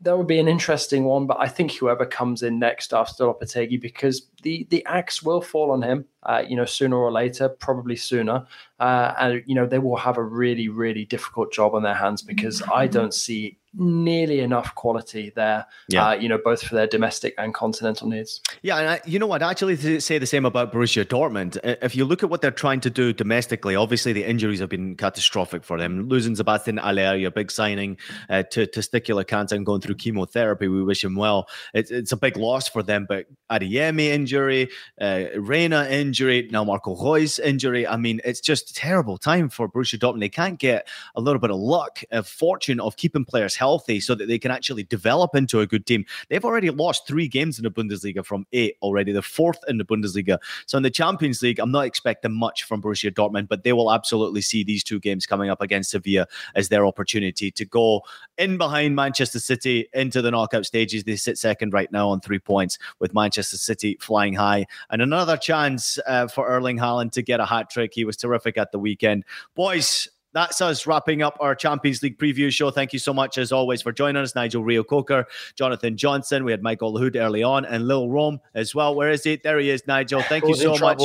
That 0.00 0.16
would 0.16 0.28
be 0.28 0.38
an 0.38 0.46
interesting 0.46 1.02
one, 1.02 1.26
but 1.26 1.36
I 1.40 1.48
think 1.48 1.72
whoever 1.72 2.06
comes 2.06 2.44
in 2.44 2.60
next 2.60 2.94
after 2.94 3.24
Lopetegui, 3.24 3.80
because 3.80 4.28
the 4.44 4.66
the 4.70 4.84
axe 4.86 5.22
will 5.22 5.40
fall 5.40 5.72
on 5.72 5.82
him, 5.82 6.04
uh, 6.22 6.44
you 6.46 6.54
know, 6.54 6.64
sooner 6.66 6.96
or 6.96 7.10
later, 7.10 7.48
probably 7.48 7.96
sooner, 7.96 8.46
uh, 8.78 9.14
and 9.18 9.42
you 9.46 9.54
know 9.54 9.66
they 9.66 9.80
will 9.80 9.96
have 9.96 10.16
a 10.16 10.22
really 10.22 10.68
really 10.68 11.04
difficult 11.04 11.52
job 11.52 11.74
on 11.74 11.82
their 11.82 11.94
hands 11.94 12.22
because 12.22 12.62
I 12.72 12.86
don't 12.86 13.12
see 13.12 13.58
nearly 13.76 14.40
enough 14.40 14.74
quality 14.74 15.32
there. 15.34 15.66
Yeah. 15.88 16.08
Uh, 16.08 16.14
you 16.14 16.28
know, 16.28 16.38
both 16.38 16.62
for 16.62 16.74
their 16.74 16.86
domestic 16.86 17.34
and 17.38 17.52
continental 17.52 18.08
needs. 18.08 18.40
Yeah, 18.62 18.78
and 18.78 18.88
I, 18.88 19.00
you 19.04 19.18
know 19.18 19.26
what? 19.26 19.42
I 19.42 19.50
actually 19.50 20.00
say 20.00 20.18
the 20.18 20.26
same 20.26 20.44
about 20.44 20.72
Borussia 20.72 21.04
Dortmund. 21.04 21.58
If 21.82 21.96
you 21.96 22.04
look 22.04 22.22
at 22.22 22.30
what 22.30 22.40
they're 22.40 22.50
trying 22.50 22.80
to 22.80 22.90
do 22.90 23.12
domestically, 23.12 23.74
obviously 23.76 24.12
the 24.12 24.24
injuries 24.24 24.60
have 24.60 24.68
been 24.68 24.96
catastrophic 24.96 25.64
for 25.64 25.78
them. 25.78 26.08
Losing 26.08 26.36
Sebastian 26.36 26.76
Haller, 26.76 27.16
your 27.16 27.30
big 27.30 27.50
signing 27.50 27.98
uh, 28.30 28.44
to 28.50 28.66
testicular 28.66 29.26
cancer 29.26 29.56
and 29.56 29.66
going 29.66 29.80
through 29.80 29.96
chemotherapy, 29.96 30.68
we 30.68 30.82
wish 30.82 31.02
him 31.02 31.16
well. 31.16 31.48
It's, 31.72 31.90
it's 31.90 32.12
a 32.12 32.16
big 32.16 32.36
loss 32.36 32.68
for 32.68 32.82
them. 32.82 33.06
But 33.08 33.26
Adeyemi 33.50 34.10
injury, 34.34 34.68
uh, 35.00 35.24
Reyna 35.36 35.86
injury 35.88 36.48
now 36.50 36.64
Marco 36.64 36.96
Reus 36.96 37.38
injury. 37.38 37.86
I 37.86 37.96
mean, 37.96 38.20
it's 38.24 38.40
just 38.40 38.70
a 38.70 38.74
terrible 38.74 39.16
time 39.16 39.48
for 39.48 39.68
Borussia 39.68 39.98
Dortmund. 39.98 40.20
They 40.20 40.28
can't 40.28 40.58
get 40.58 40.88
a 41.14 41.20
little 41.20 41.38
bit 41.38 41.50
of 41.50 41.58
luck, 41.58 42.02
a 42.10 42.22
fortune 42.22 42.80
of 42.80 42.96
keeping 42.96 43.24
players 43.24 43.54
healthy 43.54 44.00
so 44.00 44.14
that 44.14 44.26
they 44.26 44.38
can 44.38 44.50
actually 44.50 44.82
develop 44.84 45.36
into 45.36 45.60
a 45.60 45.66
good 45.66 45.86
team. 45.86 46.04
They've 46.28 46.44
already 46.44 46.70
lost 46.70 47.06
three 47.06 47.28
games 47.28 47.58
in 47.58 47.64
the 47.64 47.70
Bundesliga 47.70 48.24
from 48.24 48.46
eight 48.52 48.76
already. 48.82 49.12
They're 49.12 49.22
fourth 49.22 49.58
in 49.68 49.78
the 49.78 49.84
Bundesliga. 49.84 50.38
So 50.66 50.76
in 50.78 50.82
the 50.82 50.90
Champions 50.90 51.40
League, 51.42 51.60
I'm 51.60 51.70
not 51.70 51.86
expecting 51.86 52.32
much 52.32 52.64
from 52.64 52.82
Borussia 52.82 53.12
Dortmund, 53.12 53.48
but 53.48 53.62
they 53.62 53.72
will 53.72 53.92
absolutely 53.92 54.42
see 54.42 54.64
these 54.64 54.82
two 54.82 54.98
games 54.98 55.26
coming 55.26 55.48
up 55.48 55.60
against 55.60 55.90
Sevilla 55.90 56.26
as 56.56 56.68
their 56.70 56.86
opportunity 56.86 57.50
to 57.52 57.64
go 57.64 58.02
in 58.36 58.58
behind 58.58 58.96
Manchester 58.96 59.38
City 59.38 59.88
into 59.92 60.20
the 60.20 60.32
knockout 60.32 60.66
stages. 60.66 61.04
They 61.04 61.16
sit 61.16 61.38
second 61.38 61.72
right 61.72 61.90
now 61.92 62.08
on 62.08 62.20
three 62.20 62.40
points 62.40 62.78
with 62.98 63.14
Manchester 63.14 63.56
City 63.56 63.96
flying 64.00 64.23
high. 64.32 64.64
And 64.88 65.02
another 65.02 65.36
chance 65.36 65.98
uh, 66.06 66.28
for 66.28 66.46
Erling 66.46 66.78
Haaland 66.78 67.12
to 67.12 67.22
get 67.22 67.40
a 67.40 67.44
hat 67.44 67.68
trick. 67.68 67.92
He 67.92 68.06
was 68.06 68.16
terrific 68.16 68.56
at 68.56 68.72
the 68.72 68.78
weekend. 68.78 69.24
Boys, 69.54 70.08
that's 70.32 70.60
us 70.60 70.86
wrapping 70.86 71.22
up 71.22 71.36
our 71.40 71.54
Champions 71.54 72.02
League 72.02 72.18
preview 72.18 72.50
show. 72.50 72.70
Thank 72.70 72.92
you 72.92 72.98
so 72.98 73.14
much, 73.14 73.38
as 73.38 73.52
always, 73.52 73.82
for 73.82 73.92
joining 73.92 74.22
us. 74.22 74.34
Nigel 74.34 74.64
Reo-Coker, 74.64 75.26
Jonathan 75.54 75.96
Johnson. 75.96 76.44
We 76.44 76.50
had 76.50 76.62
Michael 76.62 76.92
Lahoud 76.92 77.14
early 77.16 77.42
on, 77.42 77.64
and 77.64 77.86
Lil 77.86 78.08
Rome 78.08 78.40
as 78.54 78.74
well. 78.74 78.94
Where 78.94 79.10
is 79.10 79.22
he? 79.22 79.36
There 79.36 79.58
he 79.60 79.70
is, 79.70 79.86
Nigel. 79.86 80.22
Thank 80.22 80.48
you 80.48 80.56
so 80.56 80.76
much. 80.78 81.02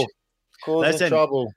Listen, 0.68 1.10
trouble. 1.10 1.54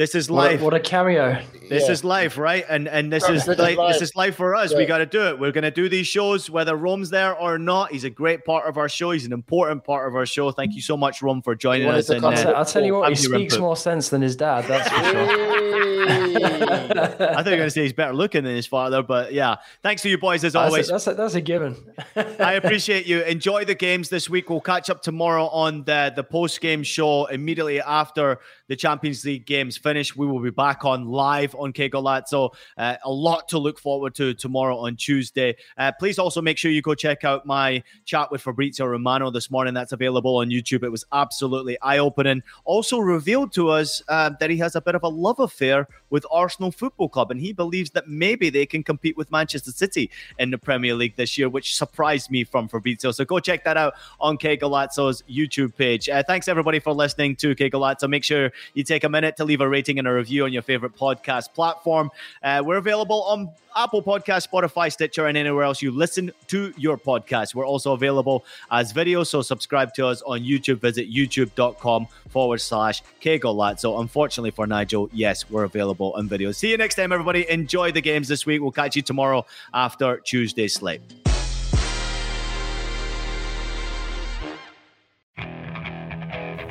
This 0.00 0.14
is 0.14 0.30
life. 0.30 0.62
What, 0.62 0.72
what 0.72 0.80
a 0.80 0.80
cameo! 0.80 1.42
This 1.68 1.84
yeah. 1.84 1.92
is 1.92 2.04
life, 2.04 2.38
right? 2.38 2.64
And 2.70 2.88
and 2.88 3.12
this 3.12 3.28
is 3.28 3.46
like 3.46 3.76
this 3.76 4.00
is 4.00 4.16
life 4.16 4.34
for 4.34 4.54
us. 4.54 4.72
Yeah. 4.72 4.78
We 4.78 4.86
got 4.86 4.96
to 4.96 5.04
do 5.04 5.28
it. 5.28 5.38
We're 5.38 5.52
gonna 5.52 5.70
do 5.70 5.90
these 5.90 6.06
shows 6.06 6.48
whether 6.48 6.74
Rome's 6.74 7.10
there 7.10 7.36
or 7.36 7.58
not. 7.58 7.92
He's 7.92 8.04
a 8.04 8.08
great 8.08 8.46
part 8.46 8.66
of 8.66 8.78
our 8.78 8.88
show. 8.88 9.10
He's 9.10 9.26
an 9.26 9.34
important 9.34 9.84
part 9.84 10.08
of 10.08 10.16
our 10.16 10.24
show. 10.24 10.52
Thank 10.52 10.74
you 10.74 10.80
so 10.80 10.96
much, 10.96 11.20
Rome, 11.20 11.42
for 11.42 11.54
joining 11.54 11.86
us. 11.86 12.08
And, 12.08 12.24
uh, 12.24 12.30
I'll 12.30 12.64
tell 12.64 12.82
you 12.82 12.94
what, 12.94 13.10
he 13.10 13.14
speaks 13.14 13.58
more 13.58 13.76
sense 13.76 14.08
than 14.08 14.22
his 14.22 14.36
dad. 14.36 14.64
That's 14.64 14.88
for 14.88 15.04
sure. 15.04 15.90
I 16.10 17.06
thought 17.06 17.46
you 17.46 17.52
were 17.52 17.56
going 17.56 17.58
to 17.60 17.70
say 17.70 17.82
he's 17.82 17.92
better 17.92 18.12
looking 18.12 18.44
than 18.44 18.54
his 18.54 18.66
father, 18.66 19.02
but 19.02 19.32
yeah. 19.32 19.56
Thanks 19.82 20.02
to 20.02 20.08
you 20.08 20.18
boys 20.18 20.44
as 20.44 20.56
always. 20.56 20.88
That's 20.88 21.06
a, 21.06 21.10
that's 21.10 21.18
a, 21.18 21.22
that's 21.22 21.34
a 21.34 21.40
given. 21.40 21.76
I 22.40 22.52
appreciate 22.62 23.06
you. 23.06 23.22
Enjoy 23.22 23.64
the 23.64 23.74
games 23.74 24.08
this 24.08 24.28
week. 24.28 24.50
We'll 24.50 24.60
catch 24.60 24.90
up 24.90 25.02
tomorrow 25.02 25.46
on 25.48 25.84
the 25.84 26.12
the 26.14 26.24
post 26.24 26.60
game 26.60 26.82
show 26.82 27.26
immediately 27.26 27.80
after 27.80 28.40
the 28.68 28.76
Champions 28.76 29.24
League 29.24 29.46
games 29.46 29.78
finish. 29.90 30.14
We 30.14 30.28
will 30.28 30.38
be 30.38 30.50
back 30.50 30.84
on 30.84 31.06
live 31.06 31.52
on 31.56 31.72
Qué 31.72 31.90
Golazo. 31.90 32.54
Uh, 32.78 32.94
a 33.04 33.10
lot 33.10 33.48
to 33.48 33.58
look 33.58 33.80
forward 33.80 34.14
to 34.14 34.34
tomorrow 34.34 34.78
on 34.78 34.94
Tuesday. 34.94 35.56
Uh, 35.76 35.90
please 35.98 36.16
also 36.16 36.40
make 36.40 36.58
sure 36.58 36.70
you 36.70 36.80
go 36.80 36.94
check 36.94 37.24
out 37.24 37.44
my 37.44 37.82
chat 38.04 38.30
with 38.30 38.40
Fabrizio 38.40 38.86
Romano 38.86 39.32
this 39.32 39.50
morning. 39.50 39.74
That's 39.74 39.90
available 39.90 40.36
on 40.36 40.48
YouTube. 40.48 40.84
It 40.84 40.90
was 40.90 41.04
absolutely 41.12 41.76
eye 41.82 41.98
opening. 41.98 42.44
Also 42.64 43.00
revealed 43.00 43.52
to 43.54 43.68
us 43.68 44.00
uh, 44.08 44.30
that 44.38 44.48
he 44.48 44.58
has 44.58 44.76
a 44.76 44.80
bit 44.80 44.94
of 44.94 45.02
a 45.02 45.08
love 45.08 45.40
affair 45.40 45.88
with 46.10 46.24
Arsenal 46.30 46.70
Football 46.70 47.08
Club, 47.08 47.32
and 47.32 47.40
he 47.40 47.52
believes 47.52 47.90
that 47.90 48.06
maybe 48.06 48.48
they 48.48 48.66
can 48.66 48.84
compete 48.84 49.16
with 49.16 49.28
Manchester 49.32 49.72
City 49.72 50.08
in 50.38 50.52
the 50.52 50.58
Premier 50.58 50.94
League 50.94 51.16
this 51.16 51.36
year, 51.36 51.48
which 51.48 51.74
surprised 51.74 52.30
me 52.30 52.44
from 52.44 52.68
Fabrizio. 52.68 53.10
So 53.10 53.24
go 53.24 53.40
check 53.40 53.64
that 53.64 53.76
out 53.76 53.94
on 54.20 54.38
Qué 54.38 54.56
Golazo's 54.56 55.24
YouTube 55.28 55.74
page. 55.74 56.08
Uh, 56.08 56.22
thanks 56.22 56.46
everybody 56.46 56.78
for 56.78 56.92
listening 56.92 57.34
to 57.36 57.56
Que 57.56 57.68
Golazzo. 57.70 58.08
Make 58.08 58.22
sure 58.22 58.52
you 58.74 58.84
take 58.84 59.02
a 59.02 59.08
minute 59.08 59.36
to 59.38 59.44
leave 59.44 59.60
a 59.60 59.68
rating 59.70 59.98
and 59.98 60.06
a 60.06 60.12
review 60.12 60.44
on 60.44 60.52
your 60.52 60.62
favorite 60.62 60.96
podcast 60.96 61.54
platform. 61.54 62.10
Uh, 62.42 62.62
we're 62.64 62.76
available 62.76 63.22
on 63.22 63.50
Apple 63.76 64.02
Podcast, 64.02 64.48
Spotify, 64.48 64.92
Stitcher, 64.92 65.26
and 65.26 65.36
anywhere 65.36 65.64
else 65.64 65.80
you 65.80 65.90
listen 65.90 66.32
to 66.48 66.72
your 66.76 66.98
podcast. 66.98 67.54
We're 67.54 67.66
also 67.66 67.92
available 67.92 68.44
as 68.70 68.92
video, 68.92 69.24
so 69.24 69.42
subscribe 69.42 69.94
to 69.94 70.06
us 70.06 70.22
on 70.22 70.40
YouTube. 70.40 70.80
Visit 70.80 71.10
youtube.com 71.10 72.06
forward 72.28 72.60
slash 72.60 73.02
So, 73.22 73.98
Unfortunately 73.98 74.50
for 74.50 74.66
Nigel, 74.66 75.08
yes, 75.12 75.48
we're 75.48 75.64
available 75.64 76.12
on 76.14 76.28
video. 76.28 76.52
See 76.52 76.70
you 76.70 76.76
next 76.76 76.96
time, 76.96 77.12
everybody. 77.12 77.48
Enjoy 77.48 77.92
the 77.92 78.00
games 78.00 78.28
this 78.28 78.44
week. 78.44 78.60
We'll 78.60 78.72
catch 78.72 78.96
you 78.96 79.02
tomorrow 79.02 79.46
after 79.72 80.18
Tuesday's 80.18 80.74
slate. 80.74 81.00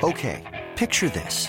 Okay, 0.02 0.66
picture 0.76 1.10
this. 1.10 1.48